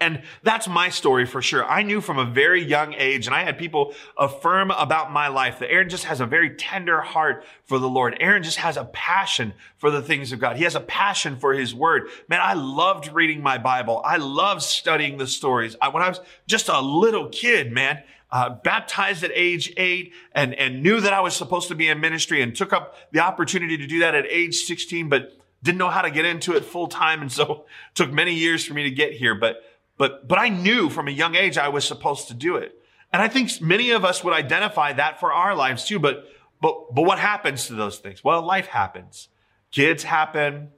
And 0.00 0.22
that's 0.42 0.68
my 0.68 0.88
story 0.88 1.26
for 1.26 1.42
sure. 1.42 1.64
I 1.64 1.82
knew 1.82 2.00
from 2.00 2.18
a 2.18 2.24
very 2.24 2.62
young 2.62 2.94
age, 2.94 3.26
and 3.26 3.34
I 3.34 3.44
had 3.44 3.58
people 3.58 3.94
affirm 4.16 4.70
about 4.70 5.12
my 5.12 5.28
life 5.28 5.58
that 5.58 5.70
Aaron 5.70 5.88
just 5.88 6.04
has 6.04 6.20
a 6.20 6.26
very 6.26 6.50
tender 6.50 7.00
heart 7.00 7.44
for 7.64 7.78
the 7.78 7.88
Lord. 7.88 8.16
Aaron 8.20 8.42
just 8.42 8.58
has 8.58 8.76
a 8.76 8.84
passion 8.84 9.54
for 9.76 9.90
the 9.90 10.02
things 10.02 10.32
of 10.32 10.40
God. 10.40 10.56
He 10.56 10.64
has 10.64 10.74
a 10.74 10.80
passion 10.80 11.36
for 11.36 11.52
his 11.52 11.74
word. 11.74 12.08
Man, 12.28 12.40
I 12.42 12.54
loved 12.54 13.12
reading 13.12 13.42
my 13.42 13.58
Bible. 13.58 14.02
I 14.04 14.16
loved 14.16 14.62
studying 14.62 15.18
the 15.18 15.26
stories. 15.26 15.76
I, 15.80 15.88
when 15.88 16.02
I 16.02 16.08
was 16.08 16.20
just 16.46 16.68
a 16.68 16.80
little 16.80 17.28
kid, 17.28 17.72
man, 17.72 18.02
uh, 18.30 18.50
baptized 18.50 19.24
at 19.24 19.30
age 19.34 19.72
eight 19.76 20.12
and, 20.32 20.54
and 20.54 20.82
knew 20.82 21.00
that 21.00 21.12
I 21.12 21.20
was 21.20 21.34
supposed 21.34 21.68
to 21.68 21.74
be 21.74 21.88
in 21.88 22.00
ministry 22.00 22.42
and 22.42 22.54
took 22.54 22.72
up 22.72 22.94
the 23.12 23.20
opportunity 23.20 23.76
to 23.78 23.86
do 23.86 24.00
that 24.00 24.14
at 24.14 24.26
age 24.26 24.56
16, 24.56 25.08
but 25.08 25.32
didn't 25.62 25.78
know 25.78 25.88
how 25.88 26.02
to 26.02 26.10
get 26.10 26.24
into 26.24 26.54
it 26.54 26.64
full 26.64 26.88
time. 26.88 27.20
And 27.20 27.32
so 27.32 27.66
took 27.94 28.12
many 28.12 28.34
years 28.34 28.64
for 28.64 28.74
me 28.74 28.84
to 28.84 28.90
get 28.90 29.12
here. 29.12 29.34
But 29.34 29.62
but, 29.98 30.28
but 30.28 30.38
I 30.38 30.48
knew 30.48 30.88
from 30.88 31.08
a 31.08 31.10
young 31.12 31.34
age 31.34 31.58
I 31.58 31.68
was 31.68 31.86
supposed 31.86 32.28
to 32.28 32.34
do 32.34 32.56
it. 32.56 32.80
And 33.12 33.20
I 33.20 33.28
think 33.28 33.60
many 33.60 33.90
of 33.90 34.04
us 34.04 34.22
would 34.22 34.34
identify 34.34 34.92
that 34.92 35.18
for 35.18 35.32
our 35.32 35.54
lives 35.54 35.84
too. 35.84 35.98
But, 35.98 36.24
but, 36.62 36.94
but 36.94 37.02
what 37.02 37.18
happens 37.18 37.66
to 37.66 37.74
those 37.74 37.98
things? 37.98 38.22
Well, 38.22 38.42
life 38.42 38.66
happens. 38.66 39.28
Kids 39.70 40.04
happen, 40.04 40.68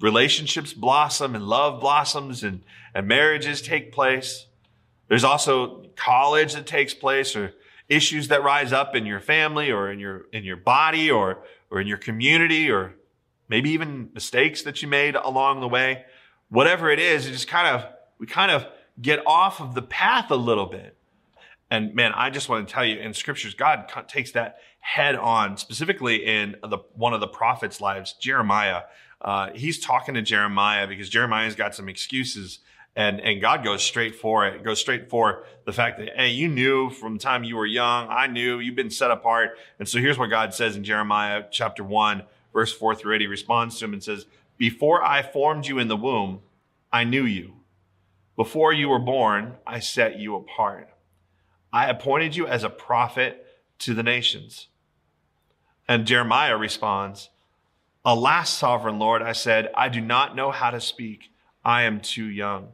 relationships 0.00 0.72
blossom 0.72 1.34
and 1.34 1.46
love 1.46 1.80
blossoms 1.80 2.42
and, 2.42 2.62
and 2.94 3.06
marriages 3.06 3.62
take 3.62 3.92
place. 3.92 4.46
There's 5.08 5.24
also 5.24 5.86
college 5.96 6.54
that 6.54 6.66
takes 6.66 6.94
place 6.94 7.36
or 7.36 7.54
issues 7.88 8.28
that 8.28 8.42
rise 8.42 8.72
up 8.72 8.94
in 8.94 9.06
your 9.06 9.20
family 9.20 9.70
or 9.70 9.90
in 9.90 9.98
your, 9.98 10.26
in 10.32 10.44
your 10.44 10.56
body 10.56 11.10
or, 11.10 11.38
or 11.70 11.80
in 11.80 11.86
your 11.86 11.96
community 11.96 12.70
or 12.70 12.94
maybe 13.48 13.70
even 13.70 14.10
mistakes 14.12 14.62
that 14.62 14.82
you 14.82 14.88
made 14.88 15.14
along 15.14 15.60
the 15.60 15.68
way. 15.68 16.04
Whatever 16.50 16.90
it 16.90 16.98
is, 16.98 17.26
it 17.26 17.32
just 17.32 17.48
kind 17.48 17.68
of 17.68 17.90
we 18.18 18.26
kind 18.26 18.50
of 18.50 18.66
get 19.00 19.20
off 19.26 19.60
of 19.60 19.74
the 19.74 19.82
path 19.82 20.30
a 20.30 20.36
little 20.36 20.66
bit. 20.66 20.96
And 21.70 21.94
man, 21.94 22.12
I 22.14 22.30
just 22.30 22.48
want 22.48 22.66
to 22.66 22.72
tell 22.72 22.84
you 22.84 22.98
in 22.98 23.12
scriptures, 23.12 23.54
God 23.54 23.92
takes 24.08 24.32
that 24.32 24.58
head 24.80 25.16
on, 25.16 25.56
specifically 25.56 26.24
in 26.24 26.56
the, 26.62 26.78
one 26.94 27.12
of 27.12 27.20
the 27.20 27.28
prophets' 27.28 27.80
lives, 27.80 28.14
Jeremiah. 28.14 28.82
Uh, 29.20 29.50
he's 29.54 29.78
talking 29.78 30.14
to 30.14 30.22
Jeremiah 30.22 30.86
because 30.86 31.08
Jeremiah's 31.08 31.54
got 31.54 31.74
some 31.74 31.88
excuses 31.88 32.60
and, 32.96 33.20
and 33.20 33.40
God 33.40 33.62
goes 33.62 33.82
straight 33.82 34.14
for 34.14 34.46
it. 34.46 34.64
Goes 34.64 34.80
straight 34.80 35.10
for 35.10 35.44
the 35.66 35.72
fact 35.72 35.98
that, 35.98 36.08
hey, 36.16 36.30
you 36.30 36.48
knew 36.48 36.90
from 36.90 37.14
the 37.14 37.18
time 37.20 37.44
you 37.44 37.56
were 37.56 37.66
young. 37.66 38.08
I 38.08 38.26
knew 38.26 38.58
you've 38.58 38.74
been 38.74 38.90
set 38.90 39.10
apart. 39.10 39.58
And 39.78 39.86
so 39.88 39.98
here's 39.98 40.18
what 40.18 40.30
God 40.30 40.54
says 40.54 40.74
in 40.74 40.84
Jeremiah 40.84 41.44
chapter 41.50 41.84
one, 41.84 42.22
verse 42.52 42.72
four 42.72 42.94
through 42.94 43.14
eight. 43.14 43.20
He 43.20 43.26
responds 43.26 43.78
to 43.78 43.84
him 43.84 43.92
and 43.92 44.02
says, 44.02 44.26
before 44.56 45.04
I 45.04 45.22
formed 45.22 45.66
you 45.66 45.78
in 45.78 45.88
the 45.88 45.96
womb, 45.96 46.40
I 46.90 47.04
knew 47.04 47.24
you. 47.24 47.54
Before 48.38 48.72
you 48.72 48.88
were 48.88 49.00
born, 49.00 49.56
I 49.66 49.80
set 49.80 50.20
you 50.20 50.36
apart. 50.36 50.88
I 51.72 51.88
appointed 51.90 52.36
you 52.36 52.46
as 52.46 52.62
a 52.62 52.70
prophet 52.70 53.44
to 53.80 53.94
the 53.94 54.04
nations. 54.04 54.68
And 55.88 56.06
Jeremiah 56.06 56.56
responds, 56.56 57.30
Alas, 58.04 58.48
sovereign 58.48 59.00
Lord, 59.00 59.22
I 59.22 59.32
said, 59.32 59.72
I 59.74 59.88
do 59.88 60.00
not 60.00 60.36
know 60.36 60.52
how 60.52 60.70
to 60.70 60.80
speak. 60.80 61.32
I 61.64 61.82
am 61.82 61.98
too 61.98 62.26
young. 62.26 62.68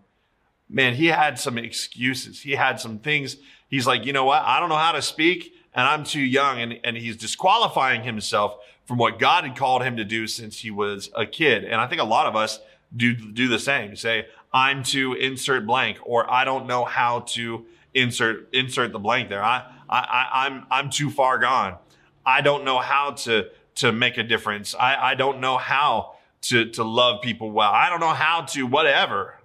Man, 0.68 0.96
he 0.96 1.06
had 1.06 1.38
some 1.38 1.56
excuses. 1.56 2.42
He 2.42 2.52
had 2.52 2.78
some 2.78 2.98
things. 2.98 3.38
He's 3.66 3.86
like, 3.86 4.04
you 4.04 4.12
know 4.12 4.26
what? 4.26 4.42
I 4.42 4.60
don't 4.60 4.68
know 4.68 4.76
how 4.76 4.92
to 4.92 5.00
speak 5.00 5.54
and 5.74 5.88
I'm 5.88 6.04
too 6.04 6.20
young. 6.20 6.60
And, 6.60 6.78
and 6.84 6.94
he's 6.94 7.16
disqualifying 7.16 8.02
himself 8.02 8.58
from 8.84 8.98
what 8.98 9.18
God 9.18 9.44
had 9.44 9.56
called 9.56 9.82
him 9.82 9.96
to 9.96 10.04
do 10.04 10.26
since 10.26 10.58
he 10.58 10.70
was 10.70 11.08
a 11.16 11.24
kid. 11.24 11.64
And 11.64 11.80
I 11.80 11.86
think 11.86 12.02
a 12.02 12.04
lot 12.04 12.26
of 12.26 12.36
us 12.36 12.60
do, 12.94 13.14
do 13.14 13.48
the 13.48 13.58
same. 13.58 13.96
Say, 13.96 14.26
I'm 14.54 14.84
to 14.84 15.14
insert 15.14 15.66
blank, 15.66 15.98
or 16.04 16.30
I 16.30 16.44
don't 16.44 16.66
know 16.68 16.84
how 16.84 17.20
to 17.20 17.66
insert, 17.92 18.48
insert 18.54 18.92
the 18.92 19.00
blank 19.00 19.28
there. 19.28 19.42
I, 19.42 19.64
I, 19.90 19.98
I 19.98 20.46
I'm, 20.46 20.66
I'm 20.70 20.90
too 20.90 21.10
far 21.10 21.38
gone. 21.38 21.76
I 22.24 22.40
don't 22.40 22.64
know 22.64 22.78
how 22.78 23.10
to, 23.10 23.48
to 23.76 23.90
make 23.90 24.16
a 24.16 24.22
difference. 24.22 24.74
I, 24.74 25.10
I 25.10 25.14
don't 25.16 25.40
know 25.40 25.58
how 25.58 26.14
to, 26.42 26.70
to 26.70 26.84
love 26.84 27.20
people 27.20 27.50
well. 27.50 27.70
I 27.70 27.90
don't 27.90 27.98
know 27.98 28.14
how 28.14 28.42
to 28.42 28.62
whatever, 28.62 29.40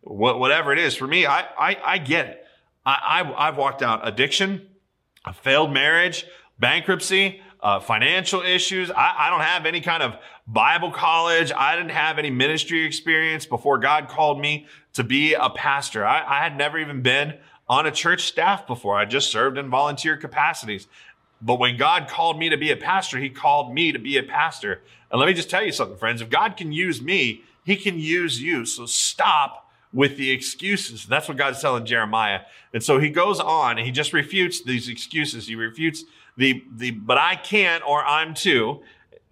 what, 0.00 0.38
whatever 0.40 0.72
it 0.72 0.78
is. 0.78 0.94
For 0.94 1.06
me, 1.06 1.26
I, 1.26 1.40
I, 1.40 1.76
I 1.84 1.98
get 1.98 2.26
it. 2.26 2.44
I, 2.86 3.22
I, 3.22 3.48
I've 3.48 3.58
walked 3.58 3.82
out 3.82 4.08
addiction, 4.08 4.66
a 5.26 5.34
failed 5.34 5.72
marriage, 5.72 6.24
bankruptcy, 6.58 7.42
uh, 7.60 7.80
financial 7.80 8.40
issues. 8.40 8.90
I, 8.90 9.14
I 9.18 9.30
don't 9.30 9.40
have 9.40 9.66
any 9.66 9.82
kind 9.82 10.02
of 10.02 10.16
Bible 10.48 10.90
college. 10.90 11.52
I 11.54 11.76
didn't 11.76 11.90
have 11.90 12.18
any 12.18 12.30
ministry 12.30 12.84
experience 12.84 13.44
before 13.44 13.78
God 13.78 14.08
called 14.08 14.40
me 14.40 14.66
to 14.94 15.04
be 15.04 15.34
a 15.34 15.50
pastor. 15.50 16.06
I, 16.06 16.24
I 16.26 16.42
had 16.42 16.56
never 16.56 16.78
even 16.78 17.02
been 17.02 17.34
on 17.68 17.86
a 17.86 17.90
church 17.90 18.22
staff 18.22 18.66
before. 18.66 18.96
I 18.96 19.04
just 19.04 19.30
served 19.30 19.58
in 19.58 19.68
volunteer 19.68 20.16
capacities. 20.16 20.88
But 21.42 21.58
when 21.58 21.76
God 21.76 22.08
called 22.08 22.38
me 22.38 22.48
to 22.48 22.56
be 22.56 22.70
a 22.70 22.76
pastor, 22.76 23.18
he 23.18 23.28
called 23.28 23.72
me 23.72 23.92
to 23.92 23.98
be 23.98 24.16
a 24.16 24.22
pastor. 24.22 24.80
And 25.10 25.20
let 25.20 25.26
me 25.26 25.34
just 25.34 25.50
tell 25.50 25.62
you 25.62 25.70
something, 25.70 25.98
friends. 25.98 26.22
If 26.22 26.30
God 26.30 26.56
can 26.56 26.72
use 26.72 27.02
me, 27.02 27.42
he 27.64 27.76
can 27.76 27.98
use 27.98 28.40
you. 28.40 28.64
So 28.64 28.86
stop 28.86 29.70
with 29.92 30.16
the 30.16 30.30
excuses. 30.30 31.06
That's 31.06 31.28
what 31.28 31.36
God's 31.36 31.60
telling 31.60 31.84
Jeremiah. 31.84 32.40
And 32.72 32.82
so 32.82 32.98
he 32.98 33.10
goes 33.10 33.38
on 33.38 33.78
and 33.78 33.86
he 33.86 33.92
just 33.92 34.12
refutes 34.12 34.62
these 34.62 34.88
excuses. 34.88 35.46
He 35.46 35.54
refutes 35.54 36.04
the, 36.36 36.64
the, 36.74 36.90
but 36.92 37.18
I 37.18 37.36
can't 37.36 37.86
or 37.86 38.04
I'm 38.04 38.34
too. 38.34 38.80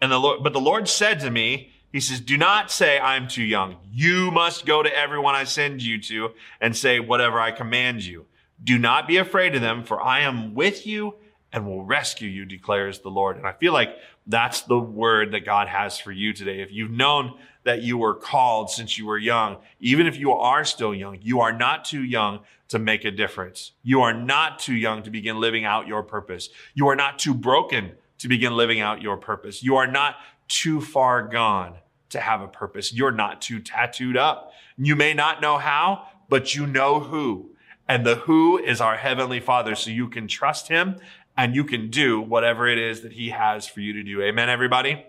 And 0.06 0.12
the 0.12 0.20
Lord, 0.20 0.44
but 0.44 0.52
the 0.52 0.60
Lord 0.60 0.86
said 0.86 1.18
to 1.18 1.32
me, 1.32 1.72
he 1.90 1.98
says, 1.98 2.20
do 2.20 2.36
not 2.36 2.70
say 2.70 2.96
I'm 3.00 3.26
too 3.26 3.42
young. 3.42 3.74
You 3.90 4.30
must 4.30 4.64
go 4.64 4.80
to 4.80 4.96
everyone 4.96 5.34
I 5.34 5.42
send 5.42 5.82
you 5.82 6.00
to 6.02 6.30
and 6.60 6.76
say 6.76 7.00
whatever 7.00 7.40
I 7.40 7.50
command 7.50 8.04
you. 8.04 8.26
Do 8.62 8.78
not 8.78 9.08
be 9.08 9.16
afraid 9.16 9.56
of 9.56 9.62
them, 9.62 9.82
for 9.82 10.00
I 10.00 10.20
am 10.20 10.54
with 10.54 10.86
you 10.86 11.16
and 11.52 11.66
will 11.66 11.82
rescue 11.82 12.28
you, 12.28 12.44
declares 12.44 13.00
the 13.00 13.08
Lord. 13.08 13.36
And 13.36 13.48
I 13.48 13.52
feel 13.52 13.72
like 13.72 13.96
that's 14.28 14.60
the 14.60 14.78
word 14.78 15.32
that 15.32 15.44
God 15.44 15.66
has 15.66 15.98
for 15.98 16.12
you 16.12 16.32
today. 16.32 16.60
If 16.60 16.70
you've 16.70 16.92
known 16.92 17.36
that 17.64 17.82
you 17.82 17.98
were 17.98 18.14
called 18.14 18.70
since 18.70 18.96
you 18.96 19.06
were 19.06 19.18
young, 19.18 19.56
even 19.80 20.06
if 20.06 20.16
you 20.16 20.30
are 20.30 20.64
still 20.64 20.94
young, 20.94 21.18
you 21.20 21.40
are 21.40 21.52
not 21.52 21.84
too 21.84 22.04
young 22.04 22.44
to 22.68 22.78
make 22.78 23.04
a 23.04 23.10
difference. 23.10 23.72
You 23.82 24.02
are 24.02 24.14
not 24.14 24.60
too 24.60 24.76
young 24.76 25.02
to 25.02 25.10
begin 25.10 25.40
living 25.40 25.64
out 25.64 25.88
your 25.88 26.04
purpose. 26.04 26.48
You 26.74 26.86
are 26.86 26.96
not 26.96 27.18
too 27.18 27.34
broken 27.34 27.96
to 28.18 28.28
begin 28.28 28.56
living 28.56 28.80
out 28.80 29.02
your 29.02 29.16
purpose. 29.16 29.62
You 29.62 29.76
are 29.76 29.86
not 29.86 30.16
too 30.48 30.80
far 30.80 31.22
gone 31.22 31.74
to 32.10 32.20
have 32.20 32.40
a 32.40 32.48
purpose. 32.48 32.92
You're 32.92 33.12
not 33.12 33.42
too 33.42 33.60
tattooed 33.60 34.16
up. 34.16 34.52
You 34.78 34.96
may 34.96 35.14
not 35.14 35.40
know 35.40 35.58
how, 35.58 36.06
but 36.28 36.54
you 36.54 36.66
know 36.66 37.00
who. 37.00 37.50
And 37.88 38.04
the 38.04 38.16
who 38.16 38.58
is 38.58 38.80
our 38.80 38.96
heavenly 38.96 39.40
father. 39.40 39.74
So 39.74 39.90
you 39.90 40.08
can 40.08 40.28
trust 40.28 40.68
him 40.68 40.96
and 41.36 41.54
you 41.54 41.64
can 41.64 41.90
do 41.90 42.20
whatever 42.20 42.66
it 42.66 42.78
is 42.78 43.02
that 43.02 43.12
he 43.12 43.30
has 43.30 43.66
for 43.66 43.80
you 43.80 43.92
to 43.92 44.02
do. 44.02 44.22
Amen, 44.22 44.48
everybody. 44.48 45.06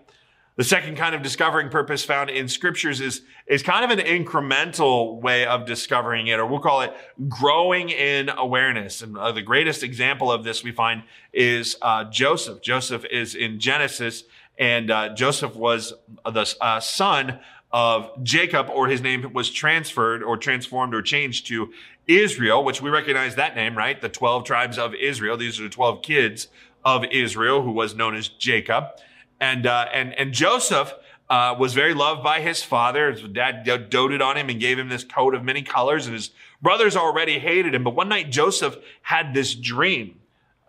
The 0.58 0.64
second 0.64 0.96
kind 0.96 1.14
of 1.14 1.22
discovering 1.22 1.68
purpose 1.68 2.04
found 2.04 2.30
in 2.30 2.48
scriptures 2.48 3.00
is, 3.00 3.22
is 3.46 3.62
kind 3.62 3.84
of 3.84 3.96
an 3.96 4.04
incremental 4.04 5.20
way 5.20 5.46
of 5.46 5.66
discovering 5.66 6.26
it, 6.26 6.40
or 6.40 6.46
we'll 6.46 6.58
call 6.58 6.80
it 6.80 6.92
growing 7.28 7.90
in 7.90 8.28
awareness. 8.28 9.00
And 9.00 9.16
uh, 9.16 9.30
the 9.30 9.40
greatest 9.40 9.84
example 9.84 10.32
of 10.32 10.42
this 10.42 10.64
we 10.64 10.72
find 10.72 11.04
is 11.32 11.76
uh, 11.80 12.06
Joseph. 12.10 12.60
Joseph 12.60 13.04
is 13.08 13.36
in 13.36 13.60
Genesis, 13.60 14.24
and 14.58 14.90
uh, 14.90 15.14
Joseph 15.14 15.54
was 15.54 15.94
the 16.24 16.56
uh, 16.60 16.80
son 16.80 17.38
of 17.70 18.10
Jacob, 18.24 18.68
or 18.68 18.88
his 18.88 19.00
name 19.00 19.32
was 19.32 19.50
transferred 19.50 20.24
or 20.24 20.36
transformed 20.36 20.92
or 20.92 21.02
changed 21.02 21.46
to 21.46 21.72
Israel, 22.08 22.64
which 22.64 22.82
we 22.82 22.90
recognize 22.90 23.36
that 23.36 23.54
name, 23.54 23.78
right? 23.78 24.00
The 24.00 24.08
12 24.08 24.42
tribes 24.42 24.76
of 24.76 24.92
Israel. 24.96 25.36
These 25.36 25.60
are 25.60 25.62
the 25.62 25.68
12 25.68 26.02
kids 26.02 26.48
of 26.84 27.04
Israel, 27.12 27.62
who 27.62 27.70
was 27.70 27.94
known 27.94 28.16
as 28.16 28.26
Jacob. 28.26 28.86
And, 29.40 29.66
uh, 29.66 29.86
and, 29.92 30.12
and 30.14 30.32
Joseph, 30.32 30.92
uh, 31.30 31.54
was 31.58 31.74
very 31.74 31.92
loved 31.94 32.22
by 32.22 32.40
his 32.40 32.62
father. 32.62 33.12
His 33.12 33.22
dad 33.22 33.64
doted 33.90 34.22
on 34.22 34.36
him 34.36 34.48
and 34.48 34.58
gave 34.58 34.78
him 34.78 34.88
this 34.88 35.04
coat 35.04 35.34
of 35.34 35.44
many 35.44 35.62
colors 35.62 36.06
and 36.06 36.14
his 36.14 36.30
brothers 36.62 36.96
already 36.96 37.38
hated 37.38 37.74
him. 37.74 37.84
But 37.84 37.94
one 37.94 38.08
night 38.08 38.30
Joseph 38.30 38.78
had 39.02 39.34
this 39.34 39.54
dream 39.54 40.20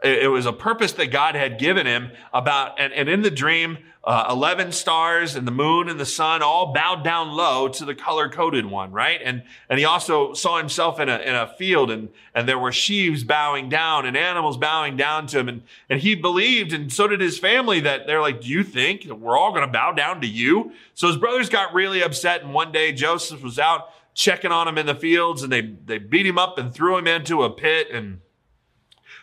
it 0.04 0.32
was 0.32 0.46
a 0.46 0.54
purpose 0.54 0.94
that 0.94 1.08
God 1.08 1.36
had 1.36 1.60
given 1.60 1.86
him 1.86 2.12
about, 2.34 2.80
and, 2.80 2.94
and 2.94 3.10
in 3.10 3.22
the 3.22 3.32
dream, 3.32 3.80
uh, 4.02 4.28
11 4.32 4.72
stars 4.72 5.36
and 5.36 5.46
the 5.46 5.52
moon 5.52 5.90
and 5.90 6.00
the 6.00 6.06
sun 6.06 6.42
all 6.42 6.74
bowed 6.74 7.04
down 7.04 7.32
low 7.32 7.68
to 7.68 7.84
the 7.84 7.94
color 7.94 8.30
coded 8.30 8.66
one, 8.66 8.92
right? 8.94 9.20
And, 9.24 9.44
and 9.68 9.78
he 9.78 9.84
also 9.84 10.34
saw 10.34 10.58
himself 10.58 11.02
in 11.02 11.10
a, 11.10 11.18
in 11.18 11.36
a 11.36 11.54
field 11.58 11.92
and, 11.92 12.08
and 12.34 12.48
there 12.48 12.58
were 12.58 12.72
sheaves 12.72 13.26
bowing 13.26 13.68
down 13.68 14.06
and 14.06 14.16
animals 14.16 14.58
bowing 14.58 14.96
down 14.96 15.28
to 15.28 15.40
him. 15.40 15.50
And, 15.50 15.64
and 15.90 16.00
he 16.00 16.16
believed, 16.16 16.72
and 16.72 16.92
so 16.92 17.08
did 17.08 17.20
his 17.20 17.38
family, 17.38 17.82
that 17.82 18.08
they're 18.08 18.22
like, 18.22 18.42
do 18.42 18.48
you 18.48 18.64
think 18.64 19.04
we're 19.04 19.38
all 19.38 19.52
going 19.52 19.68
to 19.68 19.72
bow 19.72 19.92
down 19.92 20.22
to 20.22 20.28
you? 20.28 20.72
So 20.94 21.08
his 21.08 21.18
brothers 21.18 21.50
got 21.50 21.74
really 21.74 22.02
upset. 22.02 22.42
And 22.42 22.54
one 22.54 22.72
day 22.72 22.94
Joseph 22.94 23.44
was 23.44 23.60
out 23.60 23.90
checking 24.14 24.52
on 24.52 24.68
him 24.68 24.78
in 24.78 24.86
the 24.86 24.96
fields 24.96 25.44
and 25.44 25.52
they, 25.52 25.62
they 25.62 25.98
beat 25.98 26.26
him 26.26 26.38
up 26.38 26.58
and 26.58 26.74
threw 26.74 26.98
him 26.98 27.06
into 27.06 27.44
a 27.44 27.50
pit 27.50 27.90
and 27.92 28.22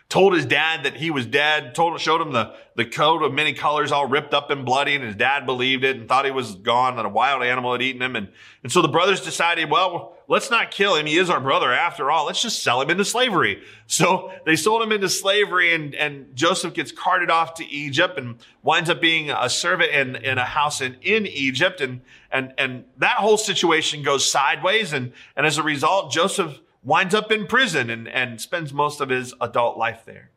told 0.09 0.33
his 0.33 0.45
dad 0.45 0.85
that 0.85 0.95
he 0.95 1.11
was 1.11 1.25
dead, 1.25 1.75
told, 1.75 1.99
showed 1.99 2.21
him 2.21 2.31
the, 2.31 2.53
the 2.75 2.85
coat 2.85 3.21
of 3.23 3.33
many 3.33 3.51
colors 3.51 3.91
all 3.91 4.05
ripped 4.05 4.33
up 4.33 4.49
and 4.49 4.65
bloody, 4.65 4.95
and 4.95 5.03
his 5.03 5.15
dad 5.15 5.45
believed 5.45 5.83
it 5.83 5.97
and 5.97 6.07
thought 6.07 6.23
he 6.23 6.31
was 6.31 6.55
gone, 6.55 6.95
that 6.95 7.05
a 7.05 7.09
wild 7.09 7.43
animal 7.43 7.73
had 7.73 7.81
eaten 7.81 8.01
him. 8.01 8.15
And, 8.15 8.29
and 8.63 8.71
so 8.71 8.81
the 8.81 8.87
brothers 8.87 9.19
decided, 9.19 9.69
well, 9.69 10.15
let's 10.29 10.49
not 10.49 10.71
kill 10.71 10.95
him. 10.95 11.07
He 11.07 11.17
is 11.17 11.29
our 11.29 11.41
brother 11.41 11.73
after 11.73 12.09
all. 12.09 12.25
Let's 12.25 12.41
just 12.41 12.63
sell 12.63 12.79
him 12.81 12.89
into 12.89 13.03
slavery. 13.03 13.61
So 13.87 14.31
they 14.45 14.55
sold 14.55 14.81
him 14.81 14.93
into 14.93 15.09
slavery 15.09 15.73
and, 15.73 15.93
and 15.93 16.33
Joseph 16.33 16.73
gets 16.73 16.93
carted 16.93 17.29
off 17.29 17.55
to 17.55 17.65
Egypt 17.65 18.17
and 18.17 18.37
winds 18.63 18.89
up 18.89 19.01
being 19.01 19.29
a 19.29 19.49
servant 19.49 19.91
in, 19.91 20.15
in 20.15 20.37
a 20.37 20.45
house 20.45 20.79
in, 20.79 20.95
in 21.01 21.27
Egypt. 21.27 21.81
And, 21.81 21.99
and, 22.31 22.53
and 22.57 22.85
that 22.97 23.17
whole 23.17 23.37
situation 23.37 24.03
goes 24.03 24.29
sideways. 24.29 24.93
And, 24.93 25.11
and 25.35 25.45
as 25.45 25.57
a 25.57 25.63
result, 25.63 26.11
Joseph 26.11 26.59
winds 26.87 27.13
up 27.13 27.33
in 27.33 27.45
prison 27.45 27.89
and, 27.89 28.07
and 28.07 28.39
spends 28.39 28.71
most 28.71 29.01
of 29.01 29.09
his 29.09 29.33
adult 29.41 29.77
life 29.77 30.03
there. 30.05 30.31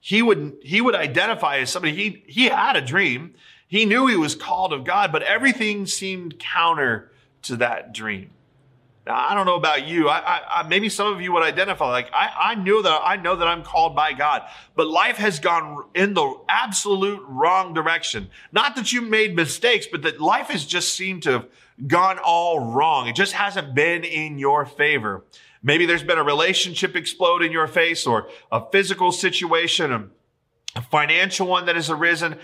He 0.00 0.22
would, 0.22 0.56
he 0.60 0.80
would 0.80 0.96
identify 0.96 1.58
as 1.58 1.70
somebody, 1.70 1.94
he, 1.94 2.24
he 2.26 2.46
had 2.46 2.74
a 2.74 2.80
dream. 2.80 3.34
He 3.68 3.84
knew 3.84 4.08
he 4.08 4.16
was 4.16 4.34
called 4.34 4.72
of 4.72 4.82
God, 4.82 5.12
but 5.12 5.22
everything 5.22 5.86
seemed 5.86 6.40
counter 6.40 7.12
to 7.42 7.56
that 7.56 7.94
dream. 7.94 8.30
Now, 9.06 9.14
I 9.14 9.34
don't 9.34 9.46
know 9.46 9.54
about 9.54 9.86
you. 9.86 10.08
I, 10.08 10.18
I, 10.18 10.60
I, 10.60 10.68
maybe 10.68 10.88
some 10.88 11.12
of 11.12 11.20
you 11.20 11.32
would 11.32 11.42
identify 11.42 11.88
like 11.90 12.08
I, 12.12 12.32
I 12.38 12.54
knew 12.56 12.82
that 12.82 13.00
I 13.04 13.16
know 13.16 13.36
that 13.36 13.46
I'm 13.46 13.62
called 13.62 13.94
by 13.94 14.14
God, 14.14 14.42
but 14.74 14.88
life 14.88 15.16
has 15.16 15.38
gone 15.38 15.84
in 15.94 16.14
the 16.14 16.40
absolute 16.48 17.22
wrong 17.28 17.72
direction. 17.72 18.30
Not 18.50 18.76
that 18.76 18.92
you 18.92 19.02
made 19.02 19.36
mistakes, 19.36 19.86
but 19.86 20.02
that 20.02 20.20
life 20.20 20.46
has 20.46 20.64
just 20.64 20.94
seemed 20.94 21.22
to 21.24 21.32
have 21.32 21.48
gone 21.86 22.18
all 22.18 22.72
wrong. 22.72 23.06
It 23.06 23.14
just 23.14 23.34
hasn't 23.34 23.74
been 23.74 24.04
in 24.04 24.38
your 24.38 24.64
favor. 24.64 25.22
Maybe 25.64 25.86
there's 25.86 26.02
been 26.02 26.18
a 26.18 26.22
relationship 26.22 26.94
explode 26.94 27.42
in 27.42 27.50
your 27.50 27.66
face 27.66 28.06
or 28.06 28.28
a 28.52 28.62
physical 28.70 29.10
situation, 29.10 30.10
a 30.76 30.82
financial 30.82 31.46
one 31.46 31.64
that 31.66 31.74
has 31.74 31.88
arisen. 31.88 32.36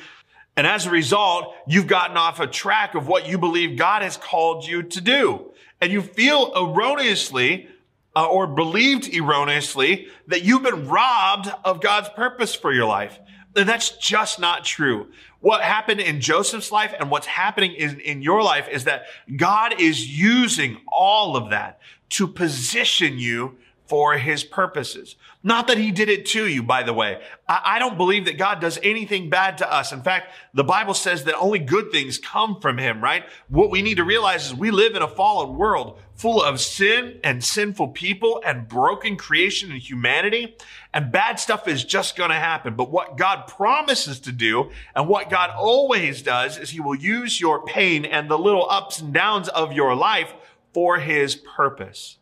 And 0.57 0.66
as 0.66 0.87
a 0.87 0.91
result, 0.91 1.55
you've 1.68 1.87
gotten 1.87 2.16
off 2.16 2.41
a 2.41 2.47
track 2.47 2.95
of 2.95 3.07
what 3.07 3.29
you 3.29 3.37
believe 3.37 3.77
God 3.77 4.01
has 4.01 4.16
called 4.16 4.66
you 4.66 4.83
to 4.83 5.01
do. 5.03 5.53
And 5.83 5.93
you 5.93 6.01
feel 6.01 6.51
erroneously 6.57 7.68
uh, 8.16 8.27
or 8.27 8.47
believed 8.47 9.14
erroneously 9.14 10.09
that 10.27 10.43
you've 10.43 10.62
been 10.62 10.89
robbed 10.89 11.53
of 11.62 11.83
God's 11.83 12.09
purpose 12.09 12.55
for 12.55 12.73
your 12.73 12.87
life. 12.87 13.18
And 13.55 13.68
that's 13.68 13.91
just 13.99 14.41
not 14.41 14.64
true. 14.64 15.09
What 15.41 15.61
happened 15.61 16.01
in 16.01 16.23
Joseph's 16.23 16.73
life 16.73 16.95
and 16.99 17.11
what's 17.11 17.27
happening 17.27 17.73
in, 17.73 18.01
in 18.01 18.23
your 18.23 18.43
life 18.43 18.66
is 18.71 18.85
that 18.85 19.05
God 19.37 19.79
is 19.79 20.07
using 20.07 20.79
all 20.89 21.37
of 21.37 21.51
that 21.51 21.81
to 22.11 22.27
position 22.27 23.19
you 23.19 23.57
for 23.91 24.17
his 24.17 24.45
purposes. 24.45 25.17
Not 25.43 25.67
that 25.67 25.77
he 25.77 25.91
did 25.91 26.09
it 26.09 26.27
to 26.27 26.47
you, 26.47 26.63
by 26.63 26.85
the 26.85 26.93
way. 26.93 27.21
I, 27.49 27.61
I, 27.65 27.79
don't 27.81 27.97
believe 27.97 28.27
that 28.27 28.39
God 28.39 28.61
does 28.61 28.79
anything 28.85 29.31
bad 29.31 29.59
to 29.59 29.73
us. 29.73 29.91
In 29.91 30.01
fact, 30.01 30.33
the 30.55 30.63
Bible 30.63 30.95
says 30.95 31.25
that 31.25 31.35
only 31.37 31.59
good 31.59 31.91
things 31.91 32.17
come 32.17 32.61
from 32.61 32.79
him, 32.79 33.03
right? 33.03 33.25
What 33.49 33.73
we 33.73 33.83
need 33.83 33.97
to 33.97 34.05
realize 34.05 34.47
is 34.47 34.55
we 34.55 34.71
live 34.71 34.95
in 34.95 35.03
a 35.03 35.09
fallen 35.09 35.57
world 35.57 35.99
full 36.15 36.41
of 36.41 36.61
sin 36.61 37.19
and 37.25 37.43
sinful 37.43 37.89
people 37.89 38.41
and 38.47 38.69
broken 38.69 39.17
creation 39.17 39.73
and 39.73 39.81
humanity. 39.81 40.57
And 40.95 41.11
bad 41.11 41.41
stuff 41.41 41.67
is 41.67 41.83
just 41.83 42.15
going 42.15 42.31
to 42.31 42.37
happen. 42.37 42.77
But 42.77 42.93
what 42.93 43.17
God 43.17 43.49
promises 43.49 44.21
to 44.21 44.31
do 44.31 44.71
and 44.95 45.09
what 45.09 45.31
God 45.31 45.51
always 45.51 46.23
does 46.23 46.59
is 46.59 46.71
he 46.71 46.79
will 46.79 46.95
use 46.95 47.41
your 47.41 47.65
pain 47.65 48.05
and 48.05 48.31
the 48.31 48.39
little 48.39 48.71
ups 48.71 49.01
and 49.01 49.13
downs 49.13 49.49
of 49.49 49.73
your 49.73 49.97
life 49.97 50.33
for 50.73 50.99
his 50.99 51.37
purpose. 51.37 52.18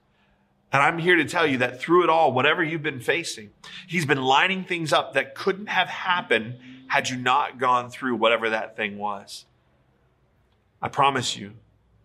And 0.73 0.83
I'm 0.83 0.99
here 0.99 1.17
to 1.17 1.25
tell 1.25 1.47
you 1.47 1.59
that 1.59 1.81
through 1.81 2.05
it 2.05 2.11
all, 2.11 2.33
whatever 2.33 2.63
you've 2.63 2.83
been 2.83 3.01
facing, 3.01 3.51
he's 3.87 4.05
been 4.05 4.21
lining 4.21 4.65
things 4.65 4.93
up 4.93 5.15
that 5.15 5.35
couldn't 5.35 5.69
have 5.69 5.89
happened 5.89 6.57
had 6.89 7.09
you 7.09 7.17
not 7.17 7.59
gone 7.59 7.91
through 7.91 8.17
whatever 8.17 8.51
that 8.51 8.77
thing 8.77 8.99
was. 8.99 9.47
I 10.81 10.89
promise 10.89 11.37
you, 11.37 11.53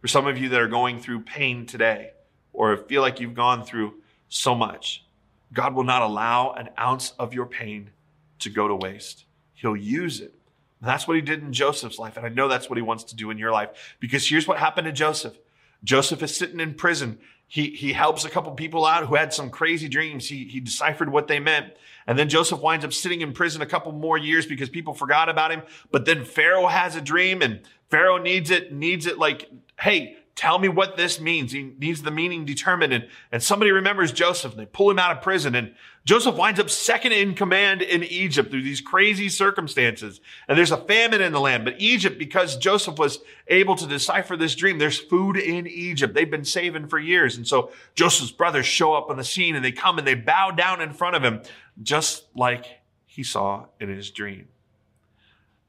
for 0.01 0.07
some 0.07 0.27
of 0.27 0.37
you 0.37 0.49
that 0.49 0.59
are 0.59 0.67
going 0.67 0.99
through 0.99 1.21
pain 1.21 1.65
today 1.65 2.11
or 2.51 2.75
feel 2.77 3.01
like 3.01 3.19
you've 3.19 3.33
gone 3.33 3.63
through 3.63 3.95
so 4.29 4.55
much, 4.55 5.05
God 5.53 5.75
will 5.75 5.83
not 5.83 6.01
allow 6.01 6.53
an 6.53 6.69
ounce 6.79 7.13
of 7.19 7.33
your 7.33 7.45
pain 7.45 7.91
to 8.39 8.49
go 8.49 8.67
to 8.67 8.75
waste. 8.75 9.25
He'll 9.53 9.75
use 9.75 10.19
it. 10.19 10.33
And 10.81 10.89
that's 10.89 11.07
what 11.07 11.15
he 11.15 11.21
did 11.21 11.41
in 11.41 11.53
Joseph's 11.53 11.99
life. 11.99 12.17
And 12.17 12.25
I 12.25 12.29
know 12.29 12.47
that's 12.47 12.69
what 12.69 12.77
he 12.77 12.81
wants 12.81 13.05
to 13.05 13.15
do 13.15 13.29
in 13.29 13.37
your 13.37 13.51
life 13.51 13.95
because 13.99 14.27
here's 14.27 14.47
what 14.47 14.57
happened 14.57 14.85
to 14.85 14.91
Joseph. 14.91 15.37
Joseph 15.83 16.23
is 16.23 16.35
sitting 16.35 16.59
in 16.59 16.73
prison 16.73 17.19
he, 17.53 17.69
he 17.69 17.93
helps 17.93 18.25
a 18.25 18.31
couple 18.31 18.51
people 18.53 18.83
out 18.83 19.05
who 19.05 19.13
had 19.13 19.31
some 19.31 19.51
crazy 19.51 19.87
dreams. 19.87 20.27
He, 20.27 20.45
he 20.45 20.59
deciphered 20.59 21.11
what 21.11 21.27
they 21.27 21.39
meant. 21.39 21.73
And 22.07 22.17
then 22.17 22.27
Joseph 22.27 22.59
winds 22.61 22.83
up 22.83 22.91
sitting 22.91 23.21
in 23.21 23.31
prison 23.31 23.61
a 23.61 23.67
couple 23.67 23.91
more 23.91 24.17
years 24.17 24.47
because 24.47 24.69
people 24.69 24.95
forgot 24.95 25.29
about 25.29 25.51
him. 25.51 25.61
But 25.91 26.05
then 26.05 26.25
Pharaoh 26.25 26.65
has 26.65 26.95
a 26.95 27.01
dream 27.01 27.43
and 27.43 27.61
Pharaoh 27.91 28.17
needs 28.17 28.49
it, 28.49 28.73
needs 28.73 29.05
it 29.05 29.19
like, 29.19 29.51
hey, 29.79 30.17
tell 30.35 30.57
me 30.57 30.67
what 30.67 30.97
this 30.97 31.19
means. 31.21 31.51
He 31.51 31.73
needs 31.77 32.01
the 32.01 32.11
meaning 32.11 32.45
determined. 32.45 32.91
And, 32.91 33.07
and 33.31 33.43
somebody 33.43 33.71
remembers 33.71 34.11
Joseph 34.11 34.53
and 34.53 34.61
they 34.61 34.65
pull 34.65 34.89
him 34.89 34.97
out 34.97 35.15
of 35.15 35.21
prison. 35.21 35.53
And 35.53 35.75
Joseph 36.05 36.35
winds 36.35 36.59
up 36.59 36.69
second 36.69 37.11
in 37.11 37.35
command 37.35 37.81
in 37.81 38.03
Egypt 38.03 38.49
through 38.49 38.63
these 38.63 38.81
crazy 38.81 39.29
circumstances. 39.29 40.21
And 40.47 40.57
there's 40.57 40.71
a 40.71 40.77
famine 40.77 41.21
in 41.21 41.33
the 41.33 41.39
land. 41.39 41.65
But 41.65 41.79
Egypt, 41.79 42.17
because 42.17 42.57
Joseph 42.57 42.97
was 42.97 43.19
able 43.47 43.75
to 43.75 43.85
decipher 43.85 44.35
this 44.35 44.55
dream, 44.55 44.79
there's 44.79 44.97
food 44.97 45.37
in 45.37 45.67
Egypt. 45.67 46.15
They've 46.15 46.29
been 46.29 46.45
saving 46.45 46.87
for 46.87 46.97
years. 46.97 47.37
And 47.37 47.47
so 47.47 47.71
Joseph's 47.93 48.31
brothers 48.31 48.65
show 48.65 48.93
up 48.93 49.09
on 49.09 49.17
the 49.17 49.23
scene 49.23 49.55
and 49.55 49.63
they 49.63 49.71
come 49.71 49.99
and 49.99 50.07
they 50.07 50.15
bow 50.15 50.51
down 50.51 50.81
in 50.81 50.93
front 50.93 51.15
of 51.15 51.23
him, 51.23 51.41
just 51.81 52.25
like 52.35 52.65
he 53.05 53.23
saw 53.23 53.67
in 53.79 53.87
his 53.87 54.09
dream. 54.09 54.47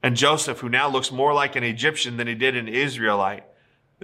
And 0.01 0.15
Joseph, 0.15 0.59
who 0.59 0.69
now 0.69 0.89
looks 0.89 1.11
more 1.11 1.33
like 1.33 1.55
an 1.55 1.63
Egyptian 1.63 2.17
than 2.17 2.27
he 2.27 2.35
did 2.35 2.55
an 2.55 2.67
Israelite, 2.67 3.43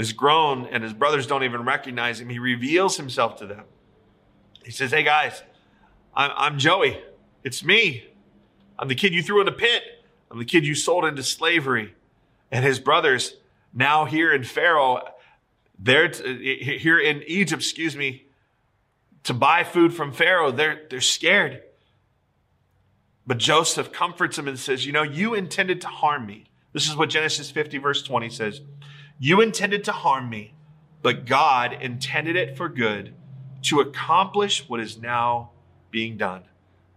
is 0.01 0.13
grown 0.13 0.65
and 0.65 0.83
his 0.83 0.93
brothers 0.93 1.27
don't 1.27 1.43
even 1.43 1.63
recognize 1.63 2.19
him. 2.19 2.29
He 2.29 2.39
reveals 2.39 2.97
himself 2.97 3.37
to 3.37 3.45
them. 3.45 3.63
He 4.63 4.71
says, 4.71 4.91
Hey 4.91 5.03
guys, 5.03 5.41
I'm, 6.15 6.31
I'm 6.35 6.59
Joey. 6.59 7.01
It's 7.43 7.63
me. 7.63 8.05
I'm 8.77 8.87
the 8.87 8.95
kid 8.95 9.13
you 9.13 9.23
threw 9.23 9.39
in 9.39 9.45
the 9.45 9.51
pit. 9.51 9.83
I'm 10.29 10.39
the 10.39 10.45
kid 10.45 10.65
you 10.65 10.75
sold 10.75 11.05
into 11.05 11.23
slavery. 11.23 11.93
And 12.51 12.65
his 12.65 12.79
brothers, 12.79 13.35
now 13.73 14.05
here 14.05 14.33
in 14.33 14.43
Pharaoh, 14.43 15.01
they're 15.79 16.09
t- 16.09 16.77
here 16.77 16.99
in 16.99 17.23
Egypt, 17.27 17.61
excuse 17.61 17.95
me, 17.95 18.25
to 19.23 19.33
buy 19.33 19.63
food 19.63 19.93
from 19.93 20.11
Pharaoh, 20.11 20.51
they're, 20.51 20.81
they're 20.89 21.01
scared. 21.01 21.61
But 23.25 23.37
Joseph 23.37 23.91
comforts 23.91 24.37
him 24.37 24.47
and 24.47 24.57
says, 24.57 24.85
You 24.85 24.91
know, 24.91 25.03
you 25.03 25.33
intended 25.33 25.81
to 25.81 25.87
harm 25.87 26.25
me. 26.25 26.45
This 26.73 26.87
is 26.89 26.95
what 26.95 27.09
Genesis 27.09 27.51
50, 27.51 27.77
verse 27.77 28.01
20 28.03 28.29
says. 28.29 28.61
You 29.23 29.39
intended 29.39 29.83
to 29.83 29.91
harm 29.91 30.31
me, 30.31 30.55
but 31.03 31.27
God 31.27 31.77
intended 31.79 32.35
it 32.35 32.57
for 32.57 32.67
good 32.67 33.13
to 33.61 33.79
accomplish 33.79 34.67
what 34.67 34.79
is 34.79 34.97
now 34.97 35.51
being 35.91 36.17
done 36.17 36.45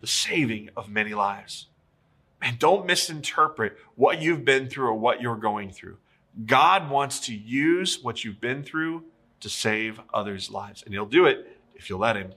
the 0.01 0.07
saving 0.07 0.71
of 0.75 0.89
many 0.89 1.13
lives. 1.13 1.67
And 2.41 2.59
don't 2.59 2.87
misinterpret 2.87 3.77
what 3.95 4.23
you've 4.23 4.43
been 4.43 4.71
through 4.71 4.87
or 4.87 4.95
what 4.95 5.21
you're 5.21 5.37
going 5.37 5.71
through. 5.71 5.99
God 6.47 6.89
wants 6.89 7.21
to 7.27 7.35
use 7.35 8.03
what 8.03 8.25
you've 8.25 8.41
been 8.41 8.63
through 8.63 9.05
to 9.41 9.51
save 9.51 10.01
others' 10.15 10.51
lives, 10.51 10.83
and 10.83 10.95
He'll 10.95 11.05
do 11.05 11.27
it 11.27 11.59
if 11.75 11.91
you'll 11.91 11.99
let 12.01 12.17
Him. 12.17 12.33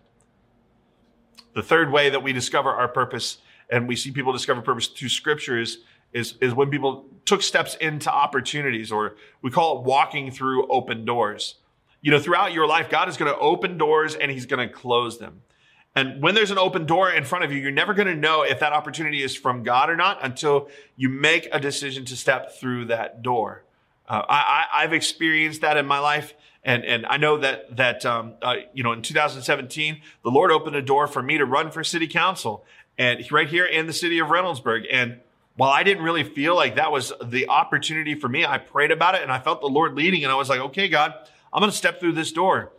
The 1.54 1.64
third 1.64 1.94
way 1.94 2.10
that 2.10 2.24
we 2.24 2.34
discover 2.34 2.72
our 2.72 2.90
purpose 2.90 3.38
and 3.70 3.88
we 3.88 3.96
see 3.96 4.12
people 4.12 4.34
discover 4.34 4.62
purpose 4.62 4.88
through 4.88 5.10
scripture 5.10 5.58
is 5.58 5.80
is, 6.14 6.36
is 6.42 6.54
when 6.54 6.70
people 6.70 7.06
took 7.26 7.42
steps 7.42 7.76
into 7.76 8.12
opportunities, 8.12 8.92
or 8.92 9.16
we 9.42 9.52
call 9.52 9.80
it 9.80 9.84
walking 9.84 10.32
through 10.32 10.68
open 10.68 11.06
doors. 11.06 11.56
You 12.02 12.12
know, 12.12 12.20
throughout 12.20 12.54
your 12.54 12.68
life, 12.68 12.90
God 12.90 13.10
is 13.10 13.18
going 13.18 13.32
to 13.32 13.38
open 13.40 13.78
doors 13.78 14.16
and 14.16 14.32
He's 14.32 14.46
going 14.46 14.68
to 14.68 14.74
close 14.74 15.20
them. 15.20 15.42
And 15.96 16.22
when 16.22 16.36
there's 16.36 16.52
an 16.52 16.60
open 16.60 16.86
door 16.86 17.10
in 17.10 17.26
front 17.26 17.44
of 17.44 17.52
you, 17.52 17.60
you're 17.60 17.72
never 17.72 17.96
going 17.96 18.08
to 18.08 18.16
know 18.16 18.44
if 18.44 18.60
that 18.60 18.72
opportunity 18.72 19.24
is 19.24 19.36
from 19.36 19.64
God 19.64 19.90
or 19.90 19.96
not 19.96 20.24
until 20.24 20.70
you 20.96 21.10
make 21.10 21.50
a 21.52 21.60
decision 21.60 22.06
to 22.06 22.16
step 22.16 22.52
through 22.52 22.86
that 22.86 23.24
door. 23.24 23.64
Uh, 24.08 24.22
I, 24.30 24.84
have 24.84 24.94
experienced 24.94 25.62
that 25.62 25.76
in 25.76 25.88
my 25.88 26.00
life. 26.00 26.36
And, 26.64 26.86
and 26.86 27.06
I 27.08 27.18
know 27.18 27.40
that, 27.40 27.76
that, 27.78 28.06
um, 28.06 28.36
uh, 28.42 28.58
you 28.74 28.84
know, 28.84 28.94
in 28.94 29.02
2017, 29.02 30.02
the 30.24 30.30
Lord 30.30 30.52
opened 30.52 30.76
a 30.76 30.82
door 30.82 31.08
for 31.08 31.24
me 31.24 31.40
to 31.40 31.46
run 31.46 31.72
for 31.72 31.84
city 31.84 32.08
council 32.08 32.64
and 32.98 33.20
right 33.32 33.50
here 33.50 33.66
in 33.66 33.88
the 33.88 33.94
city 33.94 34.20
of 34.20 34.28
Reynoldsburg. 34.28 34.86
And 34.92 35.20
while 35.58 35.72
I 35.72 35.84
didn't 35.84 36.04
really 36.04 36.24
feel 36.24 36.56
like 36.56 36.76
that 36.76 36.92
was 36.92 37.12
the 37.22 37.50
opportunity 37.50 38.16
for 38.16 38.30
me, 38.30 38.46
I 38.46 38.60
prayed 38.60 38.92
about 38.92 39.16
it 39.16 39.24
and 39.24 39.32
I 39.32 39.40
felt 39.40 39.60
the 39.60 39.68
Lord 39.68 39.96
leading 39.96 40.24
and 40.24 40.32
I 40.32 40.36
was 40.36 40.50
like, 40.50 40.60
okay, 40.60 40.88
God, 40.88 41.14
I'm 41.52 41.60
going 41.60 41.72
to 41.72 41.78
step 41.78 42.00
through 42.00 42.14
this 42.14 42.32
door. 42.32 42.72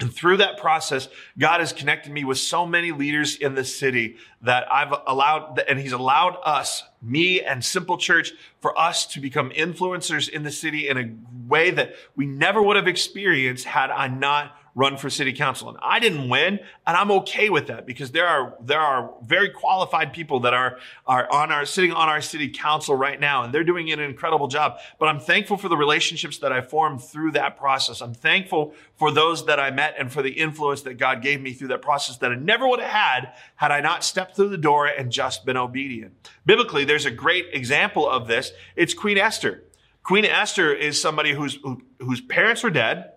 And 0.00 0.14
through 0.14 0.36
that 0.36 0.58
process, 0.58 1.08
God 1.38 1.58
has 1.58 1.72
connected 1.72 2.12
me 2.12 2.22
with 2.22 2.38
so 2.38 2.64
many 2.64 2.92
leaders 2.92 3.34
in 3.36 3.56
the 3.56 3.64
city 3.64 4.16
that 4.42 4.70
I've 4.72 4.94
allowed, 5.06 5.60
and 5.68 5.78
He's 5.78 5.92
allowed 5.92 6.38
us, 6.44 6.84
me 7.02 7.42
and 7.42 7.64
Simple 7.64 7.98
Church, 7.98 8.32
for 8.60 8.78
us 8.78 9.06
to 9.06 9.20
become 9.20 9.50
influencers 9.50 10.28
in 10.28 10.44
the 10.44 10.52
city 10.52 10.88
in 10.88 10.98
a 10.98 11.48
way 11.48 11.72
that 11.72 11.96
we 12.14 12.26
never 12.26 12.62
would 12.62 12.76
have 12.76 12.86
experienced 12.86 13.64
had 13.64 13.90
I 13.90 14.06
not 14.06 14.56
run 14.78 14.96
for 14.96 15.10
city 15.10 15.32
council. 15.32 15.68
And 15.68 15.78
I 15.82 15.98
didn't 15.98 16.28
win, 16.28 16.60
and 16.86 16.96
I'm 16.96 17.10
okay 17.10 17.50
with 17.50 17.66
that 17.66 17.84
because 17.84 18.12
there 18.12 18.28
are 18.28 18.54
there 18.60 18.80
are 18.80 19.12
very 19.22 19.50
qualified 19.50 20.12
people 20.12 20.38
that 20.40 20.54
are 20.54 20.78
are 21.04 21.30
on 21.32 21.50
our 21.50 21.66
sitting 21.66 21.90
on 21.90 22.08
our 22.08 22.20
city 22.20 22.48
council 22.48 22.94
right 22.94 23.18
now, 23.18 23.42
and 23.42 23.52
they're 23.52 23.64
doing 23.64 23.90
an 23.90 23.98
incredible 23.98 24.46
job. 24.46 24.78
But 25.00 25.06
I'm 25.06 25.18
thankful 25.18 25.56
for 25.56 25.68
the 25.68 25.76
relationships 25.76 26.38
that 26.38 26.52
I 26.52 26.60
formed 26.60 27.02
through 27.02 27.32
that 27.32 27.56
process. 27.56 28.00
I'm 28.00 28.14
thankful 28.14 28.72
for 28.94 29.10
those 29.10 29.46
that 29.46 29.58
I 29.58 29.72
met 29.72 29.96
and 29.98 30.12
for 30.12 30.22
the 30.22 30.30
influence 30.30 30.82
that 30.82 30.94
God 30.94 31.22
gave 31.22 31.40
me 31.40 31.52
through 31.54 31.68
that 31.68 31.82
process 31.82 32.18
that 32.18 32.30
I 32.30 32.36
never 32.36 32.68
would 32.68 32.78
have 32.78 32.88
had 32.90 33.32
had 33.56 33.72
I 33.72 33.80
not 33.80 34.04
stepped 34.04 34.36
through 34.36 34.50
the 34.50 34.58
door 34.58 34.86
and 34.86 35.10
just 35.10 35.44
been 35.44 35.56
obedient. 35.56 36.14
Biblically, 36.46 36.84
there's 36.84 37.04
a 37.04 37.10
great 37.10 37.46
example 37.52 38.08
of 38.08 38.28
this. 38.28 38.52
It's 38.76 38.94
Queen 38.94 39.18
Esther. 39.18 39.64
Queen 40.04 40.24
Esther 40.24 40.72
is 40.72 41.02
somebody 41.02 41.32
whose 41.32 41.58
whose 41.98 42.20
parents 42.20 42.62
were 42.62 42.70
dead 42.70 43.10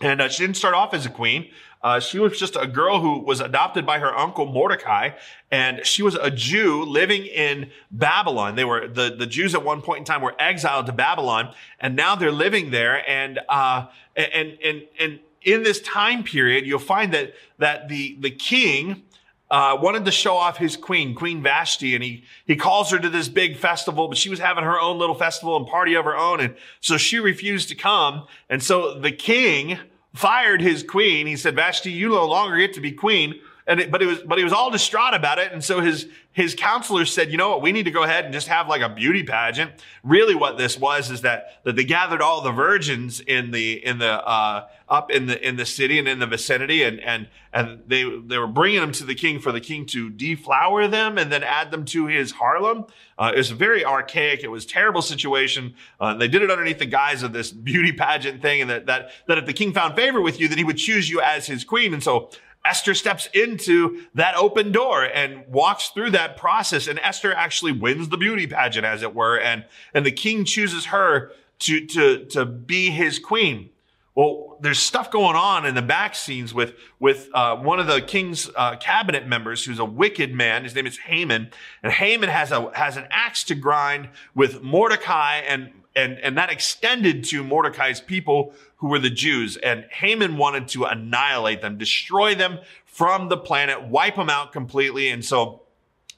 and 0.00 0.20
uh, 0.20 0.28
she 0.28 0.42
didn't 0.42 0.56
start 0.56 0.74
off 0.74 0.94
as 0.94 1.06
a 1.06 1.10
queen. 1.10 1.50
Uh, 1.82 2.00
she 2.00 2.18
was 2.18 2.38
just 2.38 2.56
a 2.56 2.66
girl 2.66 3.00
who 3.00 3.18
was 3.18 3.40
adopted 3.40 3.84
by 3.84 3.98
her 3.98 4.16
uncle 4.16 4.46
Mordecai, 4.46 5.10
and 5.50 5.84
she 5.84 6.02
was 6.02 6.14
a 6.14 6.30
Jew 6.30 6.82
living 6.82 7.26
in 7.26 7.70
Babylon. 7.90 8.56
They 8.56 8.64
were 8.64 8.88
the, 8.88 9.14
the 9.16 9.26
Jews 9.26 9.54
at 9.54 9.62
one 9.62 9.82
point 9.82 9.98
in 9.98 10.04
time 10.06 10.22
were 10.22 10.34
exiled 10.38 10.86
to 10.86 10.92
Babylon, 10.92 11.54
and 11.78 11.94
now 11.94 12.14
they're 12.16 12.32
living 12.32 12.70
there. 12.70 13.08
And 13.08 13.38
uh, 13.50 13.88
and 14.16 14.56
and 14.64 14.82
and 14.98 15.18
in 15.42 15.62
this 15.62 15.80
time 15.82 16.24
period, 16.24 16.64
you'll 16.64 16.78
find 16.78 17.12
that 17.12 17.34
that 17.58 17.88
the 17.88 18.16
the 18.18 18.30
king 18.30 19.02
uh, 19.50 19.76
wanted 19.80 20.04
to 20.04 20.10
show 20.10 20.36
off 20.36 20.56
his 20.56 20.76
queen, 20.76 21.14
Queen 21.14 21.42
Vashti, 21.42 21.94
and 21.94 22.02
he, 22.02 22.24
he 22.46 22.56
calls 22.56 22.90
her 22.90 22.98
to 22.98 23.08
this 23.08 23.28
big 23.28 23.56
festival, 23.56 24.08
but 24.08 24.16
she 24.16 24.30
was 24.30 24.38
having 24.38 24.64
her 24.64 24.80
own 24.80 24.98
little 24.98 25.14
festival 25.14 25.56
and 25.56 25.66
party 25.66 25.94
of 25.94 26.04
her 26.04 26.16
own. 26.16 26.40
And 26.40 26.56
so 26.80 26.96
she 26.96 27.18
refused 27.18 27.68
to 27.68 27.74
come. 27.74 28.26
And 28.48 28.62
so 28.62 28.98
the 28.98 29.12
king 29.12 29.78
fired 30.14 30.62
his 30.62 30.82
queen. 30.82 31.26
He 31.26 31.36
said, 31.36 31.54
Vashti, 31.54 31.92
you 31.92 32.08
no 32.08 32.26
longer 32.26 32.56
get 32.56 32.72
to 32.74 32.80
be 32.80 32.92
queen. 32.92 33.40
And 33.66 33.80
it, 33.80 33.90
but 33.90 34.02
it 34.02 34.06
was, 34.06 34.18
but 34.20 34.36
he 34.36 34.44
was 34.44 34.52
all 34.52 34.70
distraught 34.70 35.14
about 35.14 35.38
it. 35.38 35.50
And 35.50 35.64
so 35.64 35.80
his, 35.80 36.06
his 36.32 36.54
counselors 36.54 37.10
said, 37.10 37.30
you 37.30 37.38
know 37.38 37.48
what? 37.48 37.62
We 37.62 37.72
need 37.72 37.84
to 37.84 37.90
go 37.90 38.02
ahead 38.02 38.24
and 38.26 38.34
just 38.34 38.48
have 38.48 38.68
like 38.68 38.82
a 38.82 38.90
beauty 38.90 39.22
pageant. 39.22 39.72
Really 40.02 40.34
what 40.34 40.58
this 40.58 40.78
was 40.78 41.10
is 41.10 41.22
that, 41.22 41.62
that 41.64 41.74
they 41.74 41.84
gathered 41.84 42.20
all 42.20 42.42
the 42.42 42.52
virgins 42.52 43.20
in 43.20 43.52
the, 43.52 43.82
in 43.82 43.98
the, 43.98 44.10
uh, 44.10 44.66
up 44.86 45.10
in 45.10 45.26
the, 45.26 45.48
in 45.48 45.56
the 45.56 45.64
city 45.64 45.98
and 45.98 46.06
in 46.06 46.18
the 46.18 46.26
vicinity. 46.26 46.82
And, 46.82 47.00
and, 47.00 47.28
and 47.54 47.80
they, 47.86 48.02
they 48.02 48.36
were 48.36 48.46
bringing 48.46 48.80
them 48.80 48.92
to 48.92 49.04
the 49.04 49.14
king 49.14 49.40
for 49.40 49.50
the 49.50 49.60
king 49.60 49.86
to 49.86 50.10
deflower 50.10 50.86
them 50.86 51.16
and 51.16 51.32
then 51.32 51.42
add 51.42 51.70
them 51.70 51.86
to 51.86 52.06
his 52.06 52.32
Harlem. 52.32 52.84
Uh, 53.16 53.32
it 53.34 53.38
was 53.38 53.50
very 53.50 53.82
archaic. 53.82 54.44
It 54.44 54.48
was 54.48 54.66
terrible 54.66 55.00
situation. 55.00 55.74
Uh, 55.98 56.12
they 56.14 56.28
did 56.28 56.42
it 56.42 56.50
underneath 56.50 56.80
the 56.80 56.86
guise 56.86 57.22
of 57.22 57.32
this 57.32 57.50
beauty 57.50 57.92
pageant 57.92 58.42
thing. 58.42 58.60
And 58.60 58.68
that, 58.68 58.86
that, 58.86 59.12
that 59.26 59.38
if 59.38 59.46
the 59.46 59.54
king 59.54 59.72
found 59.72 59.96
favor 59.96 60.20
with 60.20 60.38
you, 60.38 60.48
that 60.48 60.58
he 60.58 60.64
would 60.64 60.76
choose 60.76 61.08
you 61.08 61.22
as 61.22 61.46
his 61.46 61.64
queen. 61.64 61.94
And 61.94 62.02
so 62.02 62.28
Esther 62.64 62.94
steps 62.94 63.28
into 63.34 64.02
that 64.14 64.36
open 64.36 64.72
door 64.72 65.04
and 65.04 65.46
walks 65.48 65.88
through 65.88 66.10
that 66.10 66.36
process. 66.36 66.86
And 66.86 66.98
Esther 67.00 67.32
actually 67.32 67.72
wins 67.72 68.08
the 68.08 68.16
beauty 68.16 68.46
pageant, 68.46 68.86
as 68.86 69.02
it 69.02 69.14
were. 69.14 69.38
And, 69.38 69.64
and 69.92 70.06
the 70.06 70.12
king 70.12 70.44
chooses 70.44 70.86
her 70.86 71.32
to, 71.60 71.86
to, 71.86 72.24
to 72.26 72.46
be 72.46 72.90
his 72.90 73.18
queen. 73.18 73.70
Well, 74.14 74.58
there's 74.60 74.78
stuff 74.78 75.10
going 75.10 75.34
on 75.34 75.66
in 75.66 75.74
the 75.74 75.82
back 75.82 76.14
scenes 76.14 76.54
with, 76.54 76.74
with, 77.00 77.28
uh, 77.34 77.56
one 77.56 77.80
of 77.80 77.88
the 77.88 78.00
king's, 78.00 78.48
uh, 78.54 78.76
cabinet 78.76 79.26
members 79.26 79.64
who's 79.64 79.80
a 79.80 79.84
wicked 79.84 80.32
man. 80.32 80.62
His 80.62 80.74
name 80.74 80.86
is 80.86 80.98
Haman. 80.98 81.50
And 81.82 81.92
Haman 81.92 82.28
has 82.28 82.52
a, 82.52 82.70
has 82.74 82.96
an 82.96 83.06
axe 83.10 83.42
to 83.44 83.56
grind 83.56 84.08
with 84.34 84.62
Mordecai 84.62 85.38
and, 85.38 85.72
and, 85.96 86.18
and 86.18 86.38
that 86.38 86.50
extended 86.50 87.24
to 87.24 87.42
Mordecai's 87.42 88.00
people 88.00 88.54
who 88.84 88.90
were 88.90 88.98
the 88.98 89.08
Jews. 89.08 89.56
And 89.56 89.86
Haman 89.90 90.36
wanted 90.36 90.68
to 90.68 90.84
annihilate 90.84 91.62
them, 91.62 91.78
destroy 91.78 92.34
them 92.34 92.58
from 92.84 93.30
the 93.30 93.36
planet, 93.38 93.84
wipe 93.84 94.16
them 94.16 94.28
out 94.28 94.52
completely. 94.52 95.08
And 95.08 95.24
so 95.24 95.62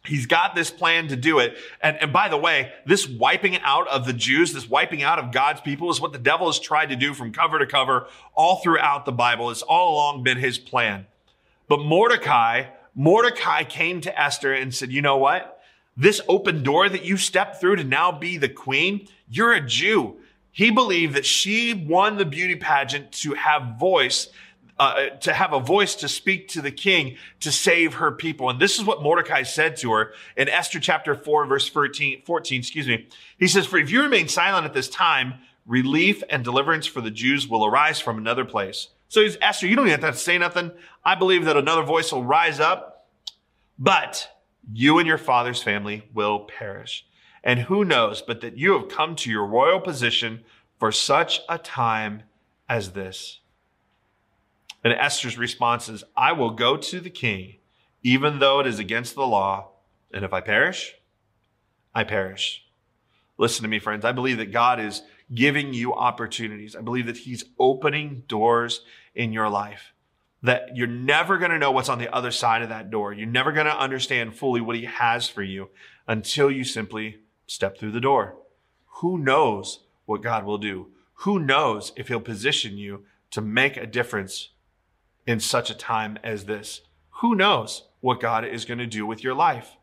He's 0.04 0.26
got 0.26 0.56
this 0.56 0.68
plan 0.68 1.06
to 1.08 1.16
do 1.16 1.38
it. 1.38 1.56
And, 1.80 1.96
and 2.00 2.12
by 2.12 2.28
the 2.28 2.36
way, 2.36 2.72
this 2.84 3.08
wiping 3.08 3.58
out 3.58 3.86
of 3.86 4.04
the 4.04 4.12
Jews, 4.12 4.52
this 4.52 4.68
wiping 4.68 5.04
out 5.04 5.20
of 5.20 5.30
God's 5.30 5.60
people 5.60 5.90
is 5.90 6.00
what 6.00 6.12
the 6.12 6.18
devil 6.18 6.46
has 6.46 6.58
tried 6.58 6.86
to 6.86 6.96
do 6.96 7.14
from 7.14 7.32
cover 7.32 7.60
to 7.60 7.66
cover 7.66 8.08
all 8.34 8.56
throughout 8.56 9.04
the 9.04 9.12
Bible. 9.12 9.50
It's 9.50 9.62
all 9.62 9.94
along 9.94 10.24
been 10.24 10.38
his 10.38 10.58
plan. 10.58 11.06
But 11.68 11.80
Mordecai, 11.80 12.64
Mordecai 12.96 13.62
came 13.62 14.00
to 14.00 14.20
Esther 14.20 14.52
and 14.52 14.74
said, 14.74 14.92
you 14.92 15.02
know 15.02 15.16
what? 15.16 15.60
This 15.96 16.20
open 16.28 16.64
door 16.64 16.88
that 16.88 17.04
you 17.04 17.16
stepped 17.16 17.60
through 17.60 17.76
to 17.76 17.84
now 17.84 18.12
be 18.12 18.36
the 18.36 18.48
queen, 18.48 19.08
you're 19.28 19.52
a 19.52 19.60
Jew. 19.60 20.16
He 20.56 20.70
believed 20.70 21.14
that 21.16 21.26
she 21.26 21.74
won 21.74 22.16
the 22.16 22.24
beauty 22.24 22.56
pageant 22.56 23.12
to 23.12 23.34
have 23.34 23.78
voice 23.78 24.28
uh, 24.78 25.08
to 25.20 25.34
have 25.34 25.52
a 25.52 25.60
voice 25.60 25.94
to 25.96 26.08
speak 26.08 26.48
to 26.48 26.62
the 26.62 26.70
king 26.70 27.18
to 27.40 27.52
save 27.52 27.94
her 27.94 28.10
people. 28.10 28.48
And 28.48 28.58
this 28.58 28.78
is 28.78 28.84
what 28.84 29.02
Mordecai 29.02 29.42
said 29.42 29.76
to 29.78 29.92
her 29.92 30.14
in 30.34 30.48
Esther 30.48 30.80
chapter 30.80 31.14
4, 31.14 31.44
verse 31.44 31.68
14, 31.68 32.22
14 32.24 32.58
excuse 32.58 32.86
me. 32.86 33.06
He 33.38 33.48
says, 33.48 33.66
For 33.66 33.76
if 33.76 33.90
you 33.90 34.00
remain 34.00 34.28
silent 34.28 34.64
at 34.64 34.72
this 34.72 34.88
time, 34.88 35.34
relief 35.66 36.22
and 36.30 36.42
deliverance 36.42 36.86
for 36.86 37.02
the 37.02 37.10
Jews 37.10 37.46
will 37.46 37.66
arise 37.66 38.00
from 38.00 38.16
another 38.16 38.46
place. 38.46 38.88
So 39.08 39.20
he's 39.20 39.36
Esther, 39.42 39.66
you 39.66 39.76
don't 39.76 39.88
even 39.88 40.00
have 40.00 40.14
to 40.14 40.18
say 40.18 40.38
nothing. 40.38 40.70
I 41.04 41.16
believe 41.16 41.44
that 41.44 41.58
another 41.58 41.82
voice 41.82 42.12
will 42.12 42.24
rise 42.24 42.60
up, 42.60 43.08
but 43.78 44.26
you 44.72 44.98
and 44.98 45.06
your 45.06 45.18
father's 45.18 45.62
family 45.62 46.08
will 46.14 46.40
perish. 46.40 47.04
And 47.46 47.60
who 47.60 47.84
knows 47.84 48.20
but 48.20 48.40
that 48.40 48.58
you 48.58 48.72
have 48.72 48.88
come 48.88 49.14
to 49.16 49.30
your 49.30 49.46
royal 49.46 49.80
position 49.80 50.44
for 50.80 50.90
such 50.90 51.40
a 51.48 51.58
time 51.58 52.24
as 52.68 52.90
this. 52.90 53.38
And 54.82 54.92
Esther's 54.92 55.38
response 55.38 55.88
is, 55.88 56.02
I 56.16 56.32
will 56.32 56.50
go 56.50 56.76
to 56.76 57.00
the 57.00 57.08
king, 57.08 57.56
even 58.02 58.40
though 58.40 58.58
it 58.58 58.66
is 58.66 58.80
against 58.80 59.14
the 59.14 59.26
law. 59.26 59.68
And 60.12 60.24
if 60.24 60.32
I 60.32 60.40
perish, 60.40 60.96
I 61.94 62.02
perish. 62.02 62.66
Listen 63.38 63.62
to 63.62 63.68
me, 63.68 63.78
friends. 63.78 64.04
I 64.04 64.12
believe 64.12 64.38
that 64.38 64.50
God 64.52 64.80
is 64.80 65.02
giving 65.32 65.72
you 65.72 65.94
opportunities. 65.94 66.74
I 66.74 66.80
believe 66.80 67.06
that 67.06 67.18
he's 67.18 67.44
opening 67.58 68.24
doors 68.26 68.80
in 69.14 69.32
your 69.32 69.48
life 69.48 69.92
that 70.42 70.76
you're 70.76 70.86
never 70.86 71.38
going 71.38 71.50
to 71.50 71.58
know 71.58 71.72
what's 71.72 71.88
on 71.88 71.98
the 71.98 72.12
other 72.14 72.30
side 72.30 72.62
of 72.62 72.68
that 72.68 72.90
door. 72.90 73.12
You're 73.12 73.26
never 73.26 73.52
going 73.52 73.66
to 73.66 73.76
understand 73.76 74.36
fully 74.36 74.60
what 74.60 74.76
he 74.76 74.84
has 74.84 75.28
for 75.28 75.42
you 75.42 75.70
until 76.06 76.50
you 76.50 76.62
simply 76.62 77.18
step 77.46 77.78
through 77.78 77.92
the 77.92 78.00
door. 78.00 78.36
Who 79.00 79.18
knows 79.18 79.80
what 80.04 80.22
God 80.22 80.44
will 80.44 80.58
do? 80.58 80.88
Who 81.20 81.38
knows 81.38 81.92
if 81.96 82.08
he'll 82.08 82.20
position 82.20 82.76
you 82.76 83.04
to 83.30 83.40
make 83.40 83.76
a 83.76 83.86
difference 83.86 84.50
in 85.26 85.40
such 85.40 85.70
a 85.70 85.74
time 85.74 86.18
as 86.22 86.44
this. 86.44 86.82
Who 87.20 87.34
knows 87.34 87.88
what 88.00 88.20
God 88.20 88.44
is 88.44 88.64
going 88.64 88.78
to 88.78 88.86
do 88.86 89.06
with 89.06 89.24
your 89.24 89.34
life? 89.34 89.76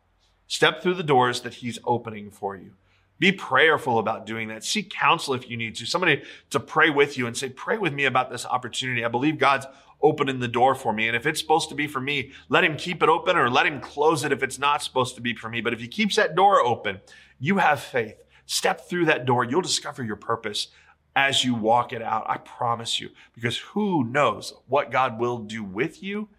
Step 0.48 0.82
through 0.82 0.96
the 0.96 1.04
doors 1.04 1.42
that 1.42 1.56
He's 1.56 1.80
opening 1.84 2.30
for 2.30 2.56
you. 2.56 2.74
Be 3.20 3.32
prayerful 3.32 4.00
about 4.00 4.26
doing 4.26 4.48
that. 4.50 4.64
Seek 4.64 4.90
counsel 4.90 5.34
if 5.34 5.50
you 5.50 5.58
need 5.58 5.76
to. 5.76 5.86
Somebody 5.86 6.24
to 6.50 6.60
pray 6.60 6.90
with 6.90 7.18
you 7.18 7.28
and 7.28 7.38
say, 7.38 7.50
pray 7.50 7.78
with 7.78 7.94
me 7.94 8.06
about 8.06 8.30
this 8.30 8.46
opportunity. 8.46 9.06
I 9.06 9.08
believe 9.08 9.38
God's 9.38 9.66
opening 10.02 10.40
the 10.40 10.48
door 10.48 10.76
for 10.76 10.92
me. 10.92 11.08
And 11.08 11.16
if 11.16 11.26
it's 11.26 11.40
supposed 11.40 11.70
to 11.70 11.76
be 11.76 11.88
for 11.88 12.02
me, 12.02 12.32
let 12.50 12.64
him 12.64 12.76
keep 12.76 13.02
it 13.02 13.10
open 13.10 13.38
or 13.38 13.50
let 13.50 13.66
him 13.66 13.80
close 13.80 14.26
it 14.26 14.34
if 14.34 14.44
it's 14.44 14.60
not 14.60 14.84
supposed 14.84 15.16
to 15.16 15.22
be 15.22 15.34
for 15.34 15.50
me. 15.50 15.62
But 15.62 15.74
if 15.74 15.80
he 15.80 15.88
keeps 15.88 16.18
that 16.18 16.36
door 16.36 16.60
open, 16.60 17.00
you 17.40 17.58
have 17.58 17.80
faith. 17.80 18.24
Step 18.46 18.88
through 18.88 19.06
that 19.06 19.26
door. 19.26 19.44
You'll 19.44 19.62
discover 19.62 20.04
your 20.04 20.16
purpose 20.16 20.68
as 21.16 21.46
you 21.46 21.54
walk 21.54 21.94
it 21.94 22.02
out. 22.02 22.26
I 22.28 22.38
promise 22.38 23.00
you, 23.00 23.10
because 23.34 23.58
who 23.58 24.04
knows 24.04 24.54
what 24.68 24.92
God 24.92 25.20
will 25.20 25.40
do 25.40 25.64
with 25.64 26.02
you 26.02 26.30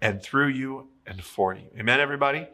and 0.00 0.22
through 0.22 0.48
you 0.48 0.88
and 1.06 1.22
for 1.22 1.54
you. 1.54 1.66
Amen, 1.78 2.00
everybody? 2.00 2.48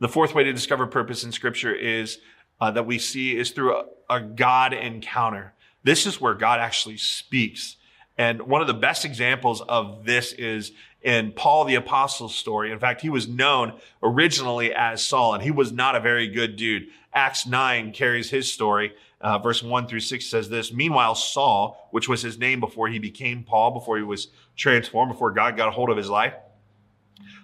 The 0.00 0.08
fourth 0.08 0.34
way 0.34 0.44
to 0.44 0.52
discover 0.52 0.86
purpose 0.86 1.24
in 1.24 1.32
scripture 1.32 1.74
is 1.74 2.18
uh, 2.60 2.70
that 2.72 2.86
we 2.86 2.98
see 2.98 3.36
is 3.36 3.50
through 3.50 3.76
a, 3.76 3.84
a 4.08 4.20
God 4.20 4.72
encounter. 4.72 5.54
This 5.82 6.06
is 6.06 6.20
where 6.20 6.34
God 6.34 6.60
actually 6.60 6.96
speaks. 6.98 7.76
And 8.18 8.42
one 8.42 8.60
of 8.60 8.66
the 8.66 8.74
best 8.74 9.04
examples 9.04 9.62
of 9.62 10.04
this 10.04 10.32
is 10.32 10.72
in 11.00 11.32
Paul 11.32 11.64
the 11.64 11.76
Apostle's 11.76 12.34
story. 12.34 12.70
In 12.70 12.78
fact, 12.78 13.00
he 13.00 13.08
was 13.08 13.28
known 13.28 13.74
originally 14.02 14.74
as 14.74 15.02
Saul, 15.02 15.34
and 15.34 15.42
he 15.42 15.50
was 15.50 15.72
not 15.72 15.96
a 15.96 16.00
very 16.00 16.28
good 16.28 16.56
dude. 16.56 16.88
Acts 17.12 17.46
9 17.46 17.92
carries 17.92 18.30
his 18.30 18.52
story. 18.52 18.92
Uh, 19.20 19.38
verse 19.38 19.62
1 19.62 19.86
through 19.86 20.00
6 20.00 20.24
says 20.24 20.48
this 20.48 20.72
Meanwhile, 20.72 21.14
Saul, 21.16 21.88
which 21.90 22.08
was 22.08 22.22
his 22.22 22.38
name 22.38 22.60
before 22.60 22.88
he 22.88 22.98
became 22.98 23.42
Paul, 23.42 23.72
before 23.72 23.96
he 23.96 24.02
was 24.02 24.28
transformed, 24.56 25.12
before 25.12 25.32
God 25.32 25.56
got 25.56 25.68
a 25.68 25.72
hold 25.72 25.90
of 25.90 25.96
his 25.96 26.08
life, 26.08 26.34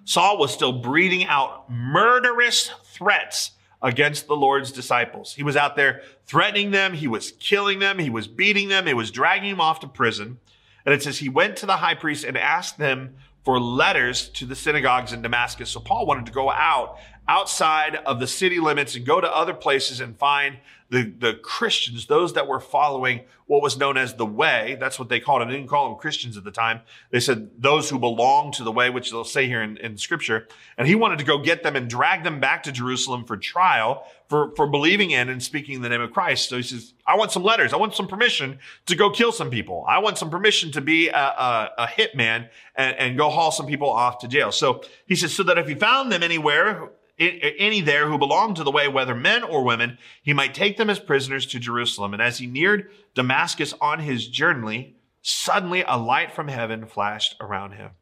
Saul 0.04 0.38
was 0.38 0.52
still 0.52 0.72
breathing 0.72 1.24
out 1.26 1.70
murderous 1.70 2.70
threats 2.84 3.52
against 3.82 4.26
the 4.26 4.36
Lord's 4.36 4.72
disciples. 4.72 5.34
He 5.34 5.42
was 5.42 5.56
out 5.56 5.76
there 5.76 6.02
threatening 6.26 6.70
them, 6.70 6.94
he 6.94 7.08
was 7.08 7.32
killing 7.32 7.78
them, 7.78 7.98
he 7.98 8.10
was 8.10 8.26
beating 8.26 8.68
them, 8.68 8.86
he 8.86 8.94
was 8.94 9.10
dragging 9.10 9.50
them 9.50 9.60
off 9.60 9.80
to 9.80 9.88
prison. 9.88 10.38
And 10.84 10.94
it 10.94 11.02
says 11.02 11.18
he 11.18 11.28
went 11.28 11.56
to 11.56 11.66
the 11.66 11.76
high 11.76 11.94
priest 11.94 12.24
and 12.24 12.36
asked 12.38 12.78
them 12.78 13.16
for 13.44 13.60
letters 13.60 14.28
to 14.30 14.46
the 14.46 14.56
synagogues 14.56 15.12
in 15.12 15.22
Damascus. 15.22 15.70
So 15.70 15.80
Paul 15.80 16.06
wanted 16.06 16.26
to 16.26 16.32
go 16.32 16.50
out 16.50 16.98
outside 17.28 17.96
of 18.06 18.20
the 18.20 18.26
city 18.26 18.60
limits 18.60 18.94
and 18.94 19.04
go 19.04 19.20
to 19.20 19.36
other 19.36 19.54
places 19.54 20.00
and 20.00 20.16
find 20.18 20.58
the, 20.88 21.02
the 21.18 21.34
Christians, 21.34 22.06
those 22.06 22.34
that 22.34 22.46
were 22.46 22.60
following 22.60 23.22
what 23.46 23.62
was 23.62 23.76
known 23.76 23.96
as 23.96 24.14
the 24.14 24.26
way. 24.26 24.76
That's 24.78 24.98
what 24.98 25.08
they 25.08 25.18
called 25.18 25.40
them. 25.40 25.48
They 25.48 25.56
didn't 25.56 25.68
call 25.68 25.88
them 25.88 25.98
Christians 25.98 26.36
at 26.36 26.44
the 26.44 26.50
time. 26.50 26.80
They 27.10 27.20
said 27.20 27.50
those 27.58 27.90
who 27.90 27.98
belong 27.98 28.52
to 28.52 28.64
the 28.64 28.72
way, 28.72 28.90
which 28.90 29.10
they'll 29.10 29.24
say 29.24 29.46
here 29.46 29.62
in, 29.62 29.76
in 29.78 29.96
scripture. 29.96 30.46
And 30.78 30.86
he 30.86 30.94
wanted 30.94 31.18
to 31.18 31.24
go 31.24 31.38
get 31.38 31.62
them 31.62 31.74
and 31.74 31.88
drag 31.88 32.22
them 32.22 32.38
back 32.38 32.62
to 32.64 32.72
Jerusalem 32.72 33.24
for 33.24 33.36
trial 33.36 34.04
for, 34.28 34.54
for 34.54 34.66
believing 34.68 35.10
in 35.10 35.28
and 35.28 35.42
speaking 35.42 35.76
in 35.76 35.82
the 35.82 35.88
name 35.88 36.00
of 36.00 36.12
Christ. 36.12 36.48
So 36.48 36.56
he 36.56 36.62
says, 36.62 36.94
I 37.06 37.16
want 37.16 37.32
some 37.32 37.42
letters. 37.42 37.72
I 37.72 37.76
want 37.76 37.94
some 37.94 38.08
permission 38.08 38.58
to 38.86 38.96
go 38.96 39.10
kill 39.10 39.32
some 39.32 39.50
people. 39.50 39.84
I 39.88 39.98
want 39.98 40.18
some 40.18 40.30
permission 40.30 40.70
to 40.72 40.80
be 40.80 41.08
a, 41.08 41.16
a, 41.16 41.70
a 41.78 41.86
hitman 41.86 42.48
and, 42.76 42.96
and 42.96 43.18
go 43.18 43.28
haul 43.30 43.50
some 43.50 43.66
people 43.66 43.90
off 43.90 44.18
to 44.20 44.28
jail. 44.28 44.52
So 44.52 44.82
he 45.06 45.16
says, 45.16 45.32
so 45.32 45.42
that 45.44 45.58
if 45.58 45.66
he 45.66 45.74
found 45.74 46.10
them 46.10 46.22
anywhere, 46.22 46.90
Uh, 47.18 47.24
any 47.58 47.80
there 47.80 48.08
who 48.08 48.18
belonged 48.18 48.56
to 48.56 48.64
the 48.64 48.70
way, 48.70 48.88
whether 48.88 49.14
men 49.14 49.42
or 49.42 49.64
women, 49.64 49.98
he 50.22 50.32
might 50.32 50.54
take 50.54 50.76
them 50.76 50.90
as 50.90 50.98
prisoners 50.98 51.46
to 51.46 51.58
Jerusalem. 51.58 52.12
And 52.12 52.22
as 52.22 52.38
he 52.38 52.46
neared 52.46 52.90
Damascus 53.14 53.72
on 53.80 54.00
his 54.00 54.28
journey, 54.28 54.96
suddenly 55.22 55.82
a 55.86 55.96
light 55.96 56.32
from 56.32 56.48
heaven 56.48 56.86
flashed 56.86 57.36
around 57.40 57.72
him. 57.72 57.92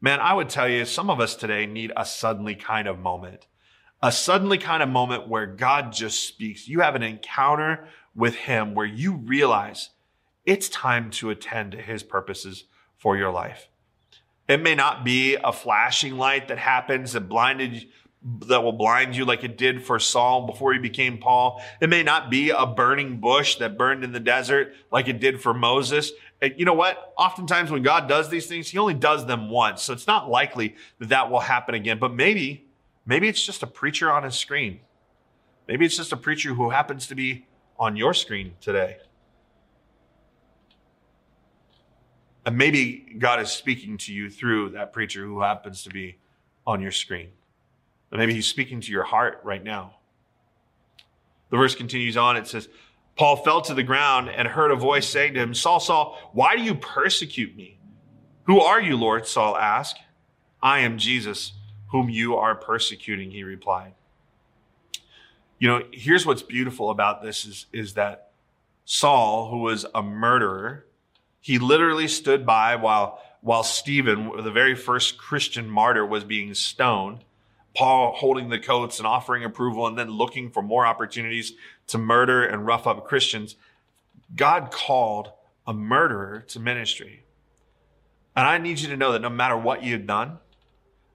Man, 0.00 0.20
I 0.20 0.34
would 0.34 0.48
tell 0.48 0.68
you, 0.68 0.84
some 0.84 1.08
of 1.08 1.20
us 1.20 1.34
today 1.34 1.66
need 1.66 1.92
a 1.96 2.04
suddenly 2.04 2.54
kind 2.54 2.88
of 2.88 2.98
moment. 2.98 3.46
A 4.02 4.12
suddenly 4.12 4.58
kind 4.58 4.82
of 4.82 4.88
moment 4.88 5.28
where 5.28 5.46
God 5.46 5.92
just 5.92 6.26
speaks. 6.26 6.68
You 6.68 6.80
have 6.80 6.94
an 6.94 7.02
encounter 7.02 7.88
with 8.14 8.34
him 8.34 8.74
where 8.74 8.86
you 8.86 9.14
realize 9.14 9.90
it's 10.44 10.68
time 10.68 11.10
to 11.12 11.30
attend 11.30 11.72
to 11.72 11.78
his 11.78 12.02
purposes 12.02 12.64
for 12.96 13.16
your 13.16 13.30
life. 13.30 13.68
It 14.46 14.62
may 14.62 14.74
not 14.74 15.04
be 15.04 15.36
a 15.42 15.52
flashing 15.52 16.18
light 16.18 16.48
that 16.48 16.58
happens 16.58 17.12
that 17.12 17.28
blinded 17.28 17.86
that 18.24 18.62
will 18.62 18.72
blind 18.72 19.14
you 19.14 19.26
like 19.26 19.44
it 19.44 19.58
did 19.58 19.84
for 19.84 19.98
Saul 19.98 20.46
before 20.46 20.72
he 20.72 20.78
became 20.78 21.18
Paul. 21.18 21.62
It 21.80 21.90
may 21.90 22.02
not 22.02 22.30
be 22.30 22.50
a 22.50 22.64
burning 22.64 23.18
bush 23.20 23.56
that 23.56 23.76
burned 23.76 24.02
in 24.02 24.12
the 24.12 24.20
desert 24.20 24.74
like 24.90 25.08
it 25.08 25.20
did 25.20 25.42
for 25.42 25.52
Moses. 25.52 26.10
And 26.40 26.54
you 26.56 26.64
know 26.64 26.74
what? 26.74 27.12
Oftentimes 27.18 27.70
when 27.70 27.82
God 27.82 28.08
does 28.08 28.30
these 28.30 28.46
things, 28.46 28.68
he 28.68 28.78
only 28.78 28.94
does 28.94 29.26
them 29.26 29.50
once. 29.50 29.82
So 29.82 29.92
it's 29.92 30.06
not 30.06 30.30
likely 30.30 30.74
that 31.00 31.10
that 31.10 31.30
will 31.30 31.40
happen 31.40 31.74
again. 31.74 31.98
But 31.98 32.14
maybe, 32.14 32.64
maybe 33.04 33.28
it's 33.28 33.44
just 33.44 33.62
a 33.62 33.66
preacher 33.66 34.10
on 34.10 34.22
his 34.22 34.34
screen. 34.34 34.80
Maybe 35.68 35.84
it's 35.84 35.96
just 35.96 36.12
a 36.12 36.16
preacher 36.16 36.54
who 36.54 36.70
happens 36.70 37.06
to 37.08 37.14
be 37.14 37.46
on 37.78 37.94
your 37.94 38.14
screen 38.14 38.54
today. 38.60 38.96
And 42.46 42.56
maybe 42.56 43.16
God 43.18 43.40
is 43.40 43.50
speaking 43.50 43.98
to 43.98 44.14
you 44.14 44.30
through 44.30 44.70
that 44.70 44.92
preacher 44.92 45.24
who 45.24 45.40
happens 45.40 45.82
to 45.82 45.90
be 45.90 46.16
on 46.66 46.80
your 46.80 46.90
screen. 46.90 47.28
Maybe 48.14 48.34
he's 48.34 48.46
speaking 48.46 48.80
to 48.80 48.92
your 48.92 49.02
heart 49.02 49.40
right 49.42 49.62
now. 49.62 49.96
The 51.50 51.56
verse 51.56 51.74
continues 51.74 52.16
on. 52.16 52.36
It 52.36 52.46
says, 52.46 52.68
Paul 53.16 53.36
fell 53.36 53.60
to 53.62 53.74
the 53.74 53.82
ground 53.82 54.28
and 54.28 54.48
heard 54.48 54.70
a 54.70 54.76
voice 54.76 55.08
saying 55.08 55.34
to 55.34 55.40
him, 55.40 55.54
Saul, 55.54 55.80
Saul, 55.80 56.18
why 56.32 56.56
do 56.56 56.62
you 56.62 56.74
persecute 56.74 57.56
me? 57.56 57.78
Who 58.44 58.60
are 58.60 58.80
you, 58.80 58.96
Lord? 58.96 59.26
Saul 59.26 59.56
asked. 59.56 60.00
I 60.62 60.80
am 60.80 60.98
Jesus, 60.98 61.52
whom 61.90 62.08
you 62.08 62.36
are 62.36 62.54
persecuting, 62.54 63.30
he 63.30 63.42
replied. 63.42 63.94
You 65.58 65.68
know, 65.68 65.82
here's 65.92 66.26
what's 66.26 66.42
beautiful 66.42 66.90
about 66.90 67.22
this 67.22 67.44
is, 67.44 67.66
is 67.72 67.94
that 67.94 68.30
Saul, 68.84 69.50
who 69.50 69.58
was 69.58 69.86
a 69.94 70.02
murderer, 70.02 70.86
he 71.40 71.58
literally 71.58 72.08
stood 72.08 72.46
by 72.46 72.76
while, 72.76 73.20
while 73.40 73.62
Stephen, 73.62 74.30
the 74.42 74.50
very 74.50 74.74
first 74.74 75.18
Christian 75.18 75.68
martyr, 75.68 76.04
was 76.04 76.24
being 76.24 76.54
stoned. 76.54 77.24
Paul 77.76 78.12
holding 78.16 78.48
the 78.48 78.58
coats 78.58 78.98
and 78.98 79.06
offering 79.06 79.44
approval 79.44 79.86
and 79.86 79.98
then 79.98 80.10
looking 80.10 80.50
for 80.50 80.62
more 80.62 80.86
opportunities 80.86 81.54
to 81.88 81.98
murder 81.98 82.44
and 82.44 82.66
rough 82.66 82.86
up 82.86 83.04
Christians. 83.04 83.56
God 84.34 84.70
called 84.70 85.30
a 85.66 85.74
murderer 85.74 86.44
to 86.48 86.60
ministry. 86.60 87.24
And 88.36 88.46
I 88.46 88.58
need 88.58 88.80
you 88.80 88.88
to 88.88 88.96
know 88.96 89.12
that 89.12 89.22
no 89.22 89.30
matter 89.30 89.56
what 89.56 89.82
you've 89.82 90.06
done, 90.06 90.38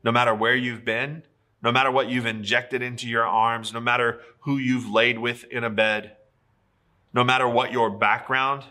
no 0.03 0.12
matter 0.12 0.34
where 0.34 0.55
you've 0.55 0.86
been, 0.86 1.24
no 1.62 1.72
matter 1.72 1.91
what 1.91 2.10
you've 2.10 2.26
injected 2.26 2.82
into 2.82 3.07
your 3.07 3.26
arms, 3.26 3.74
no 3.74 3.80
matter 3.80 4.22
who 4.41 4.57
you've 4.57 4.89
laid 4.89 5.20
with 5.20 5.43
in 5.45 5.64
a 5.64 5.70
bed, 5.70 6.16
no 7.14 7.24
matter 7.24 7.47
what 7.47 7.72
your 7.72 7.89
background, 7.89 8.64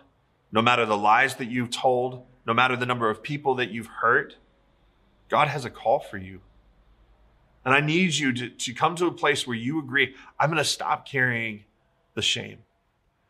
no 0.50 0.62
matter 0.62 0.86
the 0.86 0.96
lies 0.96 1.36
that 1.36 1.50
you've 1.50 1.70
told, 1.70 2.24
no 2.46 2.54
matter 2.54 2.76
the 2.76 2.86
number 2.86 3.10
of 3.10 3.22
people 3.22 3.54
that 3.56 3.70
you've 3.70 3.88
hurt, 4.00 4.36
God 5.28 5.48
has 5.48 5.66
a 5.66 5.70
call 5.70 6.00
for 6.00 6.16
you. 6.16 6.40
And 7.68 7.74
I 7.74 7.80
need 7.80 8.14
you 8.14 8.32
to, 8.32 8.48
to 8.48 8.72
come 8.72 8.96
to 8.96 9.08
a 9.08 9.12
place 9.12 9.46
where 9.46 9.54
you 9.54 9.78
agree, 9.78 10.14
I'm 10.40 10.48
going 10.48 10.56
to 10.56 10.64
stop 10.64 11.06
carrying 11.06 11.64
the 12.14 12.22
shame. 12.22 12.60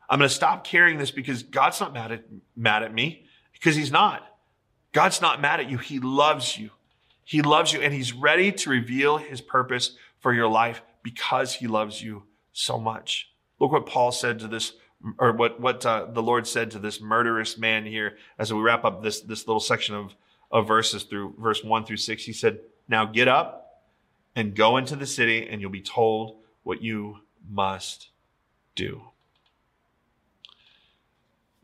I'm 0.08 0.20
going 0.20 0.28
to 0.28 0.34
stop 0.34 0.62
carrying 0.62 0.96
this 0.96 1.10
because 1.10 1.42
God's 1.42 1.80
not 1.80 1.92
mad 1.92 2.12
at, 2.12 2.24
mad 2.54 2.84
at 2.84 2.94
me 2.94 3.24
because 3.52 3.74
he's 3.74 3.90
not. 3.90 4.24
God's 4.92 5.20
not 5.20 5.40
mad 5.40 5.58
at 5.58 5.68
you. 5.68 5.76
He 5.76 5.98
loves 5.98 6.56
you. 6.56 6.70
He 7.24 7.42
loves 7.42 7.72
you 7.72 7.80
and 7.80 7.92
he's 7.92 8.12
ready 8.12 8.52
to 8.52 8.70
reveal 8.70 9.16
his 9.16 9.40
purpose 9.40 9.96
for 10.20 10.32
your 10.32 10.46
life 10.46 10.82
because 11.02 11.54
he 11.54 11.66
loves 11.66 12.00
you 12.00 12.22
so 12.52 12.78
much. 12.78 13.32
Look 13.58 13.72
what 13.72 13.86
Paul 13.86 14.12
said 14.12 14.38
to 14.38 14.46
this, 14.46 14.72
or 15.18 15.32
what, 15.32 15.58
what 15.60 15.84
uh, 15.84 16.06
the 16.12 16.22
Lord 16.22 16.46
said 16.46 16.70
to 16.70 16.78
this 16.78 17.00
murderous 17.00 17.58
man 17.58 17.84
here 17.84 18.18
as 18.38 18.54
we 18.54 18.60
wrap 18.60 18.84
up 18.84 19.02
this, 19.02 19.20
this 19.20 19.48
little 19.48 19.58
section 19.58 19.96
of, 19.96 20.14
of 20.52 20.68
verses 20.68 21.02
through 21.02 21.34
verse 21.40 21.64
one 21.64 21.84
through 21.84 21.96
six. 21.96 22.22
He 22.22 22.32
said, 22.32 22.60
now 22.86 23.04
get 23.04 23.26
up 23.26 23.64
and 24.38 24.54
go 24.54 24.76
into 24.76 24.94
the 24.94 25.04
city 25.04 25.48
and 25.48 25.60
you'll 25.60 25.68
be 25.68 25.80
told 25.80 26.36
what 26.62 26.80
you 26.80 27.16
must 27.50 28.10
do. 28.76 29.02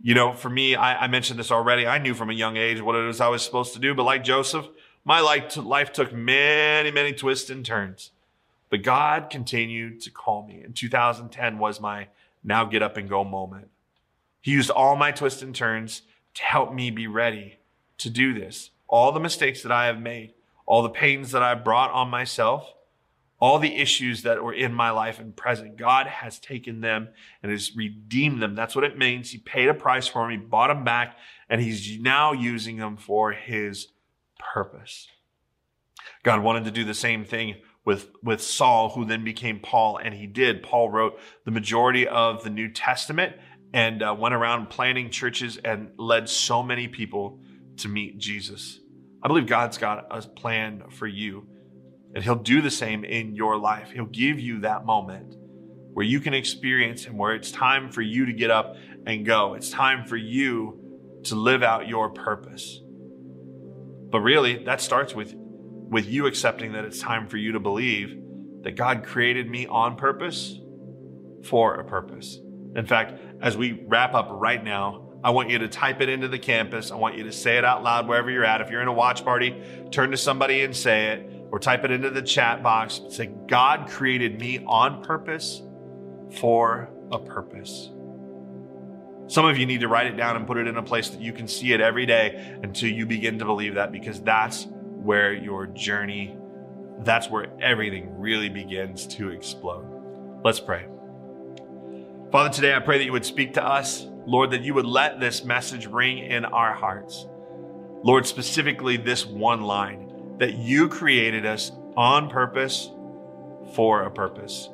You 0.02 0.14
know, 0.14 0.32
for 0.32 0.50
me, 0.50 0.74
I, 0.74 1.04
I, 1.04 1.06
mentioned 1.06 1.38
this 1.38 1.52
already. 1.52 1.86
I 1.86 1.98
knew 1.98 2.14
from 2.14 2.30
a 2.30 2.34
young 2.34 2.56
age 2.56 2.82
what 2.82 2.96
it 2.96 3.06
was 3.06 3.20
I 3.20 3.28
was 3.28 3.42
supposed 3.42 3.74
to 3.74 3.78
do, 3.78 3.94
but 3.94 4.02
like 4.02 4.24
Joseph, 4.24 4.66
my 5.04 5.20
life, 5.20 5.56
life 5.56 5.92
took 5.92 6.12
many, 6.12 6.90
many 6.90 7.12
twists 7.12 7.48
and 7.48 7.64
turns. 7.64 8.10
But 8.70 8.82
God 8.82 9.30
continued 9.30 10.00
to 10.00 10.10
call 10.10 10.44
me. 10.44 10.60
And 10.60 10.74
2010 10.74 11.60
was 11.60 11.80
my 11.80 12.08
now 12.42 12.64
get 12.64 12.82
up 12.82 12.96
and 12.96 13.08
go 13.08 13.22
moment. 13.22 13.68
He 14.40 14.50
used 14.50 14.70
all 14.70 14.96
my 14.96 15.12
twists 15.12 15.42
and 15.42 15.54
turns 15.54 16.02
to 16.34 16.42
help 16.42 16.74
me 16.74 16.90
be 16.90 17.06
ready 17.06 17.58
to 17.98 18.10
do 18.10 18.34
this. 18.34 18.70
All 18.88 19.12
the 19.12 19.20
mistakes 19.20 19.62
that 19.62 19.70
I 19.70 19.86
have 19.86 20.00
made, 20.00 20.33
all 20.66 20.82
the 20.82 20.90
pains 20.90 21.32
that 21.32 21.42
I 21.42 21.54
brought 21.54 21.90
on 21.90 22.08
myself, 22.08 22.72
all 23.40 23.58
the 23.58 23.76
issues 23.76 24.22
that 24.22 24.42
were 24.42 24.54
in 24.54 24.72
my 24.72 24.90
life 24.90 25.18
and 25.18 25.36
present, 25.36 25.76
God 25.76 26.06
has 26.06 26.38
taken 26.38 26.80
them 26.80 27.08
and 27.42 27.52
has 27.52 27.76
redeemed 27.76 28.40
them. 28.40 28.54
That's 28.54 28.74
what 28.74 28.84
it 28.84 28.96
means. 28.96 29.30
He 29.30 29.38
paid 29.38 29.68
a 29.68 29.74
price 29.74 30.06
for 30.06 30.22
them. 30.22 30.30
He 30.30 30.36
bought 30.36 30.68
them 30.68 30.84
back 30.84 31.18
and 31.48 31.60
he's 31.60 31.98
now 32.00 32.32
using 32.32 32.76
them 32.76 32.96
for 32.96 33.32
his 33.32 33.88
purpose. 34.38 35.08
God 36.22 36.42
wanted 36.42 36.64
to 36.64 36.70
do 36.70 36.84
the 36.84 36.94
same 36.94 37.24
thing 37.24 37.56
with, 37.84 38.08
with 38.22 38.40
Saul, 38.40 38.90
who 38.90 39.04
then 39.04 39.24
became 39.24 39.60
Paul, 39.60 39.98
and 39.98 40.14
he 40.14 40.26
did. 40.26 40.62
Paul 40.62 40.90
wrote 40.90 41.18
the 41.44 41.50
majority 41.50 42.08
of 42.08 42.42
the 42.42 42.50
New 42.50 42.70
Testament 42.70 43.36
and 43.74 44.02
uh, 44.02 44.16
went 44.18 44.34
around 44.34 44.70
planting 44.70 45.10
churches 45.10 45.58
and 45.58 45.90
led 45.98 46.28
so 46.28 46.62
many 46.62 46.88
people 46.88 47.40
to 47.78 47.88
meet 47.88 48.18
Jesus. 48.18 48.80
I 49.24 49.28
believe 49.28 49.46
God's 49.46 49.78
got 49.78 50.06
a 50.10 50.20
plan 50.20 50.84
for 50.90 51.06
you, 51.06 51.46
and 52.14 52.22
He'll 52.22 52.34
do 52.34 52.60
the 52.60 52.70
same 52.70 53.04
in 53.04 53.34
your 53.34 53.56
life. 53.56 53.90
He'll 53.90 54.04
give 54.04 54.38
you 54.38 54.60
that 54.60 54.84
moment 54.84 55.34
where 55.94 56.04
you 56.04 56.20
can 56.20 56.34
experience 56.34 57.04
Him, 57.04 57.16
where 57.16 57.34
it's 57.34 57.50
time 57.50 57.90
for 57.90 58.02
you 58.02 58.26
to 58.26 58.32
get 58.34 58.50
up 58.50 58.76
and 59.06 59.24
go. 59.24 59.54
It's 59.54 59.70
time 59.70 60.04
for 60.04 60.16
you 60.16 61.20
to 61.24 61.36
live 61.36 61.62
out 61.62 61.88
your 61.88 62.10
purpose. 62.10 62.80
But 64.10 64.20
really, 64.20 64.62
that 64.64 64.82
starts 64.82 65.14
with, 65.14 65.34
with 65.34 66.06
you 66.06 66.26
accepting 66.26 66.72
that 66.72 66.84
it's 66.84 67.00
time 67.00 67.26
for 67.26 67.38
you 67.38 67.52
to 67.52 67.60
believe 67.60 68.20
that 68.62 68.76
God 68.76 69.04
created 69.04 69.48
me 69.48 69.66
on 69.66 69.96
purpose 69.96 70.58
for 71.44 71.74
a 71.76 71.84
purpose. 71.84 72.38
In 72.76 72.86
fact, 72.86 73.18
as 73.40 73.56
we 73.56 73.84
wrap 73.86 74.14
up 74.14 74.28
right 74.30 74.62
now, 74.62 75.03
I 75.24 75.30
want 75.30 75.48
you 75.48 75.58
to 75.60 75.68
type 75.68 76.02
it 76.02 76.10
into 76.10 76.28
the 76.28 76.38
campus. 76.38 76.90
I 76.90 76.96
want 76.96 77.16
you 77.16 77.24
to 77.24 77.32
say 77.32 77.56
it 77.56 77.64
out 77.64 77.82
loud 77.82 78.06
wherever 78.06 78.30
you're 78.30 78.44
at. 78.44 78.60
If 78.60 78.70
you're 78.70 78.82
in 78.82 78.88
a 78.88 78.92
watch 78.92 79.24
party, 79.24 79.58
turn 79.90 80.10
to 80.10 80.18
somebody 80.18 80.60
and 80.60 80.76
say 80.76 81.12
it, 81.12 81.46
or 81.50 81.58
type 81.58 81.82
it 81.84 81.90
into 81.90 82.10
the 82.10 82.20
chat 82.20 82.62
box. 82.62 83.00
Say, 83.08 83.30
God 83.46 83.88
created 83.88 84.38
me 84.38 84.62
on 84.66 85.02
purpose 85.02 85.62
for 86.38 86.90
a 87.10 87.18
purpose. 87.18 87.90
Some 89.26 89.46
of 89.46 89.56
you 89.56 89.64
need 89.64 89.80
to 89.80 89.88
write 89.88 90.08
it 90.08 90.18
down 90.18 90.36
and 90.36 90.46
put 90.46 90.58
it 90.58 90.66
in 90.66 90.76
a 90.76 90.82
place 90.82 91.08
that 91.08 91.22
you 91.22 91.32
can 91.32 91.48
see 91.48 91.72
it 91.72 91.80
every 91.80 92.04
day 92.04 92.58
until 92.62 92.90
you 92.90 93.06
begin 93.06 93.38
to 93.38 93.46
believe 93.46 93.76
that 93.76 93.92
because 93.92 94.20
that's 94.20 94.66
where 94.66 95.32
your 95.32 95.66
journey, 95.68 96.36
that's 96.98 97.30
where 97.30 97.46
everything 97.62 98.18
really 98.18 98.50
begins 98.50 99.06
to 99.06 99.30
explode. 99.30 99.86
Let's 100.44 100.60
pray. 100.60 100.84
Father, 102.30 102.50
today 102.50 102.74
I 102.74 102.80
pray 102.80 102.98
that 102.98 103.04
you 103.04 103.12
would 103.12 103.24
speak 103.24 103.54
to 103.54 103.64
us. 103.64 104.06
Lord, 104.26 104.50
that 104.52 104.62
you 104.62 104.74
would 104.74 104.86
let 104.86 105.20
this 105.20 105.44
message 105.44 105.86
ring 105.86 106.18
in 106.18 106.44
our 106.44 106.72
hearts. 106.72 107.26
Lord, 108.02 108.26
specifically 108.26 108.96
this 108.96 109.26
one 109.26 109.62
line 109.62 110.36
that 110.38 110.54
you 110.54 110.88
created 110.88 111.46
us 111.46 111.72
on 111.96 112.28
purpose 112.28 112.90
for 113.72 114.02
a 114.02 114.10
purpose 114.10 114.68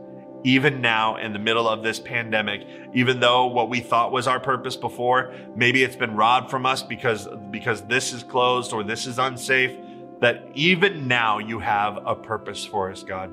even 0.44 0.80
now 0.80 1.16
in 1.16 1.32
the 1.32 1.38
middle 1.38 1.68
of 1.68 1.82
this 1.82 2.00
pandemic, 2.00 2.66
even 2.94 3.20
though 3.20 3.46
what 3.46 3.68
we 3.68 3.80
thought 3.80 4.12
was 4.12 4.26
our 4.26 4.40
purpose 4.40 4.76
before, 4.76 5.34
maybe 5.54 5.84
it's 5.84 5.96
been 5.96 6.16
robbed 6.16 6.50
from 6.50 6.66
us 6.66 6.82
because, 6.82 7.28
because 7.50 7.82
this 7.82 8.12
is 8.12 8.22
closed 8.22 8.72
or 8.72 8.82
this 8.82 9.06
is 9.06 9.18
unsafe, 9.18 9.76
that 10.20 10.44
even 10.54 11.08
now 11.08 11.38
you 11.38 11.58
have 11.58 11.98
a 12.06 12.14
purpose 12.14 12.64
for 12.64 12.90
us, 12.90 13.02
God. 13.02 13.32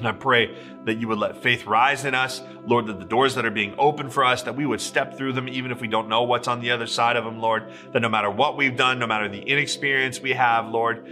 And 0.00 0.08
I 0.08 0.12
pray 0.12 0.56
that 0.86 0.94
you 0.94 1.08
would 1.08 1.18
let 1.18 1.42
faith 1.42 1.66
rise 1.66 2.06
in 2.06 2.14
us, 2.14 2.40
Lord, 2.64 2.86
that 2.86 2.98
the 2.98 3.04
doors 3.04 3.34
that 3.34 3.44
are 3.44 3.50
being 3.50 3.74
opened 3.76 4.14
for 4.14 4.24
us, 4.24 4.42
that 4.44 4.56
we 4.56 4.64
would 4.64 4.80
step 4.80 5.18
through 5.18 5.34
them, 5.34 5.46
even 5.46 5.70
if 5.70 5.82
we 5.82 5.88
don't 5.88 6.08
know 6.08 6.22
what's 6.22 6.48
on 6.48 6.62
the 6.62 6.70
other 6.70 6.86
side 6.86 7.16
of 7.16 7.24
them, 7.24 7.38
Lord, 7.38 7.70
that 7.92 8.00
no 8.00 8.08
matter 8.08 8.30
what 8.30 8.56
we've 8.56 8.74
done, 8.74 8.98
no 8.98 9.06
matter 9.06 9.28
the 9.28 9.42
inexperience 9.42 10.18
we 10.18 10.32
have, 10.32 10.68
Lord, 10.68 11.06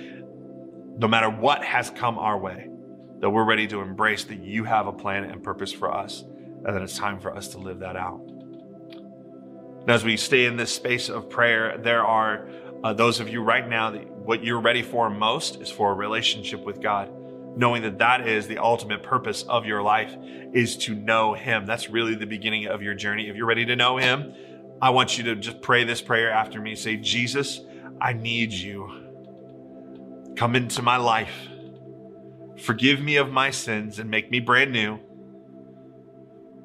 no 0.96 1.06
matter 1.06 1.28
what 1.28 1.62
has 1.62 1.90
come 1.90 2.18
our 2.18 2.38
way, 2.38 2.70
that 3.20 3.28
we're 3.28 3.44
ready 3.44 3.66
to 3.66 3.82
embrace 3.82 4.24
that 4.24 4.42
you 4.42 4.64
have 4.64 4.86
a 4.86 4.92
plan 4.92 5.24
and 5.24 5.42
purpose 5.42 5.70
for 5.70 5.94
us, 5.94 6.22
and 6.22 6.74
that 6.74 6.80
it's 6.80 6.96
time 6.96 7.20
for 7.20 7.36
us 7.36 7.48
to 7.48 7.58
live 7.58 7.80
that 7.80 7.94
out. 7.94 8.22
And 9.82 9.90
as 9.90 10.02
we 10.02 10.16
stay 10.16 10.46
in 10.46 10.56
this 10.56 10.74
space 10.74 11.10
of 11.10 11.28
prayer, 11.28 11.76
there 11.76 12.06
are 12.06 12.48
uh, 12.82 12.94
those 12.94 13.20
of 13.20 13.28
you 13.28 13.42
right 13.42 13.68
now 13.68 13.90
that 13.90 14.08
what 14.08 14.42
you're 14.42 14.62
ready 14.62 14.82
for 14.82 15.10
most 15.10 15.60
is 15.60 15.68
for 15.68 15.92
a 15.92 15.94
relationship 15.94 16.64
with 16.64 16.80
God, 16.80 17.10
knowing 17.58 17.82
that 17.82 17.98
that 17.98 18.26
is 18.26 18.46
the 18.46 18.58
ultimate 18.58 19.02
purpose 19.02 19.42
of 19.42 19.66
your 19.66 19.82
life 19.82 20.14
is 20.54 20.76
to 20.76 20.94
know 20.94 21.34
Him. 21.34 21.66
That's 21.66 21.90
really 21.90 22.14
the 22.14 22.26
beginning 22.26 22.66
of 22.66 22.82
your 22.82 22.94
journey. 22.94 23.28
If 23.28 23.34
you're 23.34 23.46
ready 23.46 23.66
to 23.66 23.74
know 23.76 23.96
Him, 23.98 24.32
I 24.80 24.90
want 24.90 25.18
you 25.18 25.24
to 25.24 25.34
just 25.34 25.60
pray 25.60 25.82
this 25.82 26.00
prayer 26.00 26.30
after 26.30 26.60
me. 26.60 26.76
Say, 26.76 26.96
Jesus, 26.96 27.60
I 28.00 28.12
need 28.12 28.52
you. 28.52 30.32
Come 30.36 30.54
into 30.54 30.82
my 30.82 30.98
life. 30.98 31.48
Forgive 32.58 33.00
me 33.00 33.16
of 33.16 33.32
my 33.32 33.50
sins 33.50 33.98
and 33.98 34.08
make 34.08 34.30
me 34.30 34.38
brand 34.38 34.72
new. 34.72 35.00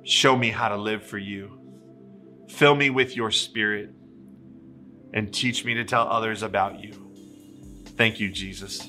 Show 0.04 0.38
me 0.38 0.52
how 0.52 0.70
to 0.70 0.78
live 0.78 1.04
for 1.04 1.18
you. 1.18 1.60
Fill 2.50 2.76
me 2.76 2.92
with 2.92 3.16
your 3.16 3.32
spirit 3.32 3.90
and 5.12 5.34
teach 5.34 5.66
me 5.66 5.74
to 5.76 5.86
tell 5.86 6.08
others 6.08 6.44
about 6.44 6.80
you. 6.80 6.94
Thank 7.98 8.20
you, 8.20 8.32
Jesus. 8.32 8.88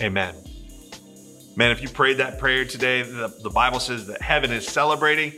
Amen. 0.00 0.47
Man, 1.58 1.72
if 1.72 1.82
you 1.82 1.88
prayed 1.88 2.18
that 2.18 2.38
prayer 2.38 2.64
today, 2.64 3.02
the, 3.02 3.26
the, 3.42 3.50
Bible 3.50 3.80
says 3.80 4.06
that 4.06 4.22
heaven 4.22 4.52
is 4.52 4.64
celebrating. 4.64 5.32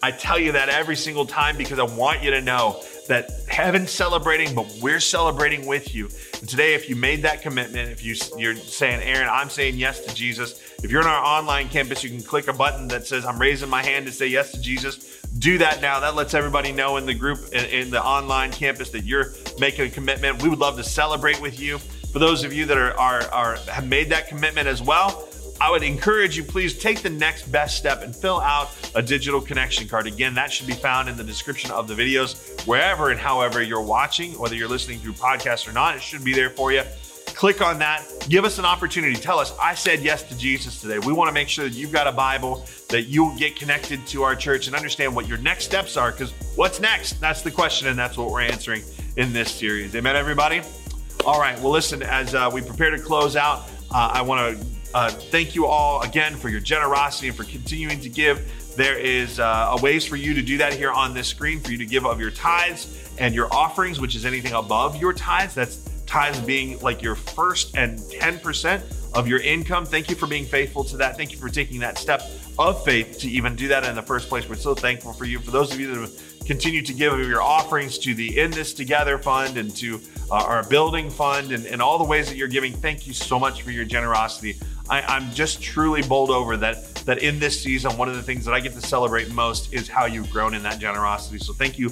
I 0.00 0.12
tell 0.12 0.38
you 0.38 0.52
that 0.52 0.68
every 0.68 0.94
single 0.94 1.26
time 1.26 1.56
because 1.56 1.80
I 1.80 1.82
want 1.82 2.22
you 2.22 2.30
to 2.30 2.40
know 2.40 2.80
that 3.08 3.28
heaven's 3.48 3.90
celebrating, 3.90 4.54
but 4.54 4.72
we're 4.80 5.00
celebrating 5.00 5.66
with 5.66 5.92
you. 5.92 6.08
And 6.38 6.48
today, 6.48 6.74
if 6.74 6.88
you 6.88 6.94
made 6.94 7.22
that 7.22 7.42
commitment, 7.42 7.90
if 7.90 8.04
you, 8.04 8.14
you're 8.38 8.54
saying, 8.54 9.02
Aaron, 9.02 9.28
I'm 9.28 9.50
saying 9.50 9.74
yes 9.74 9.98
to 10.04 10.14
Jesus, 10.14 10.60
if 10.84 10.92
you're 10.92 11.00
in 11.00 11.08
our 11.08 11.24
online 11.24 11.68
campus, 11.68 12.04
you 12.04 12.10
can 12.10 12.22
click 12.22 12.46
a 12.46 12.52
button 12.52 12.86
that 12.86 13.08
says, 13.08 13.24
I'm 13.24 13.40
raising 13.40 13.68
my 13.68 13.82
hand 13.82 14.06
to 14.06 14.12
say 14.12 14.28
yes 14.28 14.52
to 14.52 14.60
Jesus. 14.60 15.22
Do 15.40 15.58
that 15.58 15.82
now. 15.82 15.98
That 15.98 16.14
lets 16.14 16.34
everybody 16.34 16.70
know 16.70 16.98
in 16.98 17.04
the 17.04 17.14
group, 17.14 17.48
in, 17.52 17.64
in 17.64 17.90
the 17.90 18.00
online 18.00 18.52
campus, 18.52 18.90
that 18.90 19.02
you're 19.02 19.32
making 19.58 19.86
a 19.86 19.90
commitment. 19.90 20.40
We 20.40 20.48
would 20.48 20.60
love 20.60 20.76
to 20.76 20.84
celebrate 20.84 21.42
with 21.42 21.58
you. 21.58 21.78
For 21.78 22.20
those 22.20 22.44
of 22.44 22.52
you 22.52 22.64
that 22.66 22.78
are, 22.78 22.96
are, 22.96 23.22
are 23.32 23.56
have 23.72 23.88
made 23.88 24.10
that 24.10 24.28
commitment 24.28 24.68
as 24.68 24.80
well, 24.80 25.26
I 25.60 25.70
would 25.70 25.82
encourage 25.82 26.36
you, 26.36 26.44
please 26.44 26.78
take 26.78 27.02
the 27.02 27.10
next 27.10 27.50
best 27.50 27.76
step 27.76 28.02
and 28.02 28.14
fill 28.14 28.40
out 28.40 28.70
a 28.94 29.02
digital 29.02 29.40
connection 29.40 29.88
card. 29.88 30.06
Again, 30.06 30.34
that 30.34 30.52
should 30.52 30.66
be 30.66 30.74
found 30.74 31.08
in 31.08 31.16
the 31.16 31.24
description 31.24 31.70
of 31.70 31.88
the 31.88 31.94
videos, 31.94 32.66
wherever 32.66 33.10
and 33.10 33.20
however 33.20 33.62
you're 33.62 33.80
watching, 33.80 34.32
whether 34.38 34.54
you're 34.54 34.68
listening 34.68 34.98
through 34.98 35.12
podcast 35.12 35.68
or 35.68 35.72
not, 35.72 35.96
it 35.96 36.02
should 36.02 36.24
be 36.24 36.34
there 36.34 36.50
for 36.50 36.72
you. 36.72 36.82
Click 37.26 37.60
on 37.62 37.78
that. 37.80 38.04
Give 38.28 38.44
us 38.44 38.58
an 38.58 38.64
opportunity. 38.64 39.14
Tell 39.16 39.38
us, 39.38 39.52
I 39.60 39.74
said 39.74 40.00
yes 40.00 40.22
to 40.24 40.38
Jesus 40.38 40.80
today. 40.80 40.98
We 41.00 41.12
want 41.12 41.28
to 41.28 41.32
make 41.32 41.48
sure 41.48 41.64
that 41.64 41.74
you've 41.74 41.92
got 41.92 42.06
a 42.06 42.12
Bible, 42.12 42.64
that 42.90 43.02
you'll 43.02 43.34
get 43.36 43.56
connected 43.56 44.06
to 44.08 44.22
our 44.22 44.36
church 44.36 44.66
and 44.66 44.76
understand 44.76 45.16
what 45.16 45.26
your 45.26 45.38
next 45.38 45.64
steps 45.64 45.96
are. 45.96 46.12
Because 46.12 46.32
what's 46.54 46.78
next? 46.78 47.20
That's 47.20 47.42
the 47.42 47.50
question, 47.50 47.88
and 47.88 47.98
that's 47.98 48.16
what 48.16 48.30
we're 48.30 48.42
answering 48.42 48.82
in 49.16 49.32
this 49.32 49.50
series. 49.50 49.96
Amen, 49.96 50.14
everybody? 50.14 50.62
All 51.24 51.40
right. 51.40 51.58
Well, 51.58 51.72
listen, 51.72 52.02
as 52.02 52.34
uh, 52.34 52.50
we 52.52 52.60
prepare 52.60 52.90
to 52.90 52.98
close 52.98 53.34
out, 53.34 53.68
uh, 53.90 54.10
I 54.12 54.22
want 54.22 54.58
to 54.58 54.73
uh, 54.94 55.10
thank 55.10 55.56
you 55.56 55.66
all 55.66 56.02
again 56.02 56.36
for 56.36 56.48
your 56.48 56.60
generosity 56.60 57.26
and 57.26 57.36
for 57.36 57.44
continuing 57.44 58.00
to 58.00 58.08
give. 58.08 58.74
There 58.76 58.96
is 58.96 59.40
uh, 59.40 59.76
a 59.76 59.82
ways 59.82 60.04
for 60.04 60.16
you 60.16 60.34
to 60.34 60.42
do 60.42 60.56
that 60.58 60.72
here 60.72 60.90
on 60.90 61.14
this 61.14 61.26
screen 61.26 61.60
for 61.60 61.72
you 61.72 61.78
to 61.78 61.86
give 61.86 62.06
of 62.06 62.20
your 62.20 62.30
tithes 62.30 63.10
and 63.18 63.34
your 63.34 63.52
offerings, 63.52 64.00
which 64.00 64.14
is 64.14 64.24
anything 64.24 64.52
above 64.52 64.96
your 64.96 65.12
tithes. 65.12 65.54
That's 65.54 65.90
tithes 66.06 66.38
being 66.40 66.78
like 66.80 67.02
your 67.02 67.16
first 67.16 67.76
and 67.76 67.98
10% 67.98 69.14
of 69.14 69.26
your 69.26 69.40
income. 69.40 69.84
Thank 69.84 70.08
you 70.08 70.16
for 70.16 70.28
being 70.28 70.44
faithful 70.44 70.84
to 70.84 70.96
that. 70.98 71.16
Thank 71.16 71.32
you 71.32 71.38
for 71.38 71.48
taking 71.48 71.80
that 71.80 71.98
step 71.98 72.22
of 72.58 72.84
faith 72.84 73.18
to 73.20 73.28
even 73.28 73.56
do 73.56 73.68
that 73.68 73.84
in 73.84 73.96
the 73.96 74.02
first 74.02 74.28
place. 74.28 74.48
We're 74.48 74.54
so 74.54 74.74
thankful 74.74 75.12
for 75.12 75.24
you. 75.24 75.40
For 75.40 75.50
those 75.50 75.72
of 75.72 75.80
you 75.80 75.92
that 75.92 76.00
have 76.00 76.46
continued 76.46 76.86
to 76.86 76.92
give 76.92 77.12
of 77.12 77.26
your 77.26 77.42
offerings 77.42 77.98
to 77.98 78.14
the 78.14 78.38
In 78.38 78.50
This 78.50 78.74
Together 78.74 79.18
Fund 79.18 79.56
and 79.56 79.74
to 79.76 80.00
uh, 80.30 80.34
our 80.34 80.62
building 80.64 81.10
fund 81.10 81.52
and, 81.52 81.66
and 81.66 81.80
all 81.80 81.98
the 81.98 82.04
ways 82.04 82.28
that 82.28 82.36
you're 82.36 82.48
giving, 82.48 82.72
thank 82.72 83.06
you 83.06 83.12
so 83.12 83.38
much 83.38 83.62
for 83.62 83.70
your 83.70 83.84
generosity. 83.84 84.56
I, 84.90 85.16
am 85.16 85.32
just 85.32 85.62
truly 85.62 86.02
bowled 86.02 86.30
over 86.30 86.56
that 86.58 86.94
that 87.06 87.18
in 87.18 87.38
this 87.38 87.60
season, 87.60 87.96
one 87.96 88.08
of 88.08 88.14
the 88.14 88.22
things 88.22 88.44
that 88.44 88.54
I 88.54 88.60
get 88.60 88.72
to 88.74 88.80
celebrate 88.80 89.30
most 89.32 89.72
is 89.72 89.88
how 89.88 90.06
you've 90.06 90.30
grown 90.30 90.54
in 90.54 90.62
that 90.62 90.78
generosity. 90.78 91.38
So 91.38 91.52
thank 91.52 91.78
you 91.78 91.90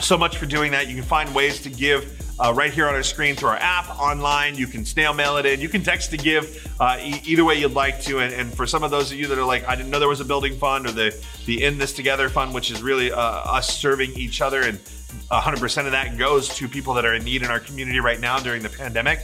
so 0.00 0.16
much 0.16 0.38
for 0.38 0.46
doing 0.46 0.72
that. 0.72 0.88
You 0.88 0.94
can 0.94 1.04
find 1.04 1.34
ways 1.34 1.60
to 1.62 1.70
give 1.70 2.18
uh, 2.38 2.52
right 2.54 2.72
here 2.72 2.86
on 2.86 2.94
our 2.94 3.02
screen 3.02 3.34
through 3.34 3.50
our 3.50 3.56
app, 3.56 3.88
online. 3.98 4.54
You 4.54 4.66
can 4.66 4.84
snail 4.84 5.12
mail 5.12 5.36
it 5.38 5.46
in. 5.46 5.60
You 5.60 5.68
can 5.68 5.82
text 5.82 6.10
to 6.10 6.16
give 6.16 6.72
uh, 6.78 6.98
e- 7.00 7.20
either 7.24 7.44
way 7.44 7.56
you'd 7.56 7.74
like 7.74 8.00
to. 8.02 8.20
And, 8.20 8.32
and, 8.32 8.54
for 8.54 8.66
some 8.66 8.84
of 8.84 8.90
those 8.90 9.10
of 9.10 9.18
you 9.18 9.26
that 9.26 9.38
are 9.38 9.44
like, 9.44 9.66
I 9.66 9.74
didn't 9.74 9.90
know 9.90 9.98
there 9.98 10.08
was 10.08 10.20
a 10.20 10.24
building 10.24 10.56
fund 10.56 10.86
or 10.86 10.92
the, 10.92 11.26
the 11.46 11.64
In 11.64 11.78
This 11.78 11.92
Together 11.92 12.28
fund, 12.28 12.54
which 12.54 12.70
is 12.70 12.80
really 12.80 13.10
uh, 13.10 13.18
us 13.18 13.76
serving 13.76 14.12
each 14.12 14.40
other. 14.40 14.60
And 14.60 14.78
100% 14.78 15.86
of 15.86 15.92
that 15.92 16.16
goes 16.16 16.48
to 16.56 16.68
people 16.68 16.94
that 16.94 17.04
are 17.04 17.14
in 17.14 17.24
need 17.24 17.42
in 17.42 17.48
our 17.48 17.60
community 17.60 17.98
right 17.98 18.20
now 18.20 18.38
during 18.38 18.62
the 18.62 18.68
pandemic. 18.68 19.20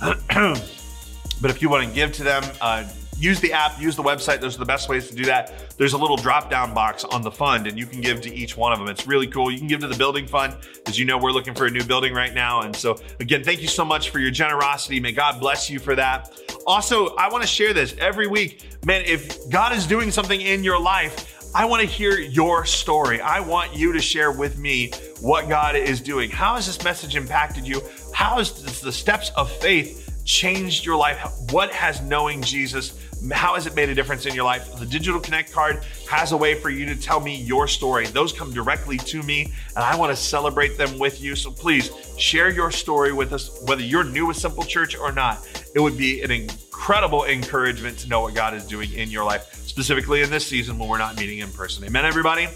but 1.40 1.50
if 1.50 1.62
you 1.62 1.68
want 1.68 1.86
to 1.88 1.94
give 1.94 2.12
to 2.12 2.24
them, 2.24 2.42
uh, 2.60 2.84
use 3.18 3.40
the 3.40 3.52
app, 3.52 3.80
use 3.80 3.96
the 3.96 4.02
website. 4.02 4.40
Those 4.40 4.54
are 4.56 4.60
the 4.60 4.64
best 4.64 4.88
ways 4.88 5.08
to 5.08 5.14
do 5.14 5.24
that. 5.24 5.76
There's 5.76 5.92
a 5.92 5.98
little 5.98 6.16
drop 6.16 6.50
down 6.50 6.72
box 6.72 7.04
on 7.04 7.22
the 7.22 7.30
fund, 7.30 7.66
and 7.66 7.78
you 7.78 7.86
can 7.86 8.00
give 8.00 8.20
to 8.22 8.34
each 8.34 8.56
one 8.56 8.72
of 8.72 8.78
them. 8.78 8.88
It's 8.88 9.06
really 9.06 9.26
cool. 9.26 9.50
You 9.50 9.58
can 9.58 9.66
give 9.66 9.80
to 9.80 9.88
the 9.88 9.96
building 9.96 10.26
fund. 10.26 10.56
As 10.86 10.98
you 10.98 11.04
know, 11.04 11.18
we're 11.18 11.32
looking 11.32 11.54
for 11.54 11.66
a 11.66 11.70
new 11.70 11.84
building 11.84 12.14
right 12.14 12.32
now. 12.32 12.62
And 12.62 12.74
so, 12.74 12.98
again, 13.20 13.42
thank 13.42 13.60
you 13.60 13.68
so 13.68 13.84
much 13.84 14.10
for 14.10 14.18
your 14.18 14.30
generosity. 14.30 15.00
May 15.00 15.12
God 15.12 15.40
bless 15.40 15.68
you 15.68 15.78
for 15.78 15.94
that. 15.96 16.30
Also, 16.66 17.14
I 17.16 17.28
want 17.28 17.42
to 17.42 17.48
share 17.48 17.72
this 17.72 17.94
every 17.98 18.26
week. 18.26 18.62
Man, 18.84 19.02
if 19.04 19.48
God 19.50 19.72
is 19.72 19.86
doing 19.86 20.10
something 20.10 20.40
in 20.40 20.62
your 20.62 20.80
life, 20.80 21.34
I 21.54 21.64
want 21.64 21.80
to 21.80 21.88
hear 21.88 22.18
your 22.18 22.66
story. 22.66 23.20
I 23.20 23.40
want 23.40 23.74
you 23.74 23.92
to 23.92 24.00
share 24.00 24.30
with 24.30 24.58
me 24.58 24.92
what 25.20 25.48
God 25.48 25.76
is 25.76 26.00
doing. 26.00 26.30
How 26.30 26.56
has 26.56 26.66
this 26.66 26.84
message 26.84 27.16
impacted 27.16 27.66
you? 27.66 27.82
How 28.12 28.36
has 28.36 28.80
the 28.82 28.92
steps 28.92 29.30
of 29.34 29.50
faith 29.50 30.07
changed 30.28 30.84
your 30.84 30.96
life? 30.96 31.18
What 31.50 31.72
has 31.72 32.02
knowing 32.02 32.42
Jesus 32.42 32.92
how 33.32 33.54
has 33.54 33.66
it 33.66 33.74
made 33.74 33.88
a 33.88 33.94
difference 33.94 34.26
in 34.26 34.34
your 34.34 34.44
life? 34.44 34.76
The 34.78 34.86
Digital 34.86 35.20
Connect 35.20 35.52
card 35.52 35.84
has 36.08 36.32
a 36.32 36.36
way 36.36 36.54
for 36.54 36.70
you 36.70 36.86
to 36.86 36.94
tell 36.94 37.20
me 37.20 37.34
your 37.34 37.66
story. 37.66 38.06
Those 38.06 38.32
come 38.32 38.52
directly 38.52 38.96
to 38.96 39.22
me, 39.22 39.52
and 39.74 39.84
I 39.84 39.96
want 39.96 40.10
to 40.10 40.16
celebrate 40.16 40.78
them 40.78 40.98
with 40.98 41.20
you. 41.20 41.34
So 41.34 41.50
please 41.50 41.90
share 42.16 42.48
your 42.48 42.70
story 42.70 43.12
with 43.12 43.32
us, 43.32 43.60
whether 43.62 43.82
you're 43.82 44.04
new 44.04 44.26
with 44.26 44.36
Simple 44.36 44.62
Church 44.62 44.96
or 44.96 45.10
not. 45.10 45.48
It 45.74 45.80
would 45.80 45.98
be 45.98 46.22
an 46.22 46.30
incredible 46.30 47.24
encouragement 47.24 47.98
to 47.98 48.08
know 48.08 48.20
what 48.20 48.34
God 48.34 48.54
is 48.54 48.64
doing 48.64 48.92
in 48.92 49.10
your 49.10 49.24
life, 49.24 49.52
specifically 49.52 50.22
in 50.22 50.30
this 50.30 50.46
season 50.46 50.78
when 50.78 50.88
we're 50.88 50.98
not 50.98 51.16
meeting 51.16 51.38
in 51.38 51.50
person. 51.50 51.84
Amen, 51.84 52.04
everybody? 52.04 52.46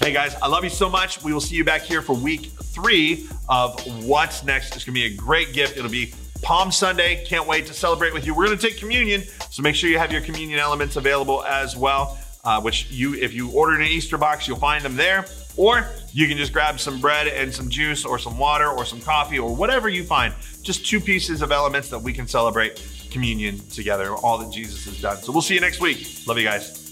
Hey 0.00 0.12
guys, 0.12 0.34
I 0.36 0.46
love 0.46 0.62
you 0.62 0.70
so 0.70 0.88
much. 0.88 1.22
We 1.22 1.32
will 1.32 1.40
see 1.40 1.56
you 1.56 1.64
back 1.64 1.82
here 1.82 2.00
for 2.00 2.14
week 2.14 2.52
three 2.62 3.28
of 3.48 3.80
What's 4.04 4.44
Next. 4.44 4.76
It's 4.76 4.84
to 4.84 4.92
be 4.92 5.04
a 5.04 5.14
great 5.14 5.52
gift. 5.52 5.76
It'll 5.76 5.90
be 5.90 6.12
Palm 6.46 6.70
Sunday. 6.70 7.24
Can't 7.24 7.48
wait 7.48 7.66
to 7.66 7.74
celebrate 7.74 8.14
with 8.14 8.24
you. 8.24 8.32
We're 8.32 8.46
going 8.46 8.56
to 8.56 8.64
take 8.68 8.78
communion, 8.78 9.24
so 9.50 9.62
make 9.62 9.74
sure 9.74 9.90
you 9.90 9.98
have 9.98 10.12
your 10.12 10.20
communion 10.20 10.60
elements 10.60 10.94
available 10.94 11.42
as 11.42 11.76
well. 11.76 12.16
Uh, 12.44 12.60
which 12.60 12.88
you, 12.88 13.14
if 13.14 13.34
you 13.34 13.50
ordered 13.50 13.80
an 13.80 13.88
Easter 13.88 14.16
box, 14.16 14.46
you'll 14.46 14.56
find 14.56 14.84
them 14.84 14.94
there. 14.94 15.26
Or 15.56 15.84
you 16.12 16.28
can 16.28 16.36
just 16.36 16.52
grab 16.52 16.78
some 16.78 17.00
bread 17.00 17.26
and 17.26 17.52
some 17.52 17.68
juice, 17.68 18.04
or 18.04 18.20
some 18.20 18.38
water, 18.38 18.68
or 18.68 18.84
some 18.84 19.00
coffee, 19.00 19.40
or 19.40 19.56
whatever 19.56 19.88
you 19.88 20.04
find. 20.04 20.32
Just 20.62 20.86
two 20.86 21.00
pieces 21.00 21.42
of 21.42 21.50
elements 21.50 21.90
that 21.90 21.98
we 21.98 22.12
can 22.12 22.28
celebrate 22.28 22.80
communion 23.10 23.58
together, 23.70 24.14
all 24.14 24.38
that 24.38 24.52
Jesus 24.52 24.84
has 24.84 25.00
done. 25.00 25.16
So 25.16 25.32
we'll 25.32 25.42
see 25.42 25.54
you 25.54 25.60
next 25.60 25.80
week. 25.80 26.06
Love 26.28 26.38
you 26.38 26.44
guys. 26.44 26.85